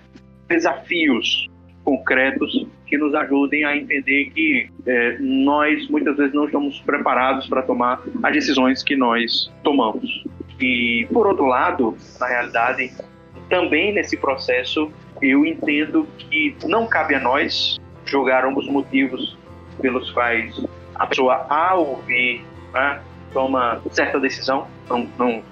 desafios 0.48 1.50
concretos 1.84 2.68
que 2.86 2.98
nos 2.98 3.16
ajudem 3.16 3.66
a 3.66 3.76
entender 3.76 4.26
que 4.26 4.70
é, 4.86 5.18
nós 5.20 5.90
muitas 5.90 6.16
vezes 6.16 6.34
não 6.34 6.46
estamos 6.46 6.80
preparados 6.82 7.48
para 7.48 7.64
tomar 7.64 8.04
as 8.22 8.34
decisões 8.34 8.84
que 8.84 8.96
nós 8.96 9.52
tomamos. 9.64 10.24
E, 10.60 11.08
por 11.12 11.26
outro 11.26 11.48
lado, 11.48 11.98
na 12.20 12.28
realidade, 12.28 12.92
também 13.50 13.94
nesse 13.94 14.16
processo, 14.16 14.92
eu 15.22 15.44
entendo 15.44 16.08
que 16.20 16.56
não 16.66 16.86
cabe 16.86 17.16
a 17.16 17.20
nós 17.20 17.80
julgar 18.06 18.46
os 18.46 18.68
motivos 18.68 19.36
pelos 19.82 20.12
quais 20.12 20.64
a 20.94 21.08
pessoa, 21.08 21.48
ao 21.50 21.84
ouvir 21.84 22.46
né, 22.74 23.02
toma 23.34 23.82
certa 23.92 24.20
decisão. 24.20 24.68
Não, 24.90 25.08
não, 25.18 25.44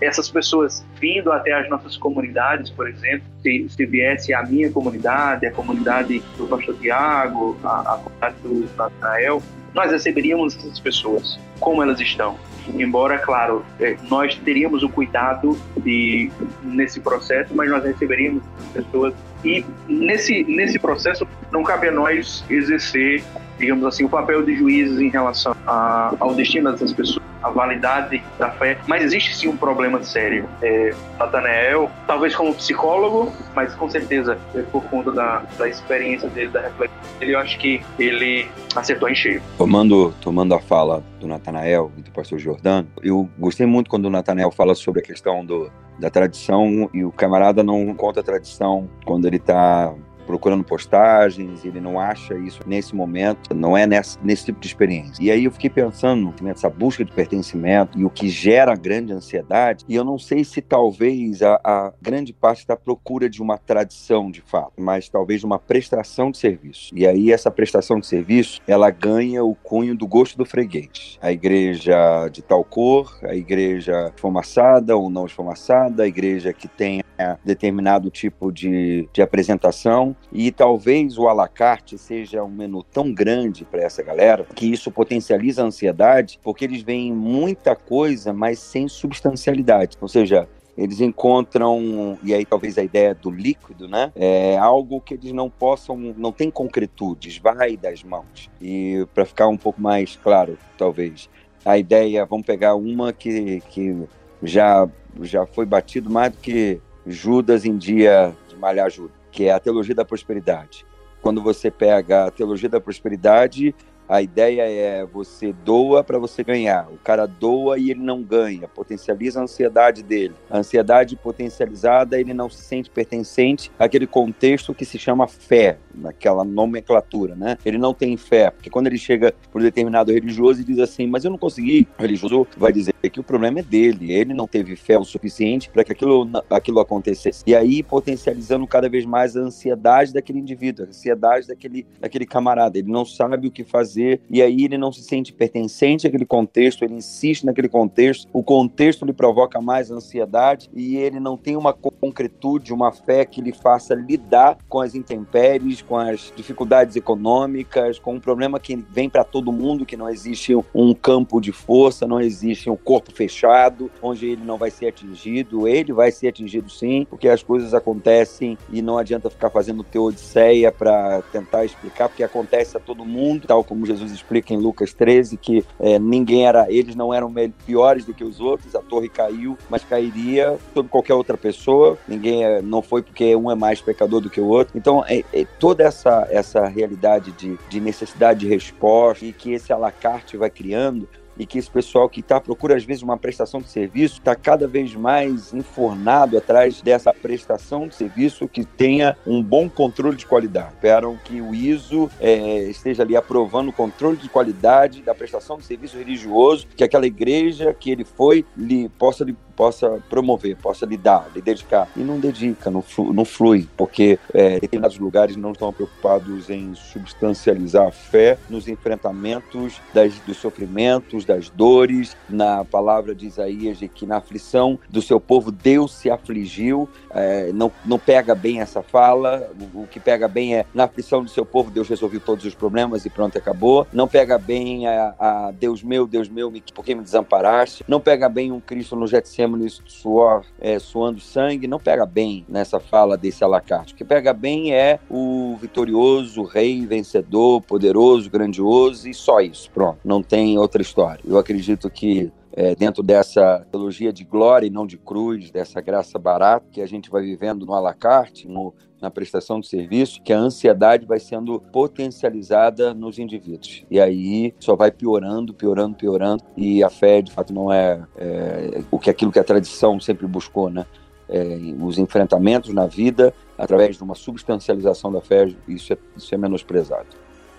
essas 0.00 0.30
pessoas 0.30 0.84
vindo 1.00 1.30
até 1.30 1.52
as 1.52 1.68
nossas 1.68 1.96
comunidades, 1.96 2.70
por 2.70 2.88
exemplo, 2.88 3.26
se, 3.42 3.66
se 3.68 3.86
viesse 3.86 4.32
a 4.32 4.42
minha 4.42 4.70
comunidade, 4.70 5.46
a 5.46 5.52
comunidade 5.52 6.22
do 6.36 6.46
pastor 6.46 6.74
Tiago, 6.76 7.56
a, 7.62 7.94
a 7.94 7.98
comunidade 7.98 8.36
do 8.42 8.76
Natanael, 8.76 9.42
nós 9.74 9.90
receberíamos 9.90 10.56
essas 10.56 10.78
pessoas, 10.78 11.38
como 11.60 11.82
elas 11.82 12.00
estão. 12.00 12.38
Embora, 12.74 13.18
claro, 13.18 13.64
é, 13.78 13.96
nós 14.08 14.34
teríamos 14.36 14.82
o 14.82 14.88
cuidado 14.88 15.58
de, 15.76 16.30
nesse 16.62 17.00
processo, 17.00 17.54
mas 17.54 17.68
nós 17.68 17.84
receberíamos 17.84 18.42
pessoas 18.72 19.12
e 19.44 19.64
nesse, 19.88 20.44
nesse 20.44 20.78
processo 20.78 21.26
não 21.52 21.62
cabe 21.62 21.88
a 21.88 21.92
nós 21.92 22.44
exercer 22.48 23.22
digamos 23.58 23.84
assim, 23.84 24.04
o 24.04 24.08
papel 24.08 24.42
de 24.42 24.56
juízes 24.56 25.00
em 25.00 25.08
relação 25.08 25.54
a, 25.66 26.14
ao 26.18 26.34
destino 26.34 26.70
dessas 26.72 26.92
pessoas, 26.92 27.24
a 27.42 27.50
validade 27.50 28.22
da 28.38 28.50
fé, 28.50 28.78
mas 28.86 29.02
existe 29.02 29.34
sim 29.36 29.48
um 29.48 29.56
problema 29.56 30.02
sério. 30.02 30.48
É, 30.62 30.94
Nathanael, 31.18 31.90
talvez 32.06 32.34
como 32.34 32.54
psicólogo, 32.54 33.32
mas 33.54 33.74
com 33.74 33.88
certeza 33.88 34.38
é 34.54 34.62
por 34.62 34.82
conta 34.84 35.12
da, 35.12 35.42
da 35.58 35.68
experiência 35.68 36.28
dele, 36.30 36.48
da 36.48 36.62
reflexão 36.62 36.98
dele, 37.18 37.34
eu 37.34 37.38
acho 37.38 37.58
que 37.58 37.82
ele 37.98 38.48
acertou 38.74 39.08
em 39.08 39.14
cheio. 39.14 39.42
Tomando, 39.58 40.14
tomando 40.20 40.54
a 40.54 40.60
fala 40.60 41.02
do 41.20 41.26
Natanael 41.26 41.92
e 41.96 42.02
do 42.02 42.10
pastor 42.10 42.38
Jordano, 42.38 42.88
eu 43.02 43.28
gostei 43.38 43.66
muito 43.66 43.90
quando 43.90 44.06
o 44.06 44.10
Natanael 44.10 44.50
fala 44.50 44.74
sobre 44.74 45.00
a 45.00 45.04
questão 45.04 45.44
do, 45.44 45.70
da 45.98 46.10
tradição 46.10 46.88
e 46.92 47.04
o 47.04 47.12
camarada 47.12 47.62
não 47.62 47.94
conta 47.94 48.20
a 48.20 48.22
tradição 48.22 48.88
quando 49.04 49.26
ele 49.26 49.36
está 49.36 49.94
procurando 50.24 50.64
postagens, 50.64 51.64
ele 51.64 51.80
não 51.80 51.98
acha 51.98 52.34
isso 52.34 52.60
nesse 52.66 52.94
momento, 52.94 53.54
não 53.54 53.76
é 53.76 53.86
nesse, 53.86 54.44
tipo 54.44 54.60
de 54.60 54.66
experiência. 54.66 55.22
E 55.22 55.30
aí 55.30 55.44
eu 55.44 55.50
fiquei 55.50 55.70
pensando 55.70 56.34
nessa 56.42 56.68
busca 56.68 57.04
de 57.04 57.12
pertencimento 57.12 57.98
e 57.98 58.04
o 58.04 58.10
que 58.10 58.28
gera 58.28 58.74
grande 58.74 59.12
ansiedade, 59.12 59.84
e 59.88 59.94
eu 59.94 60.04
não 60.04 60.18
sei 60.18 60.44
se 60.44 60.60
talvez 60.60 61.42
a, 61.42 61.60
a 61.64 61.92
grande 62.00 62.32
parte 62.32 62.66
da 62.66 62.76
procura 62.76 63.28
de 63.28 63.42
uma 63.42 63.58
tradição 63.58 64.30
de 64.30 64.40
fato, 64.40 64.72
mas 64.78 65.08
talvez 65.08 65.44
uma 65.44 65.58
prestação 65.58 66.30
de 66.30 66.38
serviço. 66.38 66.90
E 66.94 67.06
aí 67.06 67.32
essa 67.32 67.50
prestação 67.50 67.98
de 67.98 68.06
serviço, 68.06 68.60
ela 68.66 68.90
ganha 68.90 69.44
o 69.44 69.54
cunho 69.54 69.96
do 69.96 70.06
gosto 70.06 70.36
do 70.36 70.44
freguês. 70.44 71.18
A 71.20 71.32
igreja 71.32 72.28
de 72.28 72.42
tal 72.42 72.64
cor, 72.64 73.18
a 73.22 73.34
igreja 73.34 74.12
esfumaçada 74.14 74.96
ou 74.96 75.10
não 75.10 75.26
esfumaçada, 75.26 76.02
a 76.02 76.06
igreja 76.06 76.52
que 76.52 76.68
tem 76.68 77.02
determinado 77.44 78.10
tipo 78.10 78.50
de, 78.50 79.08
de 79.12 79.22
apresentação 79.22 80.16
e 80.32 80.50
talvez 80.50 81.18
o 81.18 81.28
alacarte 81.28 81.96
seja 81.96 82.42
um 82.42 82.50
menu 82.50 82.82
tão 82.82 83.12
grande 83.12 83.64
para 83.64 83.82
essa 83.82 84.02
galera 84.02 84.46
que 84.54 84.70
isso 84.70 84.90
potencializa 84.90 85.62
a 85.62 85.66
ansiedade 85.66 86.38
porque 86.42 86.64
eles 86.64 86.82
veem 86.82 87.12
muita 87.12 87.76
coisa, 87.76 88.32
mas 88.32 88.58
sem 88.58 88.88
substancialidade. 88.88 89.96
Ou 90.00 90.08
seja, 90.08 90.48
eles 90.76 91.00
encontram, 91.00 92.18
e 92.22 92.34
aí 92.34 92.44
talvez 92.44 92.76
a 92.78 92.82
ideia 92.82 93.14
do 93.14 93.30
líquido, 93.30 93.88
né? 93.88 94.12
É 94.16 94.56
algo 94.58 95.00
que 95.00 95.14
eles 95.14 95.32
não 95.32 95.48
possam, 95.48 95.96
não 95.96 96.32
tem 96.32 96.50
concretude, 96.50 97.40
vai 97.42 97.76
das 97.76 98.02
mãos. 98.02 98.50
E 98.60 99.06
para 99.14 99.24
ficar 99.24 99.46
um 99.48 99.56
pouco 99.56 99.80
mais 99.80 100.16
claro, 100.16 100.58
talvez, 100.76 101.30
a 101.64 101.78
ideia, 101.78 102.26
vamos 102.26 102.44
pegar 102.44 102.74
uma 102.74 103.12
que, 103.12 103.60
que 103.70 103.96
já, 104.42 104.88
já 105.22 105.46
foi 105.46 105.64
batido 105.64 106.10
mais 106.10 106.32
do 106.32 106.38
que 106.38 106.80
Judas 107.06 107.64
em 107.64 107.76
dia 107.76 108.34
de 108.48 108.56
malhar 108.56 108.90
Judas, 108.90 109.16
que 109.30 109.44
é 109.44 109.52
a 109.52 109.60
teologia 109.60 109.94
da 109.94 110.04
prosperidade. 110.04 110.86
Quando 111.20 111.42
você 111.42 111.70
pega 111.70 112.26
a 112.26 112.30
teologia 112.30 112.68
da 112.68 112.80
prosperidade, 112.80 113.74
a 114.08 114.20
ideia 114.20 114.62
é 114.62 115.06
você 115.06 115.52
doa 115.52 116.04
para 116.04 116.18
você 116.18 116.44
ganhar. 116.44 116.88
O 116.92 116.98
cara 116.98 117.26
doa 117.26 117.78
e 117.78 117.90
ele 117.90 118.00
não 118.00 118.22
ganha, 118.22 118.68
potencializa 118.68 119.40
a 119.40 119.44
ansiedade 119.44 120.02
dele. 120.02 120.34
A 120.50 120.58
ansiedade 120.58 121.16
potencializada, 121.16 122.20
ele 122.20 122.34
não 122.34 122.50
se 122.50 122.62
sente 122.62 122.90
pertencente 122.90 123.72
àquele 123.78 124.06
contexto 124.06 124.74
que 124.74 124.84
se 124.84 124.98
chama 124.98 125.26
fé. 125.26 125.78
Naquela 125.94 126.44
nomenclatura, 126.44 127.34
né? 127.34 127.56
Ele 127.64 127.78
não 127.78 127.94
tem 127.94 128.16
fé, 128.16 128.50
porque 128.50 128.70
quando 128.70 128.86
ele 128.86 128.98
chega 128.98 129.34
por 129.52 129.62
determinado 129.62 130.12
religioso 130.12 130.60
e 130.60 130.64
diz 130.64 130.78
assim, 130.78 131.06
mas 131.06 131.24
eu 131.24 131.30
não 131.30 131.38
consegui, 131.38 131.86
o 131.98 132.02
religioso 132.02 132.46
vai 132.56 132.72
dizer 132.72 132.94
que 133.10 133.20
o 133.20 133.24
problema 133.24 133.60
é 133.60 133.62
dele, 133.62 134.12
ele 134.12 134.34
não 134.34 134.46
teve 134.46 134.76
fé 134.76 134.98
o 134.98 135.04
suficiente 135.04 135.68
para 135.70 135.84
que 135.84 135.92
aquilo, 135.92 136.28
aquilo 136.50 136.80
acontecesse. 136.80 137.42
E 137.46 137.54
aí 137.54 137.82
potencializando 137.82 138.66
cada 138.66 138.88
vez 138.88 139.04
mais 139.04 139.36
a 139.36 139.40
ansiedade 139.40 140.12
daquele 140.12 140.38
indivíduo, 140.38 140.86
a 140.86 140.88
ansiedade 140.88 141.48
daquele, 141.48 141.86
daquele 142.00 142.26
camarada. 142.26 142.78
Ele 142.78 142.90
não 142.90 143.04
sabe 143.04 143.46
o 143.46 143.50
que 143.50 143.64
fazer 143.64 144.20
e 144.30 144.42
aí 144.42 144.64
ele 144.64 144.78
não 144.78 144.92
se 144.92 145.02
sente 145.02 145.32
pertencente 145.32 146.06
àquele 146.06 146.26
contexto, 146.26 146.84
ele 146.84 146.94
insiste 146.94 147.44
naquele 147.44 147.68
contexto, 147.68 148.28
o 148.32 148.42
contexto 148.42 149.04
lhe 149.04 149.12
provoca 149.12 149.60
mais 149.60 149.90
ansiedade 149.90 150.70
e 150.74 150.96
ele 150.96 151.20
não 151.20 151.36
tem 151.36 151.56
uma 151.56 151.72
concretude, 151.72 152.72
uma 152.72 152.92
fé 152.92 153.24
que 153.24 153.40
lhe 153.40 153.52
faça 153.52 153.94
lidar 153.94 154.58
com 154.68 154.80
as 154.80 154.94
intempéries, 154.94 155.82
com 155.86 155.96
as 155.96 156.32
dificuldades 156.34 156.96
econômicas, 156.96 157.98
com 157.98 158.14
um 158.14 158.20
problema 158.20 158.58
que 158.58 158.76
vem 158.76 159.08
para 159.08 159.24
todo 159.24 159.52
mundo, 159.52 159.86
que 159.86 159.96
não 159.96 160.08
existe 160.08 160.54
um 160.74 160.94
campo 160.94 161.40
de 161.40 161.52
força, 161.52 162.06
não 162.06 162.20
existe 162.20 162.68
um 162.70 162.76
corpo 162.76 163.12
fechado, 163.12 163.90
onde 164.02 164.26
ele 164.26 164.42
não 164.44 164.56
vai 164.56 164.70
ser 164.70 164.88
atingido. 164.88 165.68
Ele 165.68 165.92
vai 165.92 166.10
ser 166.10 166.28
atingido 166.28 166.70
sim, 166.70 167.06
porque 167.08 167.28
as 167.28 167.42
coisas 167.42 167.74
acontecem 167.74 168.58
e 168.70 168.82
não 168.82 168.98
adianta 168.98 169.30
ficar 169.30 169.50
fazendo 169.50 169.82
teodiceia 169.82 170.72
para 170.72 171.22
tentar 171.32 171.64
explicar, 171.64 172.08
porque 172.08 172.22
acontece 172.22 172.76
a 172.76 172.80
todo 172.80 173.04
mundo, 173.04 173.46
tal 173.46 173.62
como 173.62 173.86
Jesus 173.86 174.12
explica 174.12 174.52
em 174.52 174.56
Lucas 174.56 174.92
13, 174.92 175.36
que 175.36 175.64
é, 175.78 175.98
ninguém 175.98 176.46
era, 176.46 176.70
eles 176.70 176.94
não 176.94 177.12
eram 177.12 177.32
piores 177.66 178.04
do 178.04 178.14
que 178.14 178.24
os 178.24 178.40
outros, 178.40 178.74
a 178.74 178.80
torre 178.80 179.08
caiu, 179.08 179.56
mas 179.68 179.84
cairia 179.84 180.58
sobre 180.72 180.90
qualquer 180.90 181.14
outra 181.14 181.36
pessoa, 181.36 181.98
ninguém 182.06 182.44
é, 182.44 182.62
não 182.62 182.82
foi 182.82 183.02
porque 183.02 183.34
um 183.36 183.50
é 183.50 183.54
mais 183.54 183.80
pecador 183.80 184.20
do 184.20 184.30
que 184.30 184.40
o 184.40 184.46
outro. 184.46 184.76
Então, 184.76 185.04
é, 185.06 185.24
é 185.32 185.44
toda 185.74 185.82
essa, 185.82 186.28
essa 186.30 186.68
realidade 186.68 187.32
de, 187.32 187.58
de 187.68 187.80
necessidade 187.80 188.40
de 188.40 188.46
resposta 188.46 189.24
e 189.24 189.32
que 189.32 189.52
esse 189.52 189.72
alacarte 189.72 190.36
vai 190.36 190.48
criando, 190.48 191.08
e 191.36 191.44
que 191.44 191.58
esse 191.58 191.68
pessoal 191.68 192.08
que 192.08 192.20
está 192.20 192.40
procura, 192.40 192.76
às 192.76 192.84
vezes, 192.84 193.02
uma 193.02 193.16
prestação 193.16 193.60
de 193.60 193.68
serviço, 193.68 194.18
está 194.18 194.36
cada 194.36 194.68
vez 194.68 194.94
mais 194.94 195.52
enfornado 195.52 196.38
atrás 196.38 196.80
dessa 196.80 197.12
prestação 197.12 197.88
de 197.88 197.96
serviço 197.96 198.46
que 198.46 198.64
tenha 198.64 199.16
um 199.26 199.42
bom 199.42 199.68
controle 199.68 200.16
de 200.16 200.26
qualidade. 200.26 200.74
Esperam 200.74 201.18
que 201.24 201.40
o 201.40 201.52
ISO 201.52 202.08
é, 202.20 202.62
esteja 202.70 203.02
ali 203.02 203.16
aprovando 203.16 203.70
o 203.70 203.72
controle 203.72 204.16
de 204.16 204.28
qualidade 204.28 205.02
da 205.02 205.12
prestação 205.12 205.58
de 205.58 205.64
serviço 205.64 205.98
religioso, 205.98 206.68
que 206.76 206.84
aquela 206.84 207.06
igreja 207.06 207.74
que 207.74 207.90
ele 207.90 208.04
foi 208.04 208.44
lhe, 208.56 208.88
possa 208.90 209.24
lhe 209.24 209.36
possa 209.56 210.02
promover, 210.08 210.56
possa 210.56 210.86
lhe 210.86 210.96
dar, 210.96 211.28
lhe 211.34 211.40
dedicar. 211.40 211.88
E 211.96 212.00
não 212.00 212.18
dedica, 212.18 212.70
não 212.70 212.84
não 213.12 213.24
flui 213.24 213.68
porque 213.76 214.18
é, 214.32 214.60
determinados 214.60 214.98
lugares 214.98 215.36
não 215.36 215.52
estão 215.52 215.72
preocupados 215.72 216.50
em 216.50 216.74
substancializar 216.74 217.88
a 217.88 217.90
fé 217.90 218.38
nos 218.48 218.68
enfrentamentos 218.68 219.80
das, 219.92 220.14
dos 220.20 220.36
sofrimentos, 220.36 221.24
das 221.24 221.48
dores. 221.48 222.16
Na 222.28 222.64
palavra 222.64 223.14
de 223.14 223.26
Isaías, 223.26 223.78
de 223.78 223.88
que 223.88 224.06
na 224.06 224.16
aflição 224.16 224.78
do 224.88 225.02
seu 225.02 225.20
povo 225.20 225.50
Deus 225.50 225.94
se 225.94 226.10
afligiu. 226.10 226.88
É, 227.10 227.52
não, 227.52 227.70
não 227.84 227.98
pega 227.98 228.34
bem 228.34 228.60
essa 228.60 228.82
fala. 228.82 229.50
O, 229.74 229.82
o, 229.82 229.86
que 229.86 230.00
pega 230.00 230.28
bem 230.28 230.56
é 230.56 230.66
na 230.74 230.84
aflição 230.84 231.22
do 231.22 231.30
seu 231.30 231.44
povo 231.44 231.70
Deus 231.70 231.88
resolveu 231.88 232.20
todos 232.20 232.44
os 232.44 232.54
problemas 232.54 233.04
e 233.04 233.10
pronto, 233.10 233.38
acabou. 233.38 233.86
Não 233.92 234.08
pega 234.08 234.38
bem 234.38 234.86
a, 234.86 235.14
a 235.18 235.50
Deus 235.52 235.82
meu, 235.82 236.06
Deus 236.06 236.28
meu, 236.28 236.52
por 236.74 236.84
que 236.84 236.94
me 236.94 237.02
desamparaste? 237.02 237.84
Não 237.88 238.00
pega 238.00 238.28
bem 238.28 238.52
um 238.52 238.60
Cristo 238.60 238.96
no 238.96 239.06
Getsemane 239.06 239.43
Getsemane 239.44 239.68
suor, 239.86 240.44
é, 240.60 240.78
suando 240.78 241.20
sangue, 241.20 241.66
não 241.66 241.78
pega 241.78 242.06
bem 242.06 242.44
nessa 242.48 242.80
fala 242.80 243.16
desse 243.16 243.44
alacarte. 243.44 243.94
O 243.94 243.96
que 243.96 244.04
pega 244.04 244.32
bem 244.32 244.72
é 244.72 244.98
o 245.10 245.56
vitorioso, 245.60 246.42
o 246.42 246.44
rei, 246.44 246.84
vencedor, 246.86 247.60
poderoso, 247.60 248.30
grandioso 248.30 249.08
e 249.08 249.14
só 249.14 249.40
isso. 249.40 249.70
Pronto, 249.70 249.98
não 250.04 250.22
tem 250.22 250.58
outra 250.58 250.82
história. 250.82 251.20
Eu 251.26 251.38
acredito 251.38 251.90
que 251.90 252.32
é, 252.56 252.74
dentro 252.74 253.02
dessa 253.02 253.66
teologia 253.70 254.12
de 254.12 254.24
glória 254.24 254.66
e 254.66 254.70
não 254.70 254.86
de 254.86 254.96
cruz, 254.96 255.50
dessa 255.50 255.80
graça 255.80 256.18
barata 256.18 256.66
que 256.70 256.80
a 256.80 256.86
gente 256.86 257.10
vai 257.10 257.22
vivendo 257.22 257.66
no 257.66 257.74
alacarte, 257.74 258.46
no, 258.46 258.72
na 259.04 259.10
prestação 259.10 259.60
de 259.60 259.68
serviço, 259.68 260.22
que 260.22 260.32
a 260.32 260.38
ansiedade 260.38 261.04
vai 261.04 261.20
sendo 261.20 261.60
potencializada 261.60 262.94
nos 262.94 263.18
indivíduos. 263.18 263.84
E 263.90 264.00
aí 264.00 264.54
só 264.58 264.74
vai 264.74 264.90
piorando, 264.90 265.52
piorando, 265.52 265.94
piorando, 265.94 266.42
e 266.56 266.82
a 266.82 266.88
fé, 266.88 267.20
de 267.20 267.30
fato, 267.30 267.52
não 267.52 267.70
é, 267.70 268.02
é 268.16 268.82
o 268.90 268.98
que 268.98 269.10
aquilo 269.10 269.30
que 269.30 269.38
a 269.38 269.44
tradição 269.44 270.00
sempre 270.00 270.26
buscou, 270.26 270.70
né? 270.70 270.86
É, 271.28 271.58
os 271.80 271.98
enfrentamentos 271.98 272.72
na 272.72 272.86
vida 272.86 273.32
através 273.58 273.96
de 273.96 274.02
uma 274.02 274.14
substancialização 274.14 275.12
da 275.12 275.20
fé, 275.20 275.48
isso 275.68 275.92
é, 275.92 275.98
isso 276.16 276.34
é 276.34 276.38
menosprezado. 276.38 277.06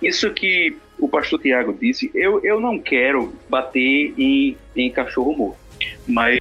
Isso 0.01 0.31
que 0.33 0.75
o 0.99 1.07
pastor 1.07 1.39
Tiago 1.39 1.73
disse, 1.73 2.11
eu, 2.13 2.43
eu 2.43 2.59
não 2.59 2.79
quero 2.79 3.33
bater 3.49 4.13
em, 4.17 4.57
em 4.75 4.91
cachorro 4.91 5.33
morto, 5.35 5.57
mas 6.07 6.39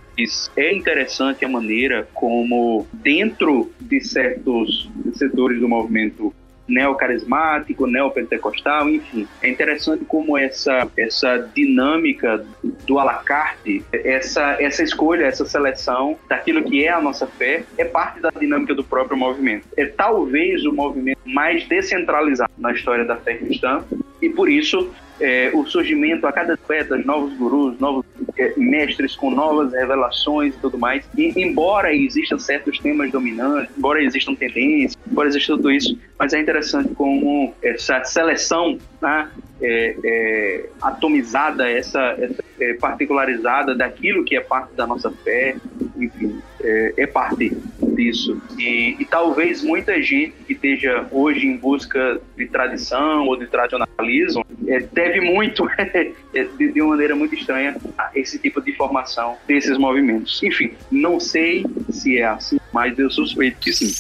é 0.57 0.73
interessante 0.73 1.45
a 1.45 1.49
maneira 1.49 2.09
como, 2.15 2.87
dentro 2.93 3.73
de 3.81 4.01
certos 4.01 4.91
setores 5.15 5.61
do 5.61 5.69
movimento 5.69 6.33
neocarismático, 6.67 7.87
neopentecostal, 7.87 8.89
enfim. 8.89 9.27
É 9.43 9.49
interessante 9.49 10.05
como 10.05 10.37
essa, 10.37 10.89
essa 10.97 11.51
dinâmica 11.55 12.45
do 12.87 12.99
alacarte, 12.99 13.85
essa, 13.93 14.57
essa 14.61 14.83
escolha, 14.83 15.27
essa 15.27 15.45
seleção 15.45 16.17
daquilo 16.29 16.63
que 16.63 16.85
é 16.85 16.91
a 16.91 17.01
nossa 17.01 17.27
fé, 17.27 17.65
é 17.77 17.85
parte 17.85 18.21
da 18.21 18.31
dinâmica 18.31 18.75
do 18.75 18.83
próprio 18.83 19.17
movimento. 19.17 19.67
É 19.77 19.87
talvez 19.87 20.65
o 20.65 20.73
movimento 20.73 21.21
mais 21.27 21.67
descentralizado 21.69 22.53
na 22.59 22.73
história 22.73 23.05
da 23.05 23.17
fé 23.17 23.35
cristã, 23.35 23.85
e 24.23 24.29
por 24.29 24.49
isso 24.49 24.91
é, 25.21 25.51
o 25.55 25.65
surgimento 25.67 26.27
a 26.27 26.33
cada 26.33 26.57
feita 26.57 26.99
de 26.99 27.07
novos 27.07 27.33
gurus, 27.35 27.79
novos 27.79 28.05
é, 28.37 28.53
mestres 28.57 29.15
com 29.15 29.31
novas 29.31 29.73
revelações 29.73 30.55
e 30.55 30.59
tudo 30.59 30.79
mais. 30.79 31.05
E 31.17 31.33
embora 31.41 31.95
existam 31.95 32.39
certos 32.39 32.79
temas 32.79 33.11
dominantes, 33.11 33.71
embora 33.77 34.03
existam 34.03 34.35
tendências, 34.35 34.97
embora 35.11 35.29
exista 35.29 35.57
tudo 35.57 35.71
isso, 35.71 35.99
mas 36.19 36.33
é 36.33 36.41
interessante 36.41 36.95
como 36.95 37.55
essa 37.63 38.05
seleção 38.05 38.79
né, 39.01 39.29
é, 39.63 39.97
é, 40.05 40.67
atomizada, 40.83 41.69
essa, 41.71 42.01
essa 42.19 42.45
é, 42.61 42.75
particularizada 42.75 43.75
daquilo 43.75 44.25
que 44.25 44.37
é 44.37 44.41
parte 44.41 44.75
da 44.75 44.87
nossa 44.87 45.11
fé, 45.11 45.57
enfim, 45.97 46.41
é, 46.65 46.95
é 46.97 47.07
parte 47.07 47.57
disso. 47.95 48.41
E, 48.59 48.97
e, 48.99 49.05
talvez 49.05 49.63
muita 49.63 50.01
gente 50.03 50.35
que 50.47 50.55
esteja 50.55 51.07
hoje 51.11 51.47
em 51.47 51.57
busca 51.57 52.21
de 52.37 52.47
tradição 52.47 53.27
ou 53.27 53.37
de 53.37 53.47
tradicionalismo 53.47 54.45
é, 54.67 54.81
deve 54.81 55.21
muito, 55.21 55.69
é, 55.79 56.13
de, 56.57 56.73
de, 56.73 56.81
uma 56.81 56.91
maneira 56.91 57.15
muito 57.15 57.35
estranha, 57.35 57.77
a 57.99 58.11
esse 58.15 58.39
tipo 58.39 58.61
de 58.61 58.73
formação 58.73 59.37
desses 59.47 59.77
movimentos. 59.79 60.43
Enfim, 60.43 60.73
não 60.91 61.21
sei 61.21 61.65
se 61.91 62.19
é 62.19 62.25
assim, 62.25 62.59
mas 62.73 62.99
eu 62.99 63.11
suspeito 63.11 63.59
que 63.61 63.73
sim. 63.73 63.93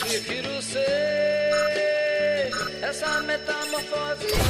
Prefiro 0.00 0.60
ser 0.60 0.80
essa 2.82 3.20
metamorfose 3.22 4.49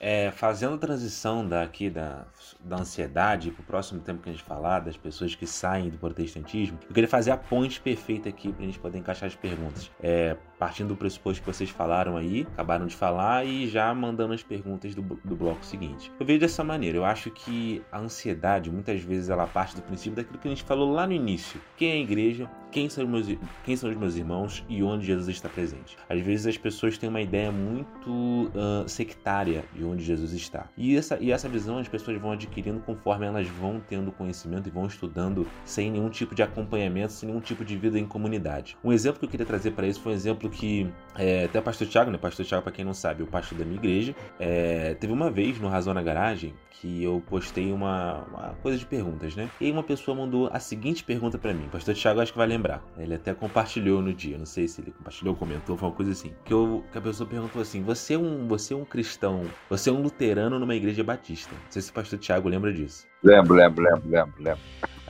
é, 0.00 0.30
fazendo 0.30 0.74
a 0.74 0.78
transição 0.78 1.46
daqui 1.46 1.90
da, 1.90 2.24
da 2.60 2.76
ansiedade 2.76 3.50
para 3.50 3.62
o 3.62 3.64
próximo 3.64 4.00
tempo 4.00 4.22
que 4.22 4.28
a 4.28 4.32
gente 4.32 4.44
falar, 4.44 4.80
das 4.80 4.96
pessoas 4.96 5.34
que 5.34 5.46
saem 5.46 5.90
do 5.90 5.98
protestantismo, 5.98 6.78
eu 6.88 6.94
queria 6.94 7.08
fazer 7.08 7.32
a 7.32 7.36
ponte 7.36 7.80
perfeita 7.80 8.28
aqui 8.28 8.52
para 8.52 8.62
a 8.62 8.66
gente 8.66 8.78
poder 8.78 8.98
encaixar 8.98 9.26
as 9.26 9.34
perguntas. 9.34 9.90
É, 10.00 10.36
partindo 10.58 10.88
do 10.88 10.96
pressuposto 10.96 11.42
que 11.42 11.46
vocês 11.46 11.70
falaram 11.70 12.16
aí, 12.16 12.46
acabaram 12.52 12.86
de 12.86 12.96
falar 12.96 13.46
e 13.46 13.68
já 13.68 13.92
mandando 13.94 14.34
as 14.34 14.42
perguntas 14.42 14.94
do, 14.94 15.02
do 15.02 15.36
bloco 15.36 15.64
seguinte. 15.64 16.10
Eu 16.18 16.26
vejo 16.26 16.40
dessa 16.40 16.64
maneira, 16.64 16.98
eu 16.98 17.04
acho 17.04 17.30
que 17.30 17.82
a 17.92 17.98
ansiedade, 17.98 18.70
muitas 18.70 19.00
vezes, 19.00 19.28
ela 19.28 19.46
parte 19.46 19.76
do 19.76 19.82
princípio 19.82 20.16
daquilo 20.16 20.38
que 20.38 20.48
a 20.48 20.50
gente 20.50 20.64
falou 20.64 20.92
lá 20.92 21.06
no 21.06 21.12
início. 21.12 21.60
Quem 21.76 21.90
é 21.90 21.92
a 21.94 21.98
igreja? 21.98 22.50
Quem 22.70 22.90
são, 22.90 23.04
os 23.04 23.10
meus, 23.10 23.38
quem 23.64 23.76
são 23.76 23.88
os 23.88 23.96
meus 23.96 24.14
irmãos 24.14 24.62
e 24.68 24.82
onde 24.82 25.06
Jesus 25.06 25.28
está 25.28 25.48
presente? 25.48 25.96
Às 26.06 26.20
vezes 26.20 26.46
as 26.46 26.58
pessoas 26.58 26.98
têm 26.98 27.08
uma 27.08 27.20
ideia 27.20 27.50
muito 27.50 28.10
uh, 28.10 28.86
sectária 28.86 29.64
de 29.74 29.84
onde 29.84 30.04
Jesus 30.04 30.34
está. 30.34 30.68
E 30.76 30.94
essa, 30.94 31.18
e 31.18 31.32
essa 31.32 31.48
visão 31.48 31.78
as 31.78 31.88
pessoas 31.88 32.20
vão 32.20 32.32
adquirindo 32.32 32.80
conforme 32.80 33.24
elas 33.24 33.48
vão 33.48 33.80
tendo 33.80 34.12
conhecimento 34.12 34.68
e 34.68 34.70
vão 34.70 34.86
estudando 34.86 35.46
sem 35.64 35.90
nenhum 35.90 36.10
tipo 36.10 36.34
de 36.34 36.42
acompanhamento, 36.42 37.14
sem 37.14 37.28
nenhum 37.28 37.40
tipo 37.40 37.64
de 37.64 37.74
vida 37.76 37.98
em 37.98 38.06
comunidade. 38.06 38.76
Um 38.84 38.92
exemplo 38.92 39.18
que 39.18 39.24
eu 39.24 39.30
queria 39.30 39.46
trazer 39.46 39.70
para 39.70 39.86
isso 39.86 40.00
foi 40.02 40.12
um 40.12 40.14
exemplo 40.14 40.47
que 40.48 40.90
é, 41.16 41.44
até 41.44 41.58
o 41.58 41.62
pastor 41.62 41.86
Tiago, 41.88 42.10
né? 42.10 42.18
Pastor 42.18 42.46
Tiago, 42.46 42.62
para 42.62 42.72
quem 42.72 42.84
não 42.84 42.94
sabe, 42.94 43.22
o 43.22 43.26
pastor 43.26 43.58
da 43.58 43.64
minha 43.64 43.76
igreja, 43.76 44.14
é, 44.38 44.94
teve 44.94 45.12
uma 45.12 45.30
vez 45.30 45.58
no 45.58 45.68
Razão 45.68 45.92
na 45.92 46.02
Garagem 46.02 46.54
que 46.80 47.02
eu 47.02 47.20
postei 47.28 47.72
uma, 47.72 48.24
uma, 48.30 48.54
coisa 48.62 48.78
de 48.78 48.86
perguntas, 48.86 49.34
né? 49.34 49.50
E 49.60 49.68
uma 49.68 49.82
pessoa 49.82 50.16
mandou 50.16 50.48
a 50.52 50.60
seguinte 50.60 51.02
pergunta 51.02 51.36
para 51.36 51.52
mim. 51.52 51.66
O 51.66 51.70
pastor 51.70 51.92
Tiago 51.94 52.20
acho 52.20 52.30
que 52.30 52.38
vai 52.38 52.46
lembrar. 52.46 52.84
Ele 52.96 53.14
até 53.14 53.34
compartilhou 53.34 54.00
no 54.00 54.14
dia, 54.14 54.38
não 54.38 54.46
sei 54.46 54.68
se 54.68 54.80
ele 54.80 54.92
compartilhou, 54.92 55.34
comentou, 55.34 55.76
foi 55.76 55.88
uma 55.88 55.94
coisa 55.94 56.12
assim. 56.12 56.32
Que, 56.44 56.52
eu, 56.52 56.84
que 56.92 56.98
a 56.98 57.00
pessoa 57.00 57.28
perguntou 57.28 57.60
assim: 57.60 57.82
você 57.82 58.14
é, 58.14 58.18
um, 58.18 58.46
você 58.46 58.74
é 58.74 58.76
um 58.76 58.84
cristão, 58.84 59.42
você 59.68 59.90
é 59.90 59.92
um 59.92 60.00
luterano 60.00 60.58
numa 60.58 60.74
igreja 60.76 61.02
batista. 61.02 61.52
Não 61.52 61.70
sei 61.70 61.82
se 61.82 61.90
o 61.90 61.94
pastor 61.94 62.18
Tiago 62.18 62.48
lembra 62.48 62.72
disso. 62.72 63.06
Lembro, 63.24 63.54
lembro, 63.54 63.82
lembro, 63.82 64.08
lembro, 64.08 64.34
lembro 64.38 64.60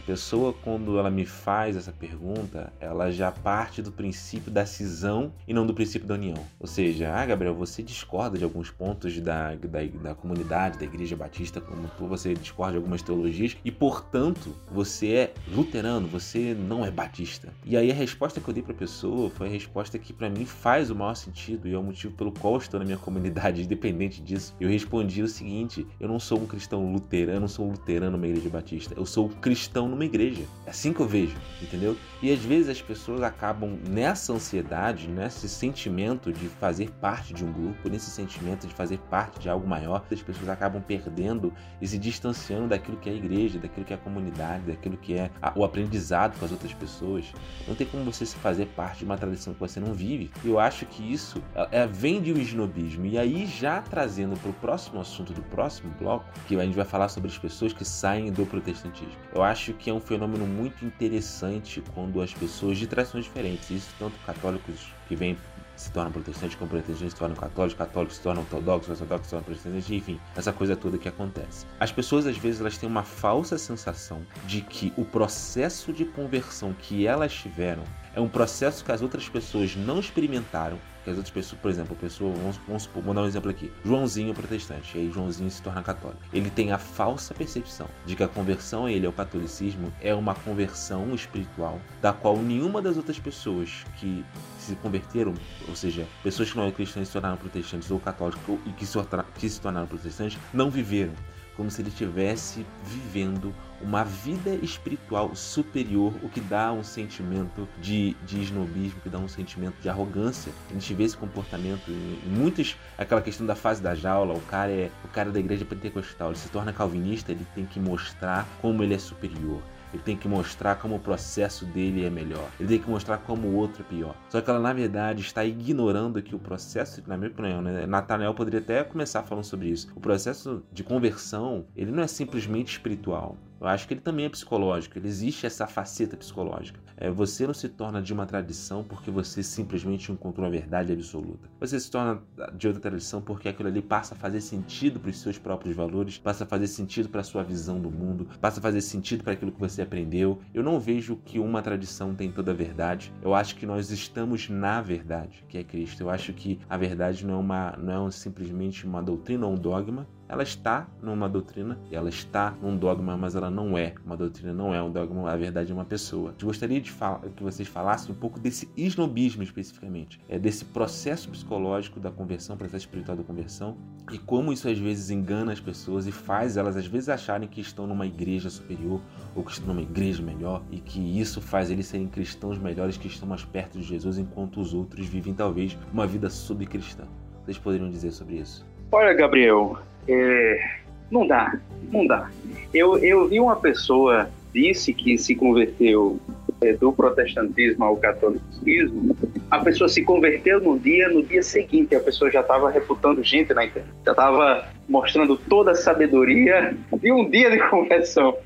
pessoa, 0.08 0.54
quando 0.64 0.98
ela 0.98 1.10
me 1.10 1.26
faz 1.26 1.76
essa 1.76 1.92
pergunta, 1.92 2.72
ela 2.80 3.12
já 3.12 3.30
parte 3.30 3.82
do 3.82 3.92
princípio 3.92 4.50
da 4.50 4.64
cisão 4.64 5.34
e 5.46 5.52
não 5.52 5.66
do 5.66 5.74
princípio 5.74 6.08
da 6.08 6.14
união. 6.14 6.38
Ou 6.58 6.66
seja, 6.66 7.12
ah, 7.12 7.26
Gabriel, 7.26 7.54
você 7.54 7.82
discorda 7.82 8.38
de 8.38 8.42
alguns 8.42 8.70
pontos 8.70 9.20
da, 9.20 9.54
da, 9.54 9.84
da 10.02 10.14
comunidade, 10.14 10.78
da 10.78 10.86
Igreja 10.86 11.14
Batista, 11.14 11.60
como 11.60 11.86
você 12.08 12.32
discorda 12.32 12.72
de 12.72 12.78
algumas 12.78 13.02
teologias, 13.02 13.54
e 13.62 13.70
portanto, 13.70 14.56
você 14.72 15.08
é 15.08 15.34
luterano, 15.46 16.08
você 16.08 16.54
não 16.54 16.86
é 16.86 16.90
batista. 16.90 17.52
E 17.62 17.76
aí 17.76 17.90
a 17.90 17.94
resposta 17.94 18.40
que 18.40 18.48
eu 18.48 18.54
dei 18.54 18.62
para 18.62 18.72
a 18.72 18.78
pessoa 18.78 19.28
foi 19.28 19.48
a 19.48 19.50
resposta 19.50 19.98
que 19.98 20.14
para 20.14 20.30
mim 20.30 20.46
faz 20.46 20.90
o 20.90 20.94
maior 20.94 21.16
sentido 21.16 21.68
e 21.68 21.74
é 21.74 21.78
o 21.78 21.82
motivo 21.82 22.14
pelo 22.14 22.32
qual 22.32 22.56
estou 22.56 22.80
na 22.80 22.86
minha 22.86 22.96
comunidade, 22.96 23.60
independente 23.64 24.22
disso. 24.22 24.56
Eu 24.58 24.70
respondi 24.70 25.22
o 25.22 25.28
seguinte: 25.28 25.86
eu 26.00 26.08
não 26.08 26.18
sou 26.18 26.40
um 26.40 26.46
cristão 26.46 26.90
luterano, 26.90 27.36
eu 27.36 27.40
não 27.40 27.48
sou 27.48 27.66
um 27.66 27.72
luterano 27.72 28.16
numa 28.16 28.26
igreja 28.26 28.48
batista, 28.48 28.94
eu 28.96 29.04
sou 29.04 29.26
um 29.26 29.28
cristão 29.28 29.86
numa 29.97 29.97
igreja. 30.04 30.44
É 30.66 30.70
assim 30.70 30.92
que 30.92 31.00
eu 31.00 31.06
vejo, 31.06 31.36
entendeu? 31.62 31.96
E 32.22 32.32
às 32.32 32.40
vezes 32.40 32.68
as 32.68 32.82
pessoas 32.82 33.22
acabam 33.22 33.78
nessa 33.88 34.32
ansiedade, 34.32 35.08
nesse 35.08 35.48
sentimento 35.48 36.32
de 36.32 36.48
fazer 36.48 36.90
parte 37.00 37.32
de 37.32 37.44
um 37.44 37.52
grupo, 37.52 37.88
nesse 37.88 38.10
sentimento 38.10 38.66
de 38.66 38.74
fazer 38.74 38.98
parte 39.10 39.40
de 39.40 39.48
algo 39.48 39.66
maior, 39.66 40.04
as 40.10 40.22
pessoas 40.22 40.48
acabam 40.48 40.82
perdendo 40.82 41.52
e 41.80 41.86
se 41.86 41.98
distanciando 41.98 42.68
daquilo 42.68 42.96
que 42.96 43.08
é 43.08 43.12
a 43.12 43.16
igreja, 43.16 43.58
daquilo 43.58 43.86
que 43.86 43.92
é 43.92 43.96
a 43.96 43.98
comunidade, 43.98 44.64
daquilo 44.64 44.96
que 44.96 45.14
é 45.14 45.30
o 45.54 45.64
aprendizado 45.64 46.38
com 46.38 46.44
as 46.44 46.52
outras 46.52 46.72
pessoas. 46.72 47.32
Não 47.66 47.74
tem 47.74 47.86
como 47.86 48.04
você 48.04 48.26
se 48.26 48.36
fazer 48.36 48.66
parte 48.66 49.00
de 49.00 49.04
uma 49.04 49.16
tradição 49.16 49.54
que 49.54 49.60
você 49.60 49.78
não 49.78 49.92
vive. 49.92 50.30
Eu 50.44 50.58
acho 50.58 50.86
que 50.86 51.12
isso 51.12 51.42
é, 51.54 51.82
é, 51.82 51.86
vem 51.86 52.20
de 52.20 52.32
um 52.32 52.36
esnobismo. 52.36 53.06
E 53.06 53.18
aí, 53.18 53.46
já 53.46 53.80
trazendo 53.80 54.36
para 54.36 54.50
o 54.50 54.54
próximo 54.54 55.00
assunto 55.00 55.32
do 55.32 55.42
próximo 55.42 55.92
bloco, 55.98 56.24
que 56.46 56.56
a 56.56 56.64
gente 56.64 56.74
vai 56.74 56.84
falar 56.84 57.08
sobre 57.08 57.30
as 57.30 57.38
pessoas 57.38 57.72
que 57.72 57.84
saem 57.84 58.32
do 58.32 58.46
protestantismo. 58.46 59.16
Eu 59.34 59.42
acho 59.42 59.72
que 59.74 59.87
é 59.88 59.92
um 59.92 60.00
fenômeno 60.00 60.46
muito 60.46 60.84
interessante 60.84 61.82
quando 61.94 62.20
as 62.20 62.32
pessoas 62.32 62.78
de 62.78 62.86
tradições 62.86 63.24
diferentes, 63.24 63.70
isso 63.70 63.94
tanto 63.98 64.18
católicos 64.24 64.92
que 65.08 65.16
vêm 65.16 65.36
se 65.76 65.92
tornam 65.92 66.10
protestantes, 66.10 66.56
como 66.56 66.70
protestantes 66.70 67.12
se 67.12 67.18
tornam 67.18 67.36
católicos, 67.36 67.78
católicos 67.78 68.16
se 68.16 68.22
tornam 68.22 68.42
ortodoxos, 68.42 69.00
ortodoxos 69.00 69.26
se 69.26 69.30
tornam 69.30 69.44
protestantes, 69.44 69.90
enfim, 69.90 70.20
essa 70.36 70.52
coisa 70.52 70.74
toda 70.74 70.98
que 70.98 71.08
acontece. 71.08 71.66
As 71.78 71.92
pessoas 71.92 72.26
às 72.26 72.36
vezes 72.36 72.60
elas 72.60 72.76
têm 72.76 72.88
uma 72.88 73.04
falsa 73.04 73.56
sensação 73.56 74.22
de 74.46 74.60
que 74.60 74.92
o 74.96 75.04
processo 75.04 75.92
de 75.92 76.04
conversão 76.04 76.72
que 76.72 77.06
elas 77.06 77.32
tiveram 77.32 77.84
é 78.14 78.20
um 78.20 78.28
processo 78.28 78.84
que 78.84 78.90
as 78.90 79.02
outras 79.02 79.28
pessoas 79.28 79.76
não 79.76 80.00
experimentaram 80.00 80.78
que 81.08 81.12
as 81.12 81.16
outras 81.16 81.32
pessoas, 81.32 81.60
por 81.60 81.70
exemplo, 81.70 81.96
pessoa, 81.96 82.34
vamos, 82.34 82.56
vamos, 82.66 82.82
supor, 82.82 83.02
dar 83.14 83.22
um 83.22 83.26
exemplo 83.26 83.50
aqui. 83.50 83.72
Joãozinho 83.84 84.30
é 84.30 84.34
protestante, 84.34 84.96
e 84.96 85.00
aí 85.00 85.10
Joãozinho 85.10 85.50
se 85.50 85.62
torna 85.62 85.82
católico. 85.82 86.20
Ele 86.32 86.50
tem 86.50 86.72
a 86.72 86.78
falsa 86.78 87.34
percepção 87.34 87.88
de 88.04 88.14
que 88.14 88.22
a 88.22 88.28
conversão 88.28 88.86
a 88.86 88.92
ele 88.92 89.06
ao 89.06 89.12
catolicismo 89.12 89.92
é 90.00 90.14
uma 90.14 90.34
conversão 90.34 91.14
espiritual, 91.14 91.80
da 92.02 92.12
qual 92.12 92.36
nenhuma 92.36 92.82
das 92.82 92.96
outras 92.96 93.18
pessoas 93.18 93.84
que 93.98 94.24
se 94.58 94.74
converteram, 94.76 95.34
ou 95.66 95.74
seja, 95.74 96.06
pessoas 96.22 96.50
que 96.50 96.56
não 96.56 96.64
eram 96.64 96.74
cristãs 96.74 97.08
se 97.08 97.12
tornaram 97.12 97.36
protestantes 97.36 97.90
ou 97.90 97.98
católicos 97.98 98.58
e 98.66 98.70
que 98.70 98.86
se 98.86 99.60
tornaram 99.60 99.86
protestantes, 99.86 100.38
não 100.52 100.70
viveram 100.70 101.14
como 101.56 101.70
se 101.70 101.82
ele 101.82 101.88
estivesse 101.88 102.64
vivendo 102.84 103.52
uma 103.80 104.04
vida 104.04 104.54
espiritual 104.56 105.34
superior, 105.34 106.12
o 106.22 106.28
que 106.28 106.40
dá 106.40 106.72
um 106.72 106.82
sentimento 106.82 107.68
de, 107.80 108.14
de 108.24 108.40
esnobismo, 108.40 109.00
que 109.00 109.08
dá 109.08 109.18
um 109.18 109.28
sentimento 109.28 109.80
de 109.80 109.88
arrogância. 109.88 110.52
A 110.70 110.72
gente 110.74 110.94
vê 110.94 111.04
esse 111.04 111.16
comportamento 111.16 111.90
em, 111.90 112.18
em 112.26 112.30
muitos, 112.30 112.76
aquela 112.96 113.20
questão 113.20 113.46
da 113.46 113.54
fase 113.54 113.82
da 113.82 113.94
jaula, 113.94 114.34
o 114.34 114.40
cara 114.42 114.70
é 114.70 114.90
o 115.04 115.08
cara 115.08 115.30
da 115.30 115.38
igreja 115.38 115.64
pentecostal, 115.64 116.30
ele 116.30 116.38
se 116.38 116.48
torna 116.48 116.72
calvinista, 116.72 117.32
ele 117.32 117.46
tem 117.54 117.64
que 117.64 117.78
mostrar 117.80 118.46
como 118.60 118.82
ele 118.82 118.94
é 118.94 118.98
superior. 118.98 119.62
Ele 119.92 120.02
tem 120.02 120.16
que 120.16 120.28
mostrar 120.28 120.76
como 120.76 120.96
o 120.96 121.00
processo 121.00 121.64
dele 121.64 122.04
é 122.04 122.10
melhor. 122.10 122.50
Ele 122.60 122.68
tem 122.68 122.78
que 122.78 122.90
mostrar 122.90 123.18
como 123.18 123.48
o 123.48 123.54
outro 123.54 123.82
é 123.82 123.88
pior. 123.88 124.14
Só 124.28 124.40
que 124.40 124.50
ela, 124.50 124.60
na 124.60 124.72
verdade, 124.72 125.22
está 125.22 125.44
ignorando 125.44 126.22
que 126.22 126.34
o 126.34 126.38
processo, 126.38 127.02
na 127.06 127.16
minha 127.16 127.30
opinião, 127.30 127.62
né? 127.62 127.86
Nathanael 127.86 128.34
poderia 128.34 128.60
até 128.60 128.84
começar 128.84 129.22
falando 129.22 129.44
sobre 129.44 129.68
isso. 129.68 129.90
O 129.96 130.00
processo 130.00 130.62
de 130.72 130.84
conversão, 130.84 131.64
ele 131.74 131.90
não 131.90 132.02
é 132.02 132.06
simplesmente 132.06 132.72
espiritual. 132.72 133.36
Eu 133.60 133.66
acho 133.66 133.88
que 133.88 133.94
ele 133.94 134.00
também 134.00 134.26
é 134.26 134.28
psicológico, 134.28 134.98
ele 134.98 135.08
existe 135.08 135.46
essa 135.46 135.66
faceta 135.66 136.16
psicológica. 136.16 136.80
É, 136.96 137.10
você 137.10 137.46
não 137.46 137.54
se 137.54 137.68
torna 137.68 138.00
de 138.00 138.12
uma 138.12 138.24
tradição 138.24 138.84
porque 138.84 139.10
você 139.10 139.42
simplesmente 139.42 140.12
encontrou 140.12 140.46
a 140.46 140.50
verdade 140.50 140.92
absoluta. 140.92 141.48
Você 141.58 141.78
se 141.80 141.90
torna 141.90 142.22
de 142.54 142.66
outra 142.68 142.80
tradição 142.80 143.20
porque 143.20 143.48
aquilo 143.48 143.68
ali 143.68 143.82
passa 143.82 144.14
a 144.14 144.18
fazer 144.18 144.40
sentido 144.40 145.00
para 145.00 145.10
os 145.10 145.20
seus 145.20 145.38
próprios 145.38 145.74
valores, 145.74 146.18
passa 146.18 146.44
a 146.44 146.46
fazer 146.46 146.68
sentido 146.68 147.08
para 147.08 147.20
a 147.20 147.24
sua 147.24 147.42
visão 147.42 147.80
do 147.80 147.90
mundo, 147.90 148.28
passa 148.40 148.60
a 148.60 148.62
fazer 148.62 148.80
sentido 148.80 149.24
para 149.24 149.32
aquilo 149.32 149.52
que 149.52 149.60
você 149.60 149.82
aprendeu. 149.82 150.40
Eu 150.54 150.62
não 150.62 150.78
vejo 150.78 151.16
que 151.16 151.38
uma 151.38 151.62
tradição 151.62 152.14
tem 152.14 152.30
toda 152.30 152.52
a 152.52 152.54
verdade. 152.54 153.12
Eu 153.22 153.34
acho 153.34 153.56
que 153.56 153.66
nós 153.66 153.90
estamos 153.90 154.48
na 154.48 154.80
verdade, 154.80 155.44
que 155.48 155.58
é 155.58 155.64
Cristo. 155.64 156.02
Eu 156.02 156.10
acho 156.10 156.32
que 156.32 156.60
a 156.68 156.76
verdade 156.76 157.26
não 157.26 157.34
é, 157.34 157.38
uma, 157.38 157.76
não 157.76 158.08
é 158.08 158.10
simplesmente 158.10 158.86
uma 158.86 159.02
doutrina 159.02 159.46
ou 159.46 159.52
um 159.52 159.56
dogma, 159.56 160.06
ela 160.28 160.42
está 160.42 160.86
numa 161.02 161.28
doutrina, 161.28 161.78
ela 161.90 162.08
está 162.08 162.54
num 162.62 162.76
dogma, 162.76 163.16
mas 163.16 163.34
ela 163.34 163.50
não 163.50 163.78
é 163.78 163.94
uma 164.04 164.16
doutrina, 164.16 164.52
não 164.52 164.74
é 164.74 164.82
um 164.82 164.90
dogma, 164.90 165.30
a 165.30 165.36
verdade 165.36 165.72
é 165.72 165.74
uma 165.74 165.84
pessoa. 165.84 166.34
Eu 166.38 166.46
gostaria 166.46 166.80
de 166.80 166.92
que 167.34 167.42
vocês 167.42 167.66
falassem 167.66 168.12
um 168.12 168.18
pouco 168.18 168.38
desse 168.38 168.70
esnobismo 168.76 169.42
especificamente, 169.42 170.20
é 170.28 170.38
desse 170.38 170.64
processo 170.66 171.30
psicológico 171.30 171.98
da 171.98 172.10
conversão, 172.10 172.56
processo 172.56 172.84
espiritual 172.84 173.16
da 173.16 173.22
conversão, 173.22 173.76
e 174.12 174.18
como 174.18 174.52
isso 174.52 174.68
às 174.68 174.78
vezes 174.78 175.10
engana 175.10 175.52
as 175.52 175.60
pessoas 175.60 176.06
e 176.06 176.12
faz 176.12 176.56
elas 176.56 176.76
às 176.76 176.86
vezes 176.86 177.08
acharem 177.08 177.48
que 177.48 177.60
estão 177.60 177.86
numa 177.86 178.06
igreja 178.06 178.50
superior 178.50 179.00
ou 179.34 179.42
que 179.42 179.52
estão 179.52 179.68
numa 179.68 179.82
igreja 179.82 180.22
melhor 180.22 180.62
e 180.70 180.78
que 180.78 181.00
isso 181.20 181.40
faz 181.40 181.70
eles 181.70 181.86
serem 181.86 182.06
cristãos 182.06 182.58
melhores 182.58 182.96
que 182.96 183.06
estão 183.06 183.28
mais 183.28 183.44
perto 183.44 183.78
de 183.78 183.84
Jesus 183.84 184.18
enquanto 184.18 184.60
os 184.60 184.74
outros 184.74 185.06
vivem 185.06 185.34
talvez 185.34 185.78
uma 185.92 186.06
vida 186.06 186.28
subcristã. 186.28 187.04
Vocês 187.44 187.58
poderiam 187.58 187.88
dizer 187.88 188.12
sobre 188.12 188.36
isso? 188.36 188.66
Olha, 188.90 189.12
Gabriel, 189.12 189.78
é, 190.08 190.70
não 191.10 191.26
dá, 191.26 191.58
não 191.90 192.06
dá. 192.06 192.30
Eu, 192.72 192.98
eu 192.98 193.28
vi 193.28 193.40
uma 193.40 193.56
pessoa 193.56 194.28
disse 194.52 194.92
que 194.92 195.16
se 195.18 195.34
converteu 195.34 196.18
é, 196.60 196.72
do 196.72 196.92
protestantismo 196.92 197.84
ao 197.84 197.96
catolicismo, 197.96 199.16
a 199.50 199.60
pessoa 199.60 199.88
se 199.88 200.02
converteu 200.02 200.60
no 200.60 200.78
dia, 200.78 201.08
no 201.08 201.22
dia 201.22 201.42
seguinte 201.42 201.94
a 201.94 202.00
pessoa 202.00 202.30
já 202.30 202.40
estava 202.40 202.70
reputando 202.70 203.22
gente 203.22 203.54
na 203.54 203.64
internet, 203.64 203.92
já 204.04 204.10
estava 204.10 204.66
mostrando 204.88 205.36
toda 205.36 205.72
a 205.72 205.74
sabedoria 205.74 206.74
de 207.00 207.12
um 207.12 207.28
dia 207.28 207.50
de 207.50 207.58
conversão. 207.68 208.36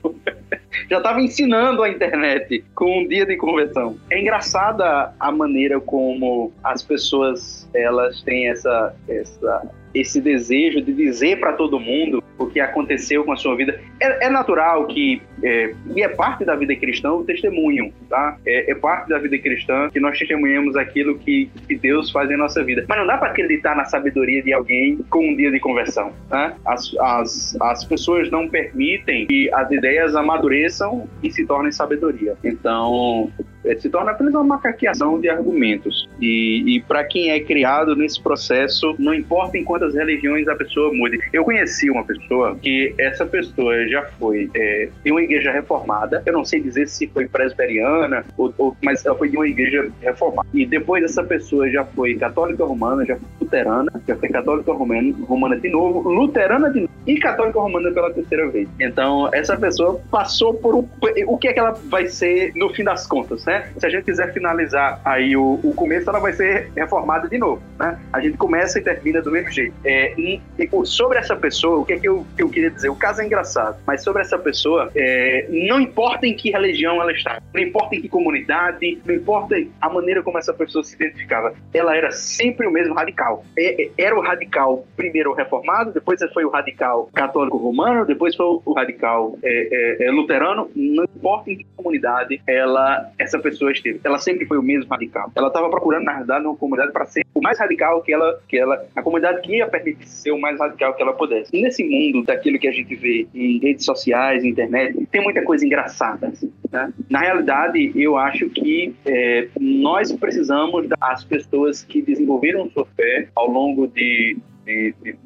já 0.91 0.99
estava 0.99 1.21
ensinando 1.21 1.83
a 1.83 1.89
internet 1.89 2.65
com 2.75 3.01
um 3.01 3.09
dia 3.09 3.25
de 3.25 3.37
conversão. 3.37 3.97
É 4.11 4.21
engraçada 4.21 5.13
a 5.19 5.33
maneira 5.33 5.81
como 5.81 6.53
as 6.63 6.83
pessoas 6.83 7.69
elas 7.75 8.23
têm 8.23 8.49
essa 8.49 8.95
essa 9.09 9.71
esse 9.95 10.21
desejo 10.21 10.81
de 10.81 10.93
dizer 10.93 11.39
para 11.39 11.53
todo 11.53 11.79
mundo 11.79 12.23
o 12.39 12.47
que 12.47 12.61
aconteceu 12.61 13.25
com 13.25 13.33
a 13.33 13.37
sua 13.37 13.57
vida. 13.57 13.79
É, 14.01 14.27
é 14.27 14.31
natural 14.31 14.87
que, 14.87 15.23
é, 15.43 15.75
e 15.95 16.03
é 16.03 16.09
parte 16.09 16.45
da 16.45 16.55
vida 16.57 16.75
cristã, 16.77 17.13
o 17.13 17.25
testemunho, 17.25 17.93
tá? 18.09 18.37
É, 18.47 18.71
é, 18.71 18.75
parte 18.75 19.09
da 19.09 19.19
vida 19.19 19.39
cristã 19.39 19.89
que 19.91 20.01
nós 20.01 20.19
testemunhamos 20.19 20.77
aquilo 20.77 21.19
que, 21.19 21.51
que 21.67 21.77
Deus 21.77 22.11
faz 22.11 22.31
em 22.31 22.37
nossa 22.37 22.63
vida. 22.65 22.85
Mas 22.89 22.99
não 22.99 23.07
dá 23.07 23.17
para 23.17 23.31
acreditar 23.31 23.77
na 23.77 23.85
sabedoria 23.85 24.43
de 24.43 24.53
alguém 24.53 24.99
com 25.11 25.29
um 25.29 25.37
dia 25.37 25.51
de 25.51 25.61
conversão, 25.61 26.13
tá? 26.29 26.55
As, 26.65 26.95
as, 26.99 27.57
as 27.61 27.85
pessoas 27.85 28.31
não 28.31 28.49
permitem 28.49 29.27
que 29.27 29.53
as 29.53 29.71
ideias 29.71 30.15
amadureçam 30.15 31.09
e 31.23 31.31
se 31.31 31.47
tornem 31.47 31.73
sabedoria. 31.73 32.37
Então, 32.43 33.31
é, 33.65 33.77
se 33.77 33.89
torna 33.89 34.11
apenas 34.11 34.35
uma 34.35 34.45
macaqueação 34.45 35.21
de 35.21 35.29
argumentos. 35.29 36.09
E, 36.21 36.77
e 36.77 36.81
para 36.81 37.05
quem 37.05 37.31
é 37.31 37.41
criado 37.41 37.95
nesse 37.95 38.21
processo, 38.23 38.95
não 38.99 39.15
importa 39.15 39.57
em 39.57 39.65
quantas 39.65 39.95
religiões 39.95 40.49
a 40.49 40.55
pessoa 40.55 40.93
mude. 40.93 41.19
Eu 41.33 41.45
conheci 41.45 41.91
uma 41.91 42.05
pessoa 42.05 42.22
que 42.61 42.95
essa 42.99 43.27
pessoa 43.27 43.87
já 43.89 44.03
foi 44.19 44.51
é, 44.55 44.89
de 45.05 45.11
uma 45.11 45.23
igreja 45.23 45.53
reformada, 45.53 46.23
eu 46.25 46.33
não 46.33 46.45
sei 46.45 46.61
dizer 46.61 46.89
se 46.89 47.07
foi 47.09 47.27
presbiteriana, 47.29 48.25
ou, 48.37 48.53
ou, 48.59 48.77
mas 48.83 49.05
ela 49.05 49.17
foi 49.17 49.29
de 49.29 49.37
uma 49.37 49.47
igreja 49.47 49.91
reformada. 50.01 50.49
E 50.55 50.65
depois 50.67 51.05
essa 51.05 51.23
pessoa 51.23 51.69
já 51.71 51.85
foi 51.85 52.15
católica 52.15 52.65
romana, 52.65 53.05
já 53.05 53.17
foi 53.17 53.29
luterana, 53.41 53.93
já 54.07 54.17
foi 54.17 54.29
católica 54.29 54.73
romana, 54.73 55.15
romana 55.27 55.59
de 55.59 55.69
novo, 55.69 56.09
luterana 56.09 56.71
de 56.71 56.81
novo 56.81 56.93
e 57.07 57.19
católica 57.19 57.59
romana 57.59 57.91
pela 57.91 58.13
terceira 58.13 58.49
vez. 58.49 58.69
Então, 58.81 59.29
essa 59.33 59.57
pessoa 59.57 60.01
passou 60.11 60.55
por 60.55 60.75
um, 60.75 60.89
o 61.27 61.39
que 61.39 61.49
é 61.49 61.53
que 61.53 61.59
ela 61.59 61.73
vai 61.73 62.07
ser 62.07 62.53
no 62.55 62.73
fim 62.73 62.85
das 62.85 63.07
contas, 63.07 63.45
né? 63.45 63.71
Se 63.77 63.87
a 63.87 63.91
gente 63.91 64.05
quiser 64.05 64.33
finalizar 64.33 65.01
aí 65.05 65.37
o, 65.37 65.59
o 65.63 65.75
começo, 65.75 66.09
ela 66.09 66.21
vai 66.21 66.33
ser 66.33 66.71
reformada 66.77 67.29
de 67.29 67.39
novo, 67.39 67.63
né? 67.79 67.99
A 68.13 68.21
gente 68.21 68.37
começa 68.37 68.79
e 68.79 68.83
termina 68.83 69.21
do 69.21 69.31
mesmo 69.31 69.51
jeito. 69.51 69.75
É, 69.85 70.15
e, 70.19 70.41
e, 70.59 70.71
sobre 70.85 71.19
essa 71.19 71.35
pessoa, 71.35 71.79
o 71.79 71.85
que 71.85 71.95
é 71.95 71.99
que 71.99 72.09
eu, 72.09 72.12
que 72.37 72.43
eu 72.43 72.49
queria 72.49 72.71
dizer? 72.71 72.89
O 72.89 72.97
caso 72.97 73.23
é 73.23 73.27
engraçado, 73.27 73.79
mas 73.87 74.03
sobre 74.03 74.23
essa 74.23 74.39
pessoa, 74.39 74.91
é, 74.95 75.47
não 75.51 75.81
importa 75.81 76.27
em 76.27 76.35
que 76.35 76.51
religião 76.51 77.01
ela 77.01 77.13
está, 77.13 77.41
não 77.55 77.61
importa 77.61 77.97
em 77.97 78.01
que 78.01 78.09
comunidade, 78.09 79.01
não 79.05 79.15
importa 79.15 79.57
a 79.81 79.89
maneira 79.89 80.23
como 80.23 80.39
essa 80.39 80.53
pessoa 80.53 80.85
se 80.85 80.95
identificava, 80.95 81.55
ela 81.73 81.97
era 81.97 82.11
sempre 82.11 82.67
o 82.67 82.71
mesmo 82.71 82.95
radical. 82.95 83.13
radical. 83.13 83.45
É, 83.57 83.85
é, 83.85 83.91
era 83.99 84.17
o 84.17 84.21
radical 84.21 84.87
primeiro 84.97 85.33
reformado, 85.33 85.93
depois 85.93 86.21
foi 86.33 86.45
o 86.45 86.51
radical 86.51 87.09
católico 87.13 87.57
romano, 87.57 88.05
depois 88.05 88.35
foi 88.35 88.61
o 88.65 88.73
radical 88.73 89.39
é, 89.43 90.03
é, 90.03 90.07
é, 90.07 90.11
luterano. 90.11 90.71
Não 90.75 91.05
importa 91.05 91.51
em 91.51 91.59
que 91.59 91.67
comunidade 91.77 92.41
ela, 92.47 93.11
essa 93.19 93.39
pessoa 93.39 93.73
esteve, 93.73 94.01
ela 94.05 94.19
sempre 94.19 94.47
foi 94.47 94.59
o 94.59 94.63
mesmo 94.63 94.91
radical. 94.91 95.31
Ela 95.35 95.49
estava 95.49 95.69
procurando, 95.69 96.05
na 96.05 96.15
verdade, 96.15 96.47
uma 96.47 96.57
comunidade 96.57 96.93
para 96.93 97.07
ser 97.07 97.25
o 97.35 97.41
mais 97.41 97.59
radical 97.59 98.03
que 98.03 98.13
ela, 98.13 98.41
que 98.49 98.59
ela, 98.59 98.85
a 98.95 99.03
comunidade 99.03 99.41
que 99.43 99.57
ia 99.57 99.67
permitir 99.67 100.07
ser 100.07 100.33
o 100.33 100.41
mais 100.41 100.59
radical 100.59 100.95
que 100.95 101.03
ela 101.03 101.13
pudesse. 101.13 101.51
nesse 101.53 101.83
mundo 101.83 102.02
daquilo 102.25 102.59
que 102.59 102.67
a 102.67 102.73
gente 102.73 102.95
vê 102.95 103.27
em 103.35 103.59
redes 103.59 103.85
sociais, 103.85 104.45
internet, 104.45 105.07
tem 105.11 105.23
muita 105.23 105.43
coisa 105.43 105.65
engraçada. 105.65 106.29
Assim, 106.29 106.53
né? 106.71 106.93
Na 107.09 107.21
realidade, 107.21 107.93
eu 107.95 108.17
acho 108.17 108.49
que 108.51 108.95
é, 109.05 109.49
nós 109.61 110.11
precisamos 110.13 110.89
das 110.89 111.25
pessoas 111.25 111.83
que 111.83 112.03
desenvolveram 112.03 112.69
sua 112.71 112.87
fé 112.97 113.29
ao 113.35 113.49
longo 113.49 113.87
de, 113.87 114.37
de, 114.65 114.95
de 115.03 115.17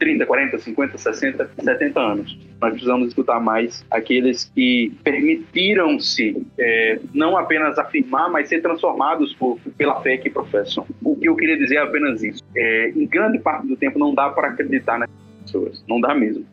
30, 0.00 0.26
40, 0.26 0.58
50, 0.58 0.98
60, 0.98 1.50
70 1.62 2.00
anos. 2.00 2.38
Nós 2.60 2.72
precisamos 2.72 3.08
escutar 3.08 3.38
mais 3.38 3.84
aqueles 3.90 4.44
que 4.54 4.92
permitiram-se 5.04 6.42
é, 6.58 6.98
não 7.14 7.36
apenas 7.36 7.78
afirmar, 7.78 8.30
mas 8.30 8.48
ser 8.48 8.60
transformados 8.60 9.34
por, 9.34 9.58
pela 9.76 10.00
fé 10.02 10.16
que 10.16 10.30
professam. 10.30 10.86
O 11.04 11.16
que 11.16 11.28
eu 11.28 11.36
queria 11.36 11.56
dizer 11.56 11.76
é 11.76 11.80
apenas 11.80 12.22
isso. 12.22 12.42
É, 12.56 12.90
em 12.90 13.06
grande 13.06 13.38
parte 13.38 13.66
do 13.66 13.76
tempo 13.76 13.98
não 13.98 14.14
dá 14.14 14.30
para 14.30 14.48
acreditar 14.48 14.98
nessas 14.98 15.29
pessoas. 15.50 15.84
Não 15.88 16.00
dá 16.00 16.14
mesmo. 16.14 16.44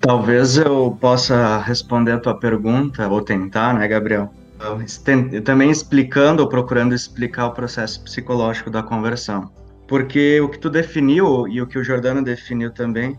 Talvez 0.00 0.56
eu 0.56 0.96
possa 1.00 1.58
responder 1.58 2.12
a 2.12 2.18
tua 2.18 2.38
pergunta, 2.38 3.08
ou 3.08 3.20
tentar, 3.20 3.74
né, 3.74 3.86
Gabriel? 3.88 4.32
também 5.44 5.70
explicando 5.70 6.42
ou 6.42 6.48
procurando 6.48 6.92
explicar 6.92 7.46
o 7.46 7.52
processo 7.52 8.02
psicológico 8.02 8.68
da 8.68 8.82
conversão. 8.82 9.52
Porque 9.86 10.40
o 10.40 10.48
que 10.48 10.58
tu 10.58 10.68
definiu 10.68 11.46
e 11.46 11.62
o 11.62 11.66
que 11.66 11.78
o 11.78 11.84
Jordano 11.84 12.22
definiu 12.22 12.72
também, 12.72 13.16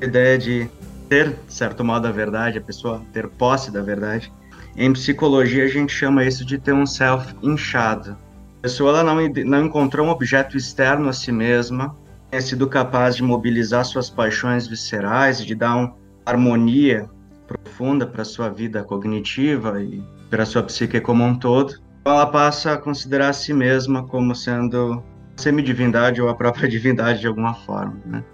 a 0.00 0.04
ideia 0.04 0.36
de 0.36 0.68
ter, 1.08 1.30
de 1.30 1.54
certo 1.54 1.82
modo, 1.82 2.06
a 2.06 2.12
verdade, 2.12 2.58
a 2.58 2.60
pessoa 2.60 3.02
ter 3.12 3.28
posse 3.28 3.70
da 3.70 3.80
verdade. 3.80 4.30
Em 4.76 4.92
psicologia, 4.92 5.64
a 5.64 5.68
gente 5.68 5.92
chama 5.92 6.24
isso 6.24 6.44
de 6.44 6.58
ter 6.58 6.74
um 6.74 6.84
self 6.84 7.34
inchado. 7.42 8.16
A 8.58 8.62
pessoa 8.62 8.90
ela 8.90 9.02
não, 9.02 9.26
não 9.44 9.64
encontrou 9.64 10.06
um 10.06 10.10
objeto 10.10 10.56
externo 10.56 11.08
a 11.08 11.12
si 11.12 11.32
mesma, 11.32 11.96
tem 12.34 12.40
sido 12.40 12.68
capaz 12.68 13.14
de 13.14 13.22
mobilizar 13.22 13.84
suas 13.84 14.10
paixões 14.10 14.66
viscerais, 14.66 15.38
de 15.46 15.54
dar 15.54 15.76
uma 15.76 15.94
harmonia 16.26 17.08
profunda 17.46 18.08
para 18.08 18.24
sua 18.24 18.48
vida 18.48 18.82
cognitiva 18.82 19.80
e 19.80 20.02
para 20.28 20.44
sua 20.44 20.64
psique 20.64 21.00
como 21.00 21.22
um 21.22 21.38
todo, 21.38 21.74
ela 22.04 22.26
passa 22.26 22.72
a 22.72 22.76
considerar 22.76 23.28
a 23.28 23.32
si 23.32 23.54
mesma 23.54 24.04
como 24.08 24.34
sendo 24.34 25.00
semidivindade 25.36 26.20
ou 26.20 26.28
a 26.28 26.34
própria 26.34 26.66
divindade 26.68 27.20
de 27.20 27.28
alguma 27.28 27.54
forma, 27.54 28.00
né? 28.04 28.24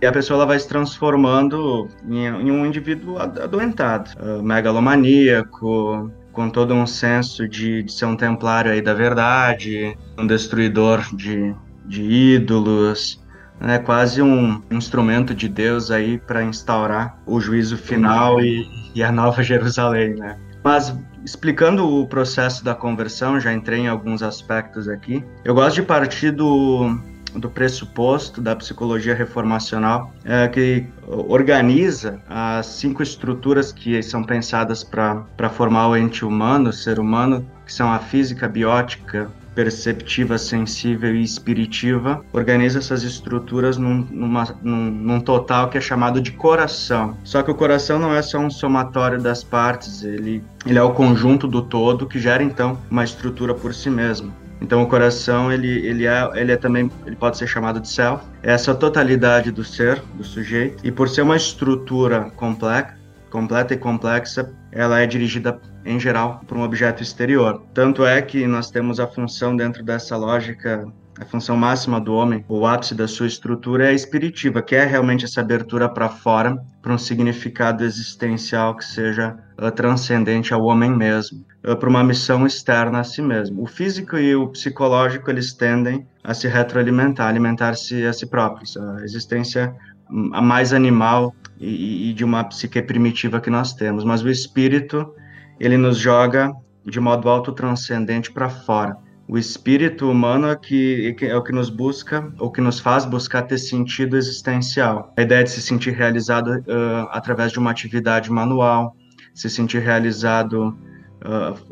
E 0.00 0.06
a 0.06 0.12
pessoa 0.12 0.38
ela 0.38 0.46
vai 0.46 0.58
se 0.58 0.66
transformando 0.66 1.86
em, 2.08 2.50
um 2.50 2.64
indivíduo 2.64 3.18
adoentado, 3.18 4.10
uh, 4.22 4.42
megalomaníaco, 4.42 6.10
com 6.32 6.48
todo 6.48 6.72
um 6.72 6.86
senso 6.86 7.46
de, 7.46 7.82
de, 7.82 7.92
ser 7.92 8.06
um 8.06 8.16
templário 8.16 8.72
aí 8.72 8.80
da 8.80 8.94
verdade, 8.94 9.98
um 10.18 10.26
destruidor 10.26 11.14
de, 11.14 11.54
de 11.86 12.02
ídolos, 12.02 13.22
né, 13.60 13.78
quase 13.78 14.20
um 14.20 14.62
instrumento 14.70 15.34
de 15.34 15.48
Deus 15.48 15.90
aí 15.90 16.18
para 16.18 16.42
instaurar 16.42 17.18
o 17.26 17.40
juízo 17.40 17.76
final 17.76 18.40
e, 18.40 18.66
e, 18.94 19.02
a 19.02 19.10
nova 19.10 19.42
Jerusalém, 19.44 20.14
né? 20.14 20.36
Mas 20.62 20.96
explicando 21.24 21.86
o 21.86 22.06
processo 22.06 22.64
da 22.64 22.74
conversão, 22.74 23.40
já 23.40 23.52
entrei 23.52 23.80
em 23.80 23.88
alguns 23.88 24.22
aspectos 24.22 24.88
aqui. 24.88 25.24
Eu 25.44 25.54
gosto 25.54 25.76
de 25.76 25.82
partir 25.82 26.30
do, 26.30 26.98
do 27.34 27.50
pressuposto 27.50 28.40
da 28.40 28.54
psicologia 28.54 29.14
reformacional, 29.14 30.12
é, 30.24 30.46
que 30.48 30.86
organiza 31.06 32.20
as 32.28 32.66
cinco 32.66 33.02
estruturas 33.02 33.72
que 33.72 34.02
são 34.02 34.22
pensadas 34.22 34.84
para 34.84 35.50
formar 35.50 35.88
o 35.88 35.96
ente 35.96 36.24
humano, 36.24 36.70
o 36.70 36.72
ser 36.72 36.98
humano, 36.98 37.46
que 37.64 37.72
são 37.72 37.90
a 37.90 37.98
física, 37.98 38.46
a 38.46 38.48
biótica, 38.48 39.30
perceptiva, 39.54 40.36
sensível 40.38 41.14
e 41.14 41.22
espiritiva, 41.22 42.24
organiza 42.32 42.78
essas 42.78 43.02
estruturas 43.02 43.76
num, 43.76 44.06
numa, 44.10 44.44
num, 44.62 44.90
num, 44.90 45.20
total 45.20 45.68
que 45.68 45.78
é 45.78 45.80
chamado 45.80 46.20
de 46.20 46.32
coração. 46.32 47.16
Só 47.24 47.42
que 47.42 47.50
o 47.50 47.54
coração 47.54 47.98
não 47.98 48.14
é 48.14 48.22
só 48.22 48.38
um 48.38 48.50
somatório 48.50 49.20
das 49.20 49.44
partes, 49.44 50.02
ele, 50.02 50.42
ele 50.66 50.78
é 50.78 50.82
o 50.82 50.92
conjunto 50.92 51.46
do 51.46 51.62
todo 51.62 52.06
que 52.06 52.18
gera 52.18 52.42
então 52.42 52.78
uma 52.90 53.04
estrutura 53.04 53.54
por 53.54 53.74
si 53.74 53.90
mesmo. 53.90 54.32
Então 54.60 54.82
o 54.82 54.86
coração 54.86 55.52
ele, 55.52 55.86
ele, 55.86 56.06
é, 56.06 56.30
ele 56.34 56.52
é 56.52 56.56
também 56.56 56.90
ele 57.04 57.16
pode 57.16 57.36
ser 57.36 57.46
chamado 57.46 57.80
de 57.80 57.88
self, 57.88 58.24
é 58.42 58.52
essa 58.52 58.74
totalidade 58.74 59.50
do 59.50 59.62
ser, 59.62 60.00
do 60.14 60.24
sujeito, 60.24 60.86
e 60.86 60.90
por 60.90 61.08
ser 61.08 61.22
uma 61.22 61.36
estrutura 61.36 62.32
complexa, 62.36 63.03
completa 63.34 63.74
e 63.74 63.76
complexa, 63.76 64.48
ela 64.70 65.00
é 65.00 65.06
dirigida 65.08 65.60
em 65.84 65.98
geral 65.98 66.40
por 66.46 66.56
um 66.56 66.62
objeto 66.62 67.02
exterior. 67.02 67.60
Tanto 67.74 68.06
é 68.06 68.22
que 68.22 68.46
nós 68.46 68.70
temos 68.70 69.00
a 69.00 69.08
função 69.08 69.56
dentro 69.56 69.82
dessa 69.82 70.16
lógica 70.16 70.86
a 71.20 71.24
função 71.24 71.56
máxima 71.56 72.00
do 72.00 72.12
homem, 72.12 72.44
o 72.48 72.66
ápice 72.66 72.92
da 72.92 73.06
sua 73.06 73.28
estrutura 73.28 73.86
é 73.86 73.90
a 73.90 73.92
espiritiva, 73.92 74.60
que 74.60 74.74
é 74.74 74.84
realmente 74.84 75.24
essa 75.24 75.40
abertura 75.40 75.88
para 75.88 76.08
fora, 76.08 76.60
para 76.82 76.92
um 76.92 76.98
significado 76.98 77.84
existencial 77.84 78.76
que 78.76 78.84
seja 78.84 79.38
uh, 79.56 79.70
transcendente 79.70 80.52
ao 80.52 80.64
homem 80.64 80.90
mesmo, 80.90 81.44
uh, 81.64 81.76
para 81.76 81.88
uma 81.88 82.02
missão 82.02 82.44
externa 82.44 82.98
a 82.98 83.04
si 83.04 83.22
mesmo. 83.22 83.62
O 83.62 83.66
físico 83.66 84.16
e 84.16 84.34
o 84.34 84.48
psicológico 84.48 85.30
eles 85.30 85.52
tendem 85.52 86.04
a 86.24 86.34
se 86.34 86.48
retroalimentar, 86.48 87.28
alimentar-se 87.28 88.04
a 88.04 88.12
si 88.12 88.26
próprios. 88.26 88.76
A 88.76 89.04
existência 89.04 89.72
mais 90.08 90.72
animal 90.72 91.34
e, 91.58 92.10
e 92.10 92.14
de 92.14 92.24
uma 92.24 92.44
psique 92.44 92.80
primitiva 92.82 93.40
que 93.40 93.50
nós 93.50 93.72
temos, 93.72 94.04
mas 94.04 94.22
o 94.22 94.28
espírito 94.28 95.12
ele 95.58 95.76
nos 95.76 95.98
joga 95.98 96.52
de 96.84 97.00
modo 97.00 97.28
autotranscendente 97.28 98.30
para 98.30 98.48
fora. 98.48 98.96
O 99.26 99.38
espírito 99.38 100.10
humano 100.10 100.48
é, 100.48 100.56
que, 100.56 101.16
é 101.22 101.34
o 101.34 101.42
que 101.42 101.52
nos 101.52 101.70
busca, 101.70 102.30
ou 102.38 102.50
que 102.50 102.60
nos 102.60 102.78
faz 102.78 103.06
buscar 103.06 103.42
ter 103.42 103.56
sentido 103.56 104.18
existencial. 104.18 105.14
A 105.16 105.22
ideia 105.22 105.42
de 105.42 105.50
se 105.50 105.62
sentir 105.62 105.92
realizado 105.92 106.48
uh, 106.48 107.08
através 107.10 107.50
de 107.50 107.58
uma 107.58 107.70
atividade 107.70 108.30
manual, 108.30 108.94
se 109.32 109.48
sentir 109.48 109.80
realizado 109.80 110.76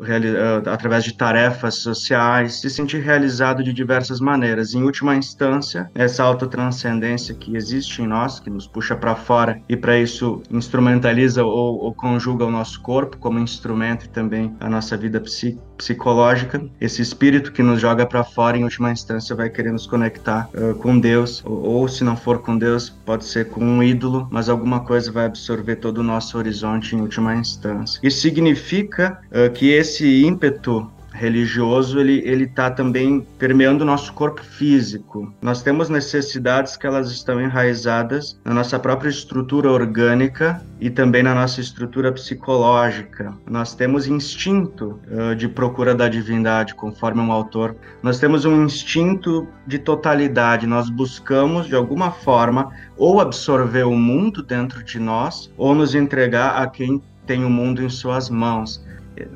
reali 0.01 0.29
uh, 0.31 0.69
através 0.69 1.03
de 1.03 1.13
tarefas 1.13 1.75
sociais, 1.75 2.61
se 2.61 2.69
sentir 2.69 3.01
realizado 3.01 3.63
de 3.63 3.73
diversas 3.73 4.19
maneiras. 4.19 4.73
Em 4.73 4.83
última 4.83 5.15
instância, 5.15 5.89
essa 5.93 6.23
autotranscendência 6.23 7.35
que 7.35 7.55
existe 7.55 8.01
em 8.01 8.07
nós, 8.07 8.39
que 8.39 8.49
nos 8.49 8.67
puxa 8.67 8.95
para 8.95 9.15
fora 9.15 9.61
e 9.69 9.75
para 9.77 9.97
isso 9.97 10.41
instrumentaliza 10.49 11.43
ou, 11.43 11.83
ou, 11.83 11.93
conjuga 11.93 12.45
o 12.45 12.51
nosso 12.51 12.81
corpo 12.81 13.17
como 13.17 13.39
instrumento 13.39 14.05
e 14.05 14.09
também 14.09 14.55
a 14.59 14.69
nossa 14.69 14.97
vida 14.97 15.19
psíquica 15.19 15.72
psicológica, 15.83 16.63
esse 16.79 17.01
espírito 17.01 17.51
que 17.51 17.61
nos 17.61 17.81
joga 17.81 18.05
para 18.05 18.23
fora, 18.23 18.57
em 18.57 18.63
última 18.63 18.89
instância, 18.91 19.35
vai 19.35 19.49
querer 19.49 19.73
nos 19.73 19.85
conectar 19.85 20.49
uh, 20.53 20.73
com 20.75 20.97
Deus, 20.97 21.43
ou, 21.45 21.61
ou, 21.61 21.87
se 21.89 22.05
não 22.05 22.15
for 22.15 22.39
com 22.39 22.57
Deus, 22.57 22.89
pode 22.89 23.25
ser 23.25 23.49
com 23.49 23.63
um 23.63 23.83
ídolo, 23.83 24.27
mas 24.31 24.47
alguma 24.47 24.79
coisa 24.79 25.11
vai 25.11 25.25
absorver 25.25 25.75
todo 25.75 25.97
o 25.97 26.03
nosso 26.03 26.37
horizonte 26.37 26.95
em 26.95 27.01
última 27.01 27.35
instância. 27.35 27.99
Isso 28.01 28.21
significa 28.21 29.19
uh, 29.29 29.51
que 29.51 29.71
esse 29.71 30.23
ímpeto 30.23 30.89
religioso 31.13 31.99
ele 31.99 32.21
ele 32.25 32.45
está 32.45 32.69
também 32.69 33.25
permeando 33.37 33.83
o 33.83 33.87
nosso 33.87 34.11
corpo 34.13 34.43
físico. 34.43 35.33
Nós 35.41 35.61
temos 35.61 35.89
necessidades 35.89 36.75
que 36.75 36.87
elas 36.87 37.11
estão 37.11 37.39
enraizadas 37.39 38.39
na 38.43 38.53
nossa 38.53 38.79
própria 38.79 39.09
estrutura 39.09 39.71
orgânica 39.71 40.61
e 40.79 40.89
também 40.89 41.23
na 41.23 41.33
nossa 41.35 41.61
estrutura 41.61 42.11
psicológica. 42.11 43.33
Nós 43.49 43.73
temos 43.73 44.07
instinto 44.07 44.99
uh, 45.07 45.35
de 45.35 45.47
procura 45.47 45.93
da 45.95 46.09
divindade, 46.09 46.73
conforme 46.75 47.21
um 47.21 47.31
autor. 47.31 47.75
Nós 48.01 48.19
temos 48.19 48.43
um 48.45 48.65
instinto 48.65 49.47
de 49.65 49.79
totalidade. 49.79 50.67
Nós 50.67 50.89
buscamos 50.89 51.67
de 51.67 51.75
alguma 51.75 52.11
forma 52.11 52.71
ou 52.97 53.21
absorver 53.21 53.83
o 53.83 53.95
mundo 53.95 54.43
dentro 54.43 54.83
de 54.83 54.99
nós 54.99 55.51
ou 55.57 55.73
nos 55.75 55.95
entregar 55.95 56.61
a 56.61 56.67
quem 56.67 57.01
tem 57.25 57.45
o 57.45 57.49
mundo 57.49 57.81
em 57.81 57.89
suas 57.89 58.29
mãos 58.29 58.83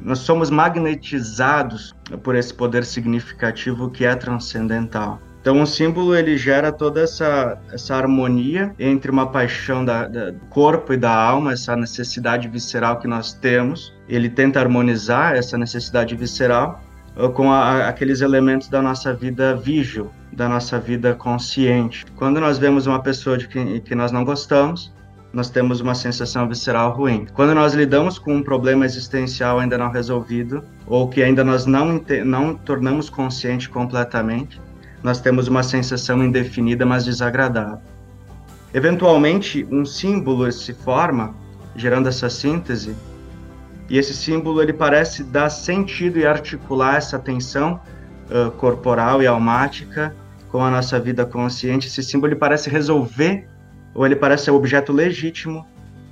nós 0.03 0.19
somos 0.19 0.49
magnetizados 0.49 1.95
por 2.23 2.35
esse 2.35 2.53
poder 2.53 2.83
significativo 2.85 3.89
que 3.89 4.05
é 4.05 4.15
transcendental. 4.15 5.21
Então, 5.47 5.61
o 5.61 5.65
símbolo 5.65 6.13
ele 6.13 6.37
gera 6.37 6.73
toda 6.73 6.99
essa, 6.99 7.57
essa 7.71 7.95
harmonia 7.95 8.75
entre 8.77 9.09
uma 9.09 9.27
paixão 9.27 9.85
da, 9.85 10.05
da, 10.05 10.31
do 10.31 10.45
corpo 10.47 10.91
e 10.91 10.97
da 10.97 11.13
alma, 11.13 11.53
essa 11.53 11.73
necessidade 11.73 12.49
visceral 12.49 12.99
que 12.99 13.07
nós 13.07 13.31
temos. 13.31 13.93
Ele 14.09 14.29
tenta 14.29 14.59
harmonizar 14.59 15.35
essa 15.35 15.57
necessidade 15.57 16.15
visceral 16.17 16.83
uh, 17.15 17.29
com 17.29 17.49
a, 17.49 17.87
aqueles 17.87 18.19
elementos 18.19 18.67
da 18.67 18.81
nossa 18.81 19.13
vida 19.13 19.55
vígil, 19.55 20.11
da 20.33 20.49
nossa 20.49 20.79
vida 20.79 21.15
consciente. 21.15 22.05
Quando 22.17 22.41
nós 22.41 22.57
vemos 22.57 22.85
uma 22.85 23.01
pessoa 23.01 23.37
de 23.37 23.47
que, 23.47 23.79
que 23.79 23.95
nós 23.95 24.11
não 24.11 24.25
gostamos, 24.25 24.93
nós 25.33 25.49
temos 25.49 25.81
uma 25.81 25.93
sensação 25.93 26.47
visceral 26.47 26.95
ruim. 26.95 27.27
Quando 27.33 27.53
nós 27.53 27.73
lidamos 27.73 28.17
com 28.17 28.35
um 28.35 28.43
problema 28.43 28.85
existencial 28.85 29.59
ainda 29.59 29.77
não 29.77 29.91
resolvido, 29.91 30.63
ou 30.85 31.07
que 31.07 31.21
ainda 31.21 31.43
nós 31.43 31.65
não, 31.65 32.01
não 32.25 32.55
tornamos 32.55 33.09
consciente 33.09 33.69
completamente, 33.69 34.59
nós 35.03 35.19
temos 35.19 35.47
uma 35.47 35.63
sensação 35.63 36.23
indefinida, 36.23 36.85
mas 36.85 37.05
desagradável. 37.05 37.79
Eventualmente, 38.73 39.67
um 39.71 39.85
símbolo 39.85 40.51
se 40.51 40.73
forma, 40.73 41.35
gerando 41.75 42.09
essa 42.09 42.29
síntese, 42.29 42.95
e 43.89 43.97
esse 43.97 44.13
símbolo 44.13 44.61
ele 44.61 44.73
parece 44.73 45.23
dar 45.23 45.49
sentido 45.49 46.19
e 46.19 46.25
articular 46.25 46.97
essa 46.97 47.17
tensão 47.17 47.79
uh, 48.29 48.51
corporal 48.51 49.21
e 49.21 49.27
almática 49.27 50.13
com 50.49 50.61
a 50.61 50.69
nossa 50.69 50.99
vida 50.99 51.25
consciente. 51.25 51.87
Esse 51.87 52.03
símbolo 52.03 52.33
ele 52.33 52.39
parece 52.39 52.69
resolver, 52.69 53.47
ou 53.97 54.05
ele 54.05 54.15
parece 54.15 54.45
ser 54.45 54.51
o 54.51 54.55
objeto 54.55 54.93
legítimo 54.93 55.65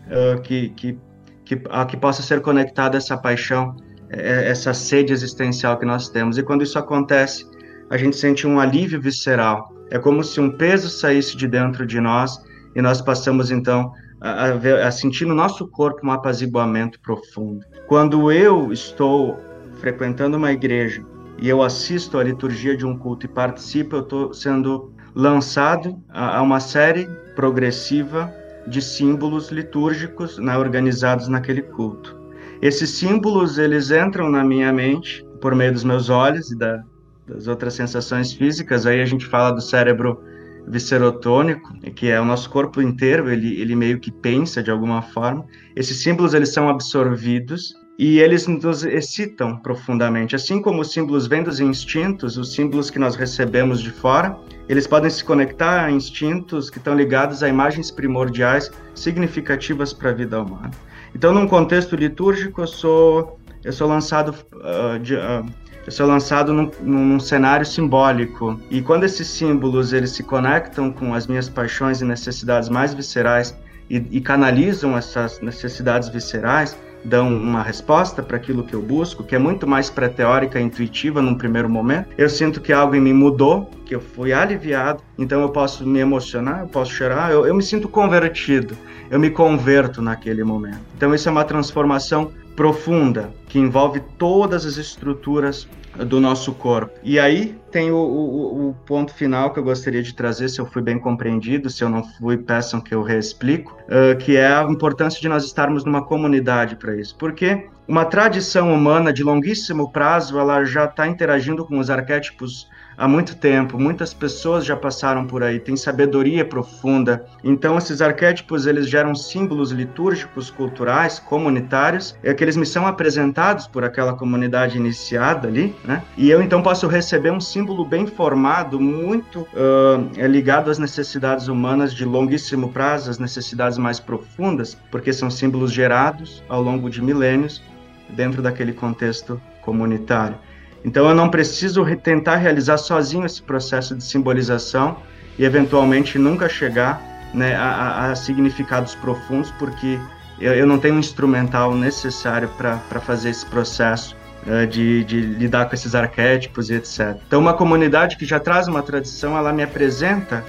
uh, 0.08 0.42
que, 0.42 0.70
que, 0.70 0.98
que, 1.46 1.62
a 1.70 1.86
que 1.86 1.96
possa 1.96 2.24
ser 2.24 2.42
conectado 2.42 2.96
a 2.96 2.98
essa 2.98 3.16
paixão, 3.16 3.76
é, 4.10 4.50
essa 4.50 4.74
sede 4.74 5.14
existencial 5.14 5.78
que 5.78 5.86
nós 5.86 6.10
temos. 6.10 6.40
E 6.40 6.44
quando 6.44 6.64
isso 6.64 6.80
acontece, 6.80 7.48
a 7.88 7.96
gente 7.96 8.18
sente 8.18 8.48
um 8.48 8.60
alívio 8.60 9.00
visceral. 9.00 9.72
É 9.92 10.00
como 10.00 10.24
se 10.24 10.42
um 10.42 10.50
peso 10.50 10.90
saísse 10.90 11.38
de 11.38 11.48
dentro 11.48 11.86
de 11.86 12.02
nós 12.02 12.44
e 12.76 12.82
nós 12.82 13.02
passamos 13.02 13.52
então 13.52 13.94
a, 14.20 14.48
a, 14.48 14.88
a 14.88 14.92
sentir 14.92 15.26
no 15.26 15.36
nosso 15.36 15.68
corpo 15.68 16.08
um 16.08 16.12
apaziguamento 16.12 17.00
profundo. 17.02 17.64
Quando 17.88 18.32
eu 18.32 18.74
estou 18.74 19.40
frequentando 19.80 20.38
uma 20.38 20.52
igreja 20.52 21.06
e 21.38 21.48
eu 21.48 21.62
assisto 21.62 22.18
à 22.18 22.24
liturgia 22.24 22.76
de 22.76 22.84
um 22.84 22.98
culto 22.98 23.28
e 23.28 23.30
participo, 23.30 23.98
eu 23.98 24.02
estou 24.02 24.34
sendo 24.34 24.95
lançado 25.16 25.98
a, 26.10 26.42
uma 26.42 26.60
série 26.60 27.08
progressiva 27.36 28.32
de 28.68 28.82
símbolos 28.82 29.50
litúrgicos 29.50 30.38
né, 30.38 30.58
organizados 30.58 31.28
naquele 31.30 31.62
culto. 31.62 32.20
Esses 32.62 32.90
símbolos 32.90 33.58
eles 33.58 33.92
entram 33.92 34.30
na 34.30 34.44
minha 34.44 34.74
mente 34.74 35.26
por 35.40 35.56
meio 35.56 35.72
dos 35.72 35.84
meus 35.84 36.10
olhos 36.10 36.52
e 36.52 36.58
da, 36.58 36.84
das 37.28 37.48
outras 37.48 37.74
sensações 37.74 38.34
físicas. 38.34 38.86
Aí 38.86 39.02
a 39.02 39.06
gente 39.06 39.26
fala 39.26 39.52
do 39.52 39.62
cérebro 39.62 40.22
viscerotônico, 40.68 41.74
que 41.92 42.10
é 42.10 42.20
o 42.20 42.26
nosso 42.26 42.50
corpo 42.50 42.82
inteiro, 42.82 43.30
ele, 43.30 43.62
ele 43.62 43.76
meio 43.76 44.00
que 44.00 44.12
pensa 44.12 44.64
de 44.64 44.72
alguma 44.72 45.02
forma. 45.02 45.46
Esses 45.76 46.02
símbolos 46.02 46.34
eles 46.34 46.50
são 46.50 46.68
absorvidos 46.68 47.76
e 47.98 48.20
eles 48.20 48.46
nos 48.48 48.84
excitam 48.84 49.58
profundamente. 49.58 50.36
Assim 50.36 50.62
como 50.62 50.82
os 50.82 50.92
símbolos 50.92 51.28
vêm 51.28 51.44
dos 51.44 51.60
instintos, 51.60 52.38
os 52.38 52.54
símbolos 52.54 52.90
que 52.90 53.00
nós 53.00 53.16
recebemos 53.16 53.82
de 53.82 53.92
fora, 53.92 54.38
eles 54.68 54.86
podem 54.86 55.10
se 55.10 55.24
conectar 55.24 55.86
a 55.86 55.92
instintos 55.92 56.70
que 56.70 56.78
estão 56.78 56.96
ligados 56.96 57.42
a 57.42 57.48
imagens 57.48 57.92
primordiais 57.92 58.72
significativas 58.94 59.94
para 59.94 60.10
a 60.10 60.14
vida 60.14 60.42
humana. 60.42 60.72
Então, 61.14 61.34
num 61.34 61.48
contexto 61.48 61.96
litúrgico, 61.96 62.62
eu 62.62 62.68
sou 62.68 63.40
eu 63.64 63.74
sou 63.74 63.88
lançado 63.88 64.36
uh, 64.54 65.00
de, 65.00 65.16
uh, 65.16 65.44
eu 65.86 65.92
sou 65.92 66.06
lançado 66.06 66.54
num, 66.54 66.72
num, 66.82 67.20
cenário 67.20 67.66
simbólico. 67.66 68.60
E 68.70 68.80
quando 68.80 69.06
esses 69.06 69.28
símbolos 69.28 69.92
eles 69.92 70.12
se 70.12 70.22
conectam 70.22 70.92
com 70.92 71.16
as 71.16 71.26
minhas 71.26 71.50
paixões 71.50 72.02
e 72.02 72.06
necessidades 72.06 72.70
mais 72.70 72.94
viscerais 72.94 73.58
e, 73.90 73.98
e 74.12 74.22
canalizam 74.22 74.96
essas 74.96 75.40
necessidades 75.42 76.10
viscerais, 76.10 76.78
dão 77.06 77.30
uma 77.30 77.62
resposta 77.62 78.24
para 78.24 78.36
aquilo 78.36 78.64
que 78.64 78.74
eu 78.74 78.82
busco, 78.82 79.24
que 79.24 79.36
é 79.36 79.40
muito 79.40 79.68
mais 79.68 79.90
pré-teórica 79.90 80.60
e 80.60 80.64
intuitiva 80.64 81.22
num 81.22 81.36
primeiro 81.36 81.70
momento. 81.70 82.10
Eu 82.18 82.30
sinto 82.30 82.60
que 82.60 82.74
algo 82.74 82.96
em 82.96 83.00
mim 83.00 83.14
mudou, 83.14 83.70
que 83.86 83.94
eu 83.94 84.02
fui 84.02 84.34
aliviado, 84.34 85.02
então 85.18 85.42
eu 85.42 85.50
posso 85.50 85.86
me 85.86 86.00
emocionar, 86.00 86.62
eu 86.62 86.68
posso 86.68 86.92
chorar, 86.92 87.32
eu, 87.32 87.46
eu 87.46 87.54
me 87.54 87.62
sinto 87.62 87.88
convertido, 87.88 88.76
eu 89.10 89.20
me 89.20 89.30
converto 89.30 90.02
naquele 90.02 90.44
momento. 90.44 90.82
Então 90.98 91.14
isso 91.14 91.30
é 91.30 91.32
uma 91.32 91.46
transformação 91.46 92.32
profunda 92.56 93.32
que 93.48 93.60
envolve 93.60 94.02
todas 94.18 94.66
as 94.66 94.78
estruturas 94.78 95.68
do 96.04 96.20
nosso 96.20 96.54
corpo. 96.54 97.00
E 97.04 97.20
aí 97.20 97.58
tem 97.72 97.92
o, 97.92 97.96
o, 97.98 98.70
o, 98.70 98.74
ponto 98.86 99.14
final 99.14 99.52
que 99.54 99.60
eu 99.60 99.64
gostaria 99.64 100.02
de 100.02 100.14
trazer, 100.14 100.50
se 100.50 100.60
eu 100.60 100.66
fui 100.66 100.82
bem 100.82 101.00
compreendido, 101.00 101.70
se 101.70 101.84
eu 101.84 101.90
não 101.90 102.04
fui, 102.04 102.38
peçam 102.38 102.82
que 102.82 102.94
eu 102.94 103.02
reexplico, 103.02 103.78
uh, 103.84 104.18
que 104.18 104.36
é 104.36 104.48
a 104.48 104.64
importância 104.64 105.22
de 105.22 105.28
nós 105.28 105.46
estarmos 105.46 105.86
numa 105.86 106.04
comunidade 106.04 106.76
para 106.76 106.96
isso. 106.96 107.16
Porque 107.18 107.68
uma 107.88 108.06
tradição 108.06 108.74
humana 108.74 109.14
de 109.14 109.24
longuíssimo 109.24 109.92
prazo, 109.92 110.40
ela 110.40 110.64
já 110.64 110.86
está 110.86 111.08
interagindo 111.08 111.66
com 111.66 111.78
os 111.78 111.90
arquétipos 111.90 112.68
há 112.98 113.08
muito 113.08 113.36
tempo, 113.36 113.80
muitas 113.80 114.14
pessoas 114.14 114.66
já 114.66 114.76
passaram 114.76 115.26
por 115.26 115.44
aí, 115.44 115.60
tem 115.60 115.76
sabedoria 115.76 116.46
profunda. 116.46 117.26
Então 117.44 117.78
esses 117.78 118.02
arquétipos 118.02 118.66
eles 118.66 118.90
geram 118.90 119.16
símbolos 119.16 119.72
litúrgicos, 119.72 120.50
culturais, 120.50 121.20
comunitários, 121.20 122.18
é 122.24 122.34
que 122.34 122.44
eles 122.44 122.56
me 122.56 122.66
são 122.66 122.88
apresentados 122.88 123.68
por 123.68 123.84
aquela 123.84 124.14
comunidade 124.14 124.78
iniciada 124.78 125.48
ali, 125.48 125.76
né? 125.84 126.04
E 126.18 126.30
eu 126.30 126.42
então 126.42 126.62
posso 126.62 126.88
receber 126.88 127.32
um 127.32 127.42
símbolo 127.42 127.86
bem 127.86 128.08
formado, 128.08 128.80
muito 128.80 129.42
uh, 129.42 130.28
ligado 130.28 130.70
às 130.70 130.80
necessidades 130.80 131.48
humanas 131.48 131.94
de 131.94 132.06
longuíssimo 132.06 132.72
prazo, 132.72 133.10
às 133.10 133.20
necessidades 133.20 133.78
mais 133.78 134.00
profundas, 134.00 134.78
porque 134.92 135.12
são 135.12 135.30
símbolos 135.30 135.72
gerados 135.72 136.44
ao 136.48 136.62
longo 136.62 136.90
de 136.90 137.02
milênios 137.02 137.62
dentro 138.10 138.42
daquele 138.42 138.74
contexto 138.74 139.42
comunitário. 139.62 140.38
Então 140.86 141.10
eu 141.10 141.16
não 141.16 141.30
preciso 141.30 141.84
tentar 141.98 142.36
realizar 142.36 142.78
sozinho 142.78 143.26
esse 143.26 143.42
processo 143.42 143.96
de 143.96 144.04
simbolização 144.04 144.98
e 145.38 145.44
eventualmente 145.44 146.20
nunca 146.20 146.48
chegar 146.48 147.02
né, 147.34 147.56
a, 147.56 148.12
a, 148.12 148.16
significados 148.16 148.94
profundos, 148.94 149.50
porque 149.58 150.00
eu, 150.40 150.54
eu, 150.54 150.68
não 150.68 150.78
tenho 150.78 150.94
um 150.94 151.00
instrumental 151.00 151.76
necessário 151.76 152.48
para 152.50 153.02
fazer 153.02 153.32
esse 153.32 153.46
processo 153.48 154.16
uh, 154.46 154.68
de, 154.68 155.04
de, 155.06 155.22
lidar 155.22 155.66
com 155.66 155.74
esses 155.74 155.96
arquétipos 155.96 156.70
e 156.70 156.76
etc. 156.76 157.18
Então 157.28 157.42
uma 157.42 157.56
comunidade 157.56 158.16
que 158.16 158.26
já 158.26 158.40
traz 158.40 158.68
uma 158.68 158.84
tradição, 158.84 159.36
ela 159.36 159.52
me 159.52 159.64
apresenta 159.64 160.44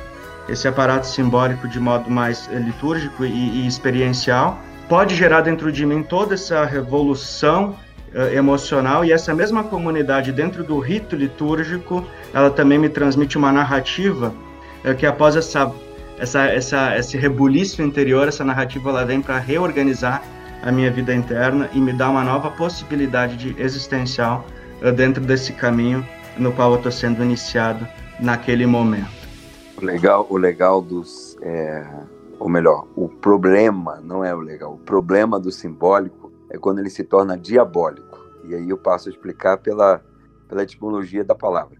esse 0.50 0.68
aparato 0.68 1.06
simbólico 1.06 1.66
de 1.66 1.80
modo 1.80 2.10
mais 2.10 2.48
eh, 2.52 2.58
litúrgico 2.58 3.24
e, 3.24 3.62
e 3.62 3.66
experiencial, 3.66 4.60
pode 4.88 5.16
gerar 5.16 5.40
dentro 5.40 5.72
de 5.72 5.84
mim 5.84 6.02
toda 6.02 6.34
essa 6.34 6.64
revolução 6.64 7.74
uh, 8.16 8.34
emocional 8.34 9.04
e 9.04 9.12
essa 9.12 9.34
mesma 9.34 9.62
comunidade 9.62 10.32
dentro 10.32 10.64
do 10.64 10.78
rito 10.78 11.14
litúrgico, 11.14 12.04
ela 12.32 12.50
também 12.50 12.78
me 12.78 12.88
transmite 12.88 13.36
uma 13.36 13.52
narrativa 13.52 14.34
uh, 14.84 14.94
que 14.94 15.04
após 15.04 15.36
essa, 15.36 15.70
essa, 16.18 16.46
essa, 16.46 16.98
esse 16.98 17.16
rebuliço 17.18 17.82
interior, 17.82 18.26
essa 18.26 18.44
narrativa 18.44 18.88
ela 18.90 19.04
vem 19.04 19.20
para 19.20 19.38
reorganizar 19.38 20.22
a 20.62 20.72
minha 20.72 20.90
vida 20.90 21.14
interna 21.14 21.68
e 21.74 21.78
me 21.78 21.92
dar 21.92 22.08
uma 22.08 22.24
nova 22.24 22.50
possibilidade 22.50 23.36
de 23.36 23.62
existencial 23.62 24.46
uh, 24.82 24.90
dentro 24.90 25.22
desse 25.22 25.52
caminho 25.52 26.04
no 26.38 26.52
qual 26.52 26.72
eu 26.72 26.76
estou 26.76 26.92
sendo 26.92 27.22
iniciado 27.22 27.86
naquele 28.18 28.66
momento. 28.66 29.26
O 29.80 29.84
legal, 29.84 30.26
o 30.28 30.36
legal 30.36 30.80
dos, 30.80 31.36
é, 31.42 31.86
ou 32.38 32.48
melhor, 32.48 32.86
o 32.94 33.08
problema 33.08 34.00
não 34.02 34.24
é 34.24 34.34
o 34.34 34.38
legal. 34.38 34.74
O 34.74 34.78
problema 34.78 35.38
do 35.38 35.50
simbólico 35.50 36.32
é 36.50 36.58
quando 36.58 36.78
ele 36.78 36.90
se 36.90 37.04
torna 37.04 37.36
diabólico. 37.36 38.05
E 38.48 38.54
aí 38.54 38.68
eu 38.68 38.78
passo 38.78 39.08
a 39.08 39.12
explicar 39.12 39.58
pela, 39.58 40.02
pela 40.48 40.62
etimologia 40.62 41.24
da 41.24 41.34
palavra. 41.34 41.76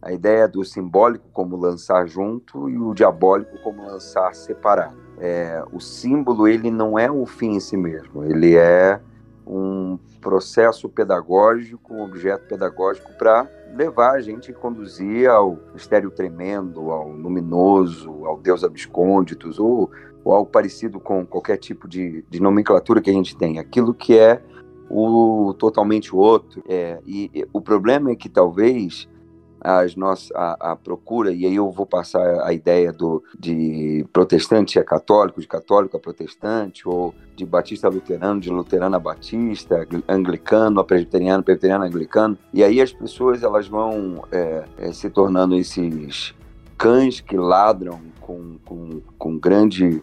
A 0.00 0.12
ideia 0.12 0.46
do 0.46 0.64
simbólico 0.64 1.26
como 1.32 1.56
lançar 1.56 2.06
junto 2.06 2.68
e 2.68 2.78
o 2.78 2.94
diabólico 2.94 3.58
como 3.62 3.84
lançar 3.84 4.34
separado. 4.34 4.96
É, 5.18 5.62
o 5.72 5.80
símbolo 5.80 6.46
ele 6.46 6.70
não 6.70 6.98
é 6.98 7.10
o 7.10 7.24
fim 7.24 7.56
em 7.56 7.60
si 7.60 7.76
mesmo, 7.76 8.22
ele 8.22 8.54
é 8.54 9.00
um 9.46 9.98
processo 10.20 10.88
pedagógico, 10.88 11.94
um 11.94 12.02
objeto 12.02 12.46
pedagógico 12.46 13.12
para 13.16 13.48
levar 13.74 14.12
a 14.12 14.20
gente 14.20 14.50
a 14.50 14.54
conduzir 14.54 15.30
ao 15.30 15.58
mistério 15.72 16.10
tremendo, 16.10 16.90
ao 16.90 17.08
luminoso, 17.08 18.26
ao 18.26 18.38
Deus 18.38 18.62
abscônditos, 18.62 19.58
ou 19.58 19.90
ou 20.26 20.32
algo 20.32 20.50
parecido 20.50 20.98
com 20.98 21.24
qualquer 21.24 21.56
tipo 21.56 21.86
de, 21.86 22.24
de 22.28 22.42
nomenclatura 22.42 23.00
que 23.00 23.08
a 23.08 23.12
gente 23.12 23.36
tem. 23.36 23.60
Aquilo 23.60 23.94
que 23.94 24.18
é 24.18 24.42
o 24.88 25.54
totalmente 25.58 26.14
outro. 26.14 26.62
É, 26.68 26.98
e, 27.06 27.30
e, 27.34 27.46
o 27.52 27.60
problema 27.60 28.10
é 28.10 28.16
que 28.16 28.28
talvez 28.28 29.08
as 29.60 29.96
nossas, 29.96 30.30
a, 30.32 30.72
a, 30.72 30.76
procura, 30.76 31.32
e 31.32 31.44
aí 31.44 31.56
eu 31.56 31.70
vou 31.70 31.86
passar 31.86 32.46
a 32.46 32.52
ideia 32.52 32.92
do, 32.92 33.22
de 33.38 34.06
protestante 34.12 34.78
a 34.78 34.84
católico, 34.84 35.40
de 35.40 35.48
católico 35.48 35.96
a 35.96 36.00
protestante, 36.00 36.88
ou 36.88 37.14
de 37.34 37.44
batista 37.44 37.88
a 37.88 37.90
luterano, 37.90 38.40
de 38.40 38.50
luterano 38.50 38.94
a 38.94 39.00
batista, 39.00 39.86
anglicano 40.08 40.80
a 40.80 40.84
presbiteriano, 40.84 41.42
presbiteriano 41.42 41.84
a 41.84 41.86
anglicano, 41.86 42.38
e 42.52 42.62
aí 42.62 42.80
as 42.80 42.92
pessoas 42.92 43.42
elas 43.42 43.66
vão 43.66 44.24
é, 44.30 44.64
é, 44.78 44.92
se 44.92 45.10
tornando 45.10 45.56
esses 45.56 46.34
cães 46.78 47.20
que 47.20 47.36
ladram 47.36 48.00
com, 48.20 48.58
com, 48.64 49.00
com 49.18 49.38
grande 49.38 50.02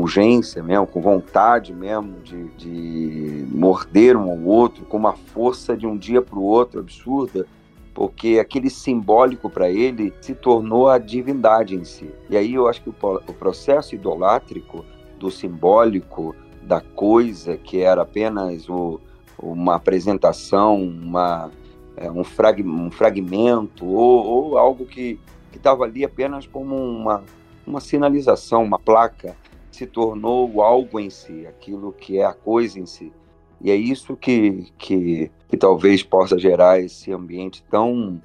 urgência 0.00 0.62
mesmo, 0.62 0.86
com 0.86 1.00
vontade 1.00 1.72
mesmo 1.72 2.20
de, 2.20 2.44
de 2.50 3.46
morder 3.50 4.16
um 4.16 4.30
ao 4.30 4.40
outro, 4.42 4.84
com 4.84 4.96
uma 4.96 5.12
força 5.12 5.76
de 5.76 5.86
um 5.86 5.96
dia 5.96 6.22
para 6.22 6.38
o 6.38 6.42
outro 6.42 6.80
absurda, 6.80 7.46
porque 7.94 8.38
aquele 8.40 8.70
simbólico 8.70 9.50
para 9.50 9.68
ele 9.68 10.12
se 10.20 10.34
tornou 10.34 10.88
a 10.88 10.98
divindade 10.98 11.74
em 11.74 11.84
si. 11.84 12.10
E 12.30 12.36
aí 12.36 12.54
eu 12.54 12.68
acho 12.68 12.82
que 12.82 12.88
o, 12.88 12.94
o 13.28 13.32
processo 13.34 13.94
idolátrico 13.94 14.84
do 15.18 15.30
simbólico, 15.30 16.34
da 16.62 16.80
coisa 16.80 17.56
que 17.56 17.80
era 17.80 18.02
apenas 18.02 18.68
o, 18.68 19.00
uma 19.38 19.74
apresentação, 19.74 20.82
uma, 20.82 21.50
é, 21.96 22.10
um, 22.10 22.24
frag, 22.24 22.62
um 22.62 22.90
fragmento 22.90 23.84
ou, 23.86 24.26
ou 24.26 24.58
algo 24.58 24.86
que 24.86 25.18
estava 25.54 25.84
ali 25.84 26.04
apenas 26.04 26.46
como 26.46 26.74
uma, 26.74 27.22
uma 27.66 27.80
sinalização, 27.80 28.64
uma 28.64 28.78
placa, 28.78 29.36
se 29.72 29.86
tornou 29.86 30.62
algo 30.62 31.00
em 31.00 31.10
si, 31.10 31.46
aquilo 31.46 31.92
que 31.92 32.18
é 32.18 32.24
a 32.24 32.34
coisa 32.34 32.78
em 32.78 32.86
si. 32.86 33.12
E 33.60 33.70
é 33.70 33.74
isso 33.74 34.16
que, 34.16 34.72
que, 34.76 35.30
que 35.48 35.56
talvez 35.56 36.02
possa 36.02 36.38
gerar 36.38 36.78
esse 36.78 37.12
ambiente 37.12 37.64
tão, 37.70 38.20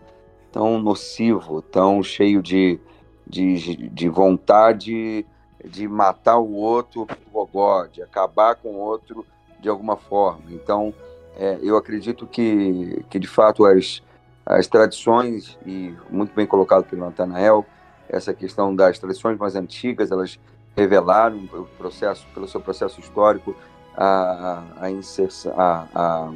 tão 0.52 0.80
nocivo, 0.80 1.62
tão 1.62 2.04
cheio 2.04 2.42
de, 2.42 2.80
de, 3.26 3.90
de 3.90 4.10
vontade 4.10 5.26
de 5.64 5.88
matar 5.88 6.38
o 6.38 6.54
outro 6.54 7.08
gogó, 7.32 7.86
de 7.86 8.02
acabar 8.02 8.56
com 8.56 8.70
o 8.70 8.80
outro 8.80 9.26
de 9.60 9.70
alguma 9.70 9.96
forma. 9.96 10.44
Então, 10.50 10.94
é, 11.38 11.60
eu 11.62 11.78
acredito 11.78 12.28
que, 12.28 13.04
que 13.10 13.20
de 13.20 13.28
fato 13.28 13.66
as, 13.66 14.02
as 14.46 14.68
tradições, 14.68 15.58
e 15.66 15.94
muito 16.10 16.34
bem 16.34 16.46
colocado 16.46 16.86
pelo 16.86 17.06
Natanael, 17.06 17.66
essa 18.10 18.34
questão 18.34 18.76
das 18.76 18.98
tradições 19.00 19.38
mais 19.38 19.56
antigas, 19.56 20.12
elas 20.12 20.40
revelaram 20.78 21.50
o 21.52 21.66
processo, 21.76 22.26
pelo 22.36 22.48
seu 22.48 22.62
processo 22.62 23.00
histórico, 23.00 23.56
a, 23.98 24.64
a, 24.80 24.92
inserção, 24.92 25.52
a, 25.58 25.88
a, 25.94 26.32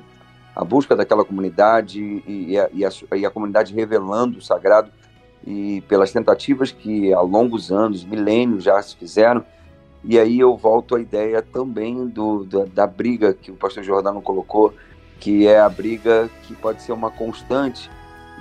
a 0.56 0.66
busca 0.66 0.96
daquela 0.96 1.24
comunidade 1.24 2.02
e, 2.02 2.54
e, 2.54 2.60
a, 2.60 2.68
e, 2.74 3.20
e 3.20 3.26
a 3.26 3.30
comunidade 3.30 3.72
revelando 3.72 4.40
o 4.40 4.42
sagrado 4.42 4.92
e 5.46 5.82
pelas 5.88 6.12
tentativas 6.12 6.72
que 6.72 7.14
há 7.14 7.22
longos 7.22 7.72
anos, 7.72 8.04
milênios 8.04 8.64
já 8.64 8.82
se 8.82 8.96
fizeram. 8.96 9.46
E 10.04 10.18
aí 10.18 10.40
eu 10.40 10.58
volto 10.58 10.96
à 10.96 11.00
ideia 11.00 11.44
também 11.44 12.08
do, 12.08 12.44
da, 12.44 12.66
da 12.66 12.88
briga 12.88 13.36
que 13.36 13.52
o 13.52 13.56
pastor 13.56 13.84
Jordano 13.84 14.24
colocou, 14.24 14.74
que 15.20 15.46
é 15.46 15.60
a 15.60 15.70
briga 15.70 16.28
que 16.44 16.56
pode 16.56 16.82
ser 16.82 16.94
uma 16.94 17.12
constante. 17.12 17.92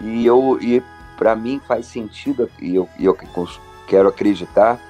E 0.01 0.25
eu 0.25 0.59
e 0.63 0.83
para 1.19 1.37
mim 1.37 1.61
faz 1.69 1.85
sentido 1.85 2.51
e 2.59 2.75
eu, 2.75 2.89
eu 2.99 3.15
quero 3.87 4.09
acreditar 4.09 4.81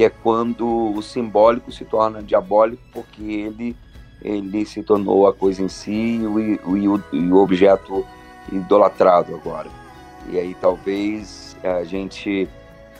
que 0.00 0.04
é 0.04 0.08
quando 0.08 0.66
o 0.96 1.02
simbólico 1.02 1.70
se 1.70 1.84
torna 1.84 2.22
diabólico 2.22 2.82
porque 2.90 3.22
ele 3.22 3.76
ele 4.22 4.64
se 4.64 4.82
tornou 4.82 5.26
a 5.26 5.34
coisa 5.34 5.62
em 5.62 5.68
si 5.68 5.92
e 5.92 6.88
o, 6.88 7.04
o 7.12 7.36
objeto 7.36 8.06
idolatrado 8.50 9.34
agora. 9.34 9.68
E 10.30 10.38
aí 10.38 10.56
talvez 10.58 11.54
a 11.62 11.84
gente 11.84 12.48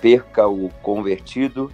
perca 0.03 0.46
o 0.46 0.68
convertido, 0.82 1.72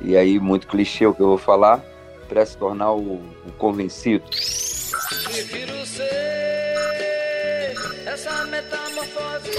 e 0.00 0.16
aí 0.16 0.38
muito 0.38 0.68
clichê 0.68 1.04
o 1.06 1.14
que 1.14 1.22
eu 1.22 1.26
vou 1.26 1.38
falar, 1.38 1.82
para 2.28 2.46
se 2.46 2.56
tornar 2.56 2.92
o, 2.92 3.14
o 3.46 3.52
convencido. 3.58 4.26
Prefiro 4.30 5.84
ser 5.86 6.04
essa 8.06 8.44
metamorfose 8.44 9.50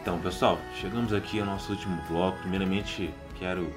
então, 0.00 0.18
pessoal, 0.18 0.58
chegamos 0.80 1.12
aqui 1.12 1.40
ao 1.40 1.46
nosso 1.46 1.72
último 1.72 2.00
bloco. 2.08 2.38
Primeiramente, 2.38 3.10
quero 3.38 3.70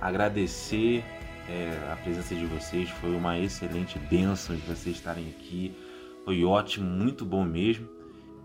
agradecer 0.00 1.02
é, 1.48 1.92
a 1.92 1.96
presença 1.96 2.36
de 2.36 2.46
vocês. 2.46 2.88
Foi 2.88 3.10
uma 3.10 3.36
excelente 3.36 3.98
bênção 3.98 4.54
de 4.54 4.62
vocês 4.62 4.94
estarem 4.94 5.28
aqui. 5.28 5.74
Foi 6.24 6.44
ótimo, 6.44 6.88
muito 6.88 7.24
bom 7.24 7.44
mesmo. 7.44 7.88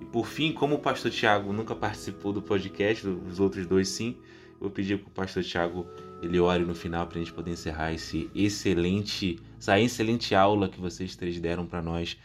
E 0.02 0.06
por 0.06 0.26
fim, 0.26 0.52
como 0.52 0.76
o 0.76 0.80
pastor 0.80 1.12
Tiago 1.12 1.54
nunca 1.54 1.76
participou 1.76 2.34
do 2.34 2.42
podcast, 2.42 3.08
os 3.08 3.40
outros 3.40 3.68
dois 3.68 3.88
sim, 3.88 4.18
eu 4.54 4.62
vou 4.62 4.72
pedir 4.72 4.98
para 4.98 5.08
o 5.08 5.12
pastor 5.12 5.44
Tiago 5.44 5.86
ele 6.24 6.40
ore 6.40 6.66
no 6.66 6.74
final 6.74 7.06
para 7.06 7.18
a 7.18 7.20
gente 7.20 7.34
poder 7.34 7.52
encerrar 7.52 7.94
esse 7.94 8.32
excelente, 8.34 9.40
essa 9.60 9.80
excelente 9.80 10.34
aula 10.34 10.68
que 10.68 10.80
vocês 10.80 11.16
três 11.16 11.40
deram 11.40 11.68
para 11.68 11.84
nós 11.84 12.18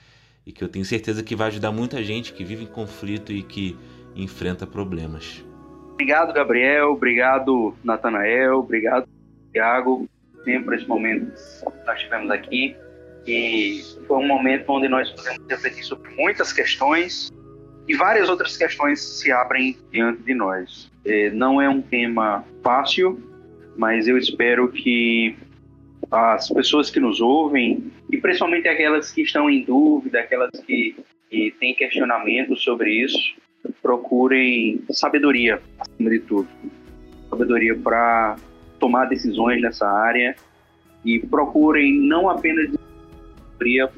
e 0.47 0.53
que 0.53 0.63
eu 0.63 0.69
tenho 0.69 0.85
certeza 0.85 1.23
que 1.23 1.35
vai 1.35 1.49
ajudar 1.49 1.73
muita 1.73 2.03
gente 2.05 2.33
que 2.33 2.45
vive 2.45 2.65
em 2.65 2.69
conflito 2.69 3.33
e 3.33 3.43
que 3.43 3.77
enfrenta 4.17 4.67
problemas. 4.67 5.45
Obrigado, 5.93 6.33
Gabriel. 6.33 6.93
Obrigado, 6.93 7.75
Natanael. 7.85 8.59
Obrigado, 8.59 9.09
Tiago, 9.53 10.09
por 10.65 10.75
esse 10.75 10.87
momento 10.87 11.33
que 11.33 11.87
nós 11.87 12.01
tivemos 12.01 12.31
aqui. 12.31 12.77
E 13.27 13.83
foi 14.07 14.19
um 14.19 14.27
momento 14.27 14.65
onde 14.69 14.89
nós 14.89 15.11
podemos 15.11 15.43
refletir 15.49 15.85
sobre 15.85 16.15
muitas 16.15 16.53
questões 16.53 17.33
e 17.89 17.97
várias 17.97 18.29
outras 18.29 18.57
questões 18.57 19.01
se 19.01 19.33
abrem 19.33 19.77
diante 19.91 20.23
de 20.23 20.35
nós. 20.35 20.91
É, 21.05 21.31
não 21.31 21.61
é 21.61 21.69
um 21.69 21.81
tema 21.81 22.45
fácil, 22.63 23.21
mas 23.77 24.07
eu 24.07 24.17
espero 24.17 24.69
que 24.71 25.37
as 26.11 26.49
pessoas 26.49 26.91
que 26.91 27.01
nos 27.01 27.21
ouvem, 27.21 27.91
e 28.11 28.17
principalmente 28.19 28.69
aquelas 28.69 29.11
que 29.11 29.23
estão 29.23 29.51
em 29.51 29.65
dúvida, 29.65 30.21
aquelas 30.21 30.51
que, 30.61 30.95
que 31.29 31.55
têm 31.59 31.75
questionamento 31.75 32.57
sobre 32.57 32.91
isso, 32.93 33.35
procurem 33.83 34.83
sabedoria, 34.91 35.61
acima 35.79 36.11
de 36.11 36.21
tudo. 36.21 36.49
Sabedoria 37.31 37.77
para 37.77 38.37
tomar 38.79 39.07
decisões 39.07 39.61
nessa 39.61 39.87
área 39.87 40.37
e 41.05 41.19
procurem 41.19 42.01
não 42.01 42.29
apenas 42.29 42.71
sabedoria 43.59 43.91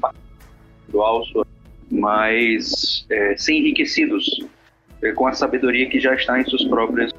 individual, 0.87 1.23
mas 1.91 3.05
é, 3.09 3.35
ser 3.37 3.53
enriquecidos 3.53 4.25
é, 5.01 5.11
com 5.11 5.27
a 5.27 5.33
sabedoria 5.33 5.89
que 5.89 5.99
já 5.99 6.13
está 6.13 6.39
em 6.39 6.45
suas 6.45 6.63
próprias 6.65 7.11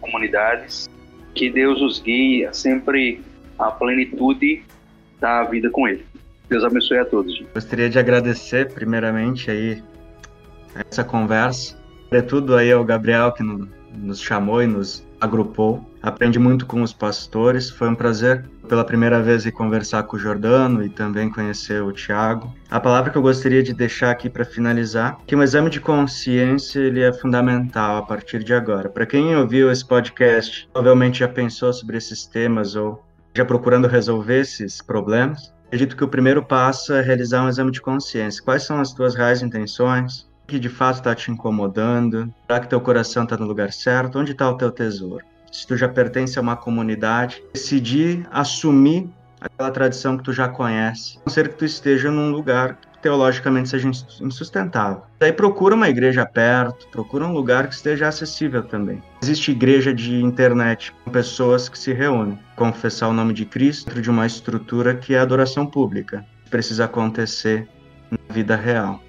comunidades. 0.00 0.88
Que 1.34 1.50
Deus 1.50 1.80
os 1.80 2.00
guie 2.00 2.48
sempre 2.52 3.20
a 3.58 3.70
plenitude 3.70 4.62
da 5.20 5.44
vida 5.44 5.70
com 5.70 5.86
Ele. 5.86 6.04
Deus 6.48 6.64
abençoe 6.64 6.98
a 6.98 7.04
todos. 7.04 7.40
Gostaria 7.54 7.90
de 7.90 7.98
agradecer 7.98 8.72
primeiramente 8.72 9.50
aí 9.50 9.82
essa 10.90 11.04
conversa, 11.04 11.77
sobretudo 12.08 12.56
aí 12.56 12.72
ao 12.72 12.84
Gabriel 12.84 13.32
que 13.32 13.42
nos 13.42 14.20
chamou 14.20 14.62
e 14.62 14.66
nos 14.66 15.06
agrupou. 15.20 15.84
Aprendi 16.02 16.38
muito 16.38 16.64
com 16.64 16.82
os 16.82 16.92
pastores. 16.92 17.70
Foi 17.70 17.88
um 17.88 17.94
prazer 17.94 18.44
pela 18.68 18.84
primeira 18.84 19.22
vez 19.22 19.48
conversar 19.50 20.04
com 20.04 20.16
o 20.16 20.18
Jordano 20.18 20.84
e 20.84 20.88
também 20.88 21.30
conhecer 21.30 21.82
o 21.82 21.92
Tiago. 21.92 22.54
A 22.70 22.78
palavra 22.78 23.10
que 23.10 23.18
eu 23.18 23.22
gostaria 23.22 23.62
de 23.62 23.74
deixar 23.74 24.10
aqui 24.10 24.30
para 24.30 24.44
finalizar, 24.44 25.18
que 25.26 25.34
um 25.34 25.42
exame 25.42 25.70
de 25.70 25.80
consciência 25.80 26.80
ele 26.80 27.02
é 27.02 27.12
fundamental 27.12 27.96
a 27.96 28.02
partir 28.02 28.44
de 28.44 28.54
agora. 28.54 28.88
Para 28.88 29.06
quem 29.06 29.36
ouviu 29.36 29.70
esse 29.70 29.86
podcast, 29.86 30.68
provavelmente 30.72 31.20
já 31.20 31.28
pensou 31.28 31.72
sobre 31.72 31.96
esses 31.96 32.26
temas 32.26 32.76
ou 32.76 33.02
já 33.34 33.44
procurando 33.44 33.88
resolver 33.88 34.40
esses 34.40 34.80
problemas. 34.80 35.52
Acredito 35.66 35.96
que 35.96 36.04
o 36.04 36.08
primeiro 36.08 36.42
passo 36.42 36.94
é 36.94 37.02
realizar 37.02 37.44
um 37.44 37.48
exame 37.48 37.70
de 37.70 37.80
consciência. 37.80 38.42
Quais 38.42 38.62
são 38.62 38.80
as 38.80 38.92
tuas 38.92 39.14
reais 39.14 39.42
intenções? 39.42 40.27
Que 40.48 40.58
de 40.58 40.70
fato 40.70 40.96
está 40.96 41.14
te 41.14 41.30
incomodando? 41.30 42.32
Será 42.46 42.58
que 42.58 42.68
teu 42.68 42.80
coração 42.80 43.24
está 43.24 43.36
no 43.36 43.46
lugar 43.46 43.70
certo? 43.70 44.18
Onde 44.18 44.32
está 44.32 44.50
o 44.50 44.56
teu 44.56 44.72
tesouro? 44.72 45.24
Se 45.52 45.66
tu 45.66 45.76
já 45.76 45.88
pertence 45.88 46.38
a 46.38 46.42
uma 46.42 46.56
comunidade, 46.56 47.42
decidir 47.52 48.26
assumir 48.30 49.08
aquela 49.40 49.70
tradição 49.70 50.16
que 50.16 50.24
tu 50.24 50.32
já 50.32 50.48
conhece, 50.48 51.18
a 51.18 51.20
não 51.26 51.32
ser 51.32 51.48
que 51.48 51.56
tu 51.56 51.64
esteja 51.64 52.10
num 52.10 52.30
lugar 52.30 52.76
que 52.76 52.98
teologicamente 53.02 53.68
seja 53.68 53.88
insustentável. 54.20 55.02
Daí 55.20 55.32
procura 55.32 55.74
uma 55.74 55.88
igreja 55.88 56.26
perto, 56.26 56.88
procura 56.88 57.26
um 57.26 57.32
lugar 57.32 57.68
que 57.68 57.74
esteja 57.74 58.08
acessível 58.08 58.62
também. 58.62 59.02
Existe 59.22 59.52
igreja 59.52 59.94
de 59.94 60.16
internet 60.22 60.92
com 61.04 61.10
pessoas 61.10 61.68
que 61.68 61.78
se 61.78 61.92
reúnem, 61.92 62.38
confessar 62.56 63.08
o 63.08 63.12
nome 63.12 63.32
de 63.32 63.44
Cristo 63.44 63.86
dentro 63.86 64.02
de 64.02 64.10
uma 64.10 64.26
estrutura 64.26 64.94
que 64.94 65.14
é 65.14 65.18
adoração 65.18 65.66
pública. 65.66 66.24
Precisa 66.50 66.86
acontecer 66.86 67.68
na 68.10 68.34
vida 68.34 68.56
real. 68.56 69.00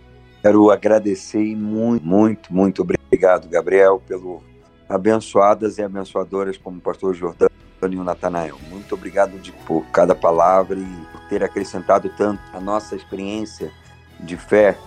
Quero 0.42 0.72
agradecer 0.72 1.44
e 1.44 1.56
muito, 1.56 2.06
muito, 2.06 2.54
muito 2.54 2.82
obrigado, 2.82 3.50
Gabriel, 3.50 4.02
pelo 4.08 4.42
abençoadas 4.88 5.78
e 5.78 5.84
abençoadoras 5.84 6.58
como 6.58 6.78
o 6.78 6.82
pastor 6.82 7.14
Jordão 7.14 7.50
e 7.82 7.96
Natanael. 7.96 8.58
Muito 8.70 8.96
obrigado 8.96 9.38
de, 9.40 9.52
por 9.52 9.86
cada 9.88 10.16
palavra 10.16 10.78
e 10.80 11.06
por 11.12 11.22
ter 11.28 11.44
acrescentado 11.44 12.10
tanto 12.18 12.42
a 12.54 12.60
nossa 12.60 12.96
experiência 12.96 13.70
de 14.20 14.38
fé. 14.38 14.78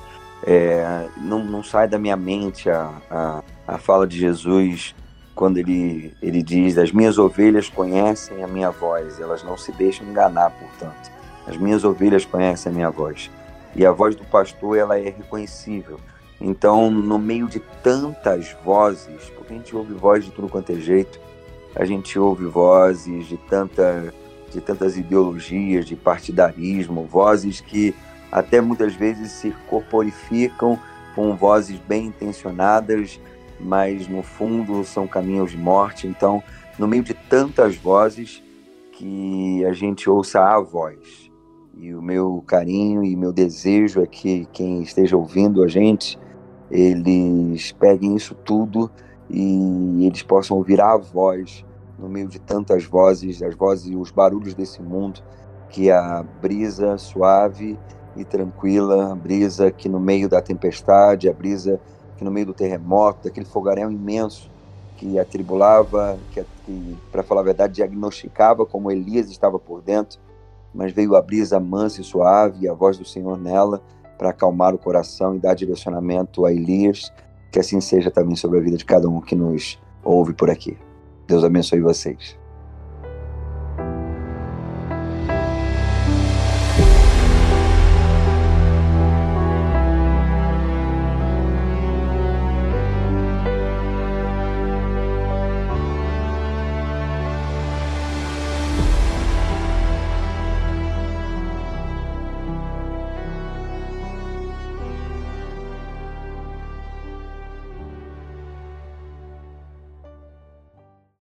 É, 0.44 1.06
não, 1.18 1.44
não, 1.44 1.62
sai 1.62 1.86
da 1.86 1.98
minha 1.98 2.16
mente 2.16 2.68
a, 2.70 2.90
a, 3.10 3.42
a 3.66 3.78
fala 3.78 4.06
de 4.06 4.18
Jesus 4.18 4.94
quando 5.34 5.58
ele, 5.58 6.14
ele 6.22 6.42
diz: 6.42 6.78
As 6.78 6.92
minhas 6.92 7.18
ovelhas 7.18 7.68
conhecem 7.68 8.42
a 8.42 8.48
minha 8.48 8.70
voz, 8.70 9.20
elas 9.20 9.42
não 9.42 9.56
se 9.56 9.70
deixam 9.72 10.06
enganar, 10.06 10.50
portanto. 10.50 11.12
As 11.46 11.56
minhas 11.58 11.84
ovelhas 11.84 12.24
conhecem 12.24 12.72
a 12.72 12.74
minha 12.74 12.90
voz 12.90 13.30
e 13.74 13.86
a 13.86 13.92
voz 13.92 14.14
do 14.14 14.24
pastor 14.24 14.76
ela 14.76 14.98
é 14.98 15.08
reconhecível. 15.08 15.98
Então, 16.40 16.90
no 16.90 17.18
meio 17.18 17.46
de 17.46 17.60
tantas 17.60 18.54
vozes, 18.64 19.30
porque 19.36 19.54
a 19.54 19.56
gente 19.56 19.76
ouve 19.76 19.94
voz 19.94 20.24
de 20.24 20.30
tudo 20.32 20.48
quanto 20.48 20.72
é 20.72 20.76
jeito, 20.76 21.20
a 21.74 21.84
gente 21.84 22.18
ouve 22.18 22.44
vozes 22.46 23.26
de, 23.26 23.36
tanta, 23.36 24.12
de 24.50 24.60
tantas 24.60 24.96
ideologias, 24.96 25.86
de 25.86 25.94
partidarismo, 25.94 27.06
vozes 27.06 27.60
que 27.60 27.94
até 28.30 28.60
muitas 28.60 28.94
vezes 28.94 29.30
se 29.30 29.50
corporificam 29.68 30.78
com 31.14 31.36
vozes 31.36 31.78
bem 31.78 32.06
intencionadas, 32.06 33.20
mas 33.60 34.08
no 34.08 34.22
fundo 34.22 34.84
são 34.84 35.06
caminhos 35.06 35.52
de 35.52 35.56
morte. 35.56 36.06
Então, 36.06 36.42
no 36.78 36.88
meio 36.88 37.04
de 37.04 37.14
tantas 37.14 37.76
vozes, 37.76 38.42
que 38.92 39.64
a 39.64 39.72
gente 39.72 40.10
ouça 40.10 40.40
a 40.40 40.58
voz 40.60 41.21
E 41.74 41.94
o 41.94 42.02
meu 42.02 42.42
carinho 42.46 43.02
e 43.02 43.16
meu 43.16 43.32
desejo 43.32 44.02
é 44.02 44.06
que 44.06 44.46
quem 44.52 44.82
esteja 44.82 45.16
ouvindo 45.16 45.64
a 45.64 45.68
gente, 45.68 46.18
eles 46.70 47.72
peguem 47.72 48.14
isso 48.14 48.34
tudo 48.34 48.90
e 49.30 50.06
eles 50.06 50.22
possam 50.22 50.58
ouvir 50.58 50.80
a 50.80 50.96
voz 50.96 51.64
no 51.98 52.08
meio 52.08 52.28
de 52.28 52.38
tantas 52.38 52.84
vozes, 52.84 53.42
as 53.42 53.54
vozes 53.54 53.90
e 53.90 53.96
os 53.96 54.10
barulhos 54.10 54.54
desse 54.54 54.82
mundo, 54.82 55.22
que 55.70 55.90
a 55.90 56.22
brisa 56.42 56.98
suave 56.98 57.78
e 58.14 58.24
tranquila, 58.24 59.12
a 59.12 59.14
brisa 59.14 59.70
que 59.70 59.88
no 59.88 59.98
meio 59.98 60.28
da 60.28 60.42
tempestade, 60.42 61.28
a 61.28 61.32
brisa 61.32 61.80
que 62.18 62.24
no 62.24 62.30
meio 62.30 62.46
do 62.46 62.54
terremoto, 62.54 63.24
daquele 63.24 63.46
fogaréu 63.46 63.90
imenso 63.90 64.50
que 64.98 65.18
atribulava, 65.18 66.18
que, 66.32 66.44
que 66.66 66.98
para 67.10 67.22
falar 67.22 67.40
a 67.40 67.44
verdade, 67.44 67.74
diagnosticava 67.74 68.66
como 68.66 68.90
Elias 68.90 69.30
estava 69.30 69.58
por 69.58 69.80
dentro, 69.80 70.20
mas 70.74 70.92
veio 70.92 71.14
a 71.16 71.22
brisa 71.22 71.60
mansa 71.60 72.00
e 72.00 72.04
suave 72.04 72.64
e 72.64 72.68
a 72.68 72.74
voz 72.74 72.98
do 72.98 73.04
Senhor 73.04 73.38
nela 73.38 73.82
para 74.18 74.30
acalmar 74.30 74.74
o 74.74 74.78
coração 74.78 75.34
e 75.34 75.38
dar 75.38 75.54
direcionamento 75.54 76.44
a 76.44 76.52
Elias, 76.52 77.12
que 77.50 77.58
assim 77.58 77.80
seja 77.80 78.10
também 78.10 78.36
sobre 78.36 78.58
a 78.58 78.62
vida 78.62 78.76
de 78.76 78.84
cada 78.84 79.08
um 79.08 79.20
que 79.20 79.34
nos 79.34 79.80
ouve 80.04 80.32
por 80.32 80.50
aqui. 80.50 80.78
Deus 81.26 81.44
abençoe 81.44 81.80
vocês. 81.80 82.41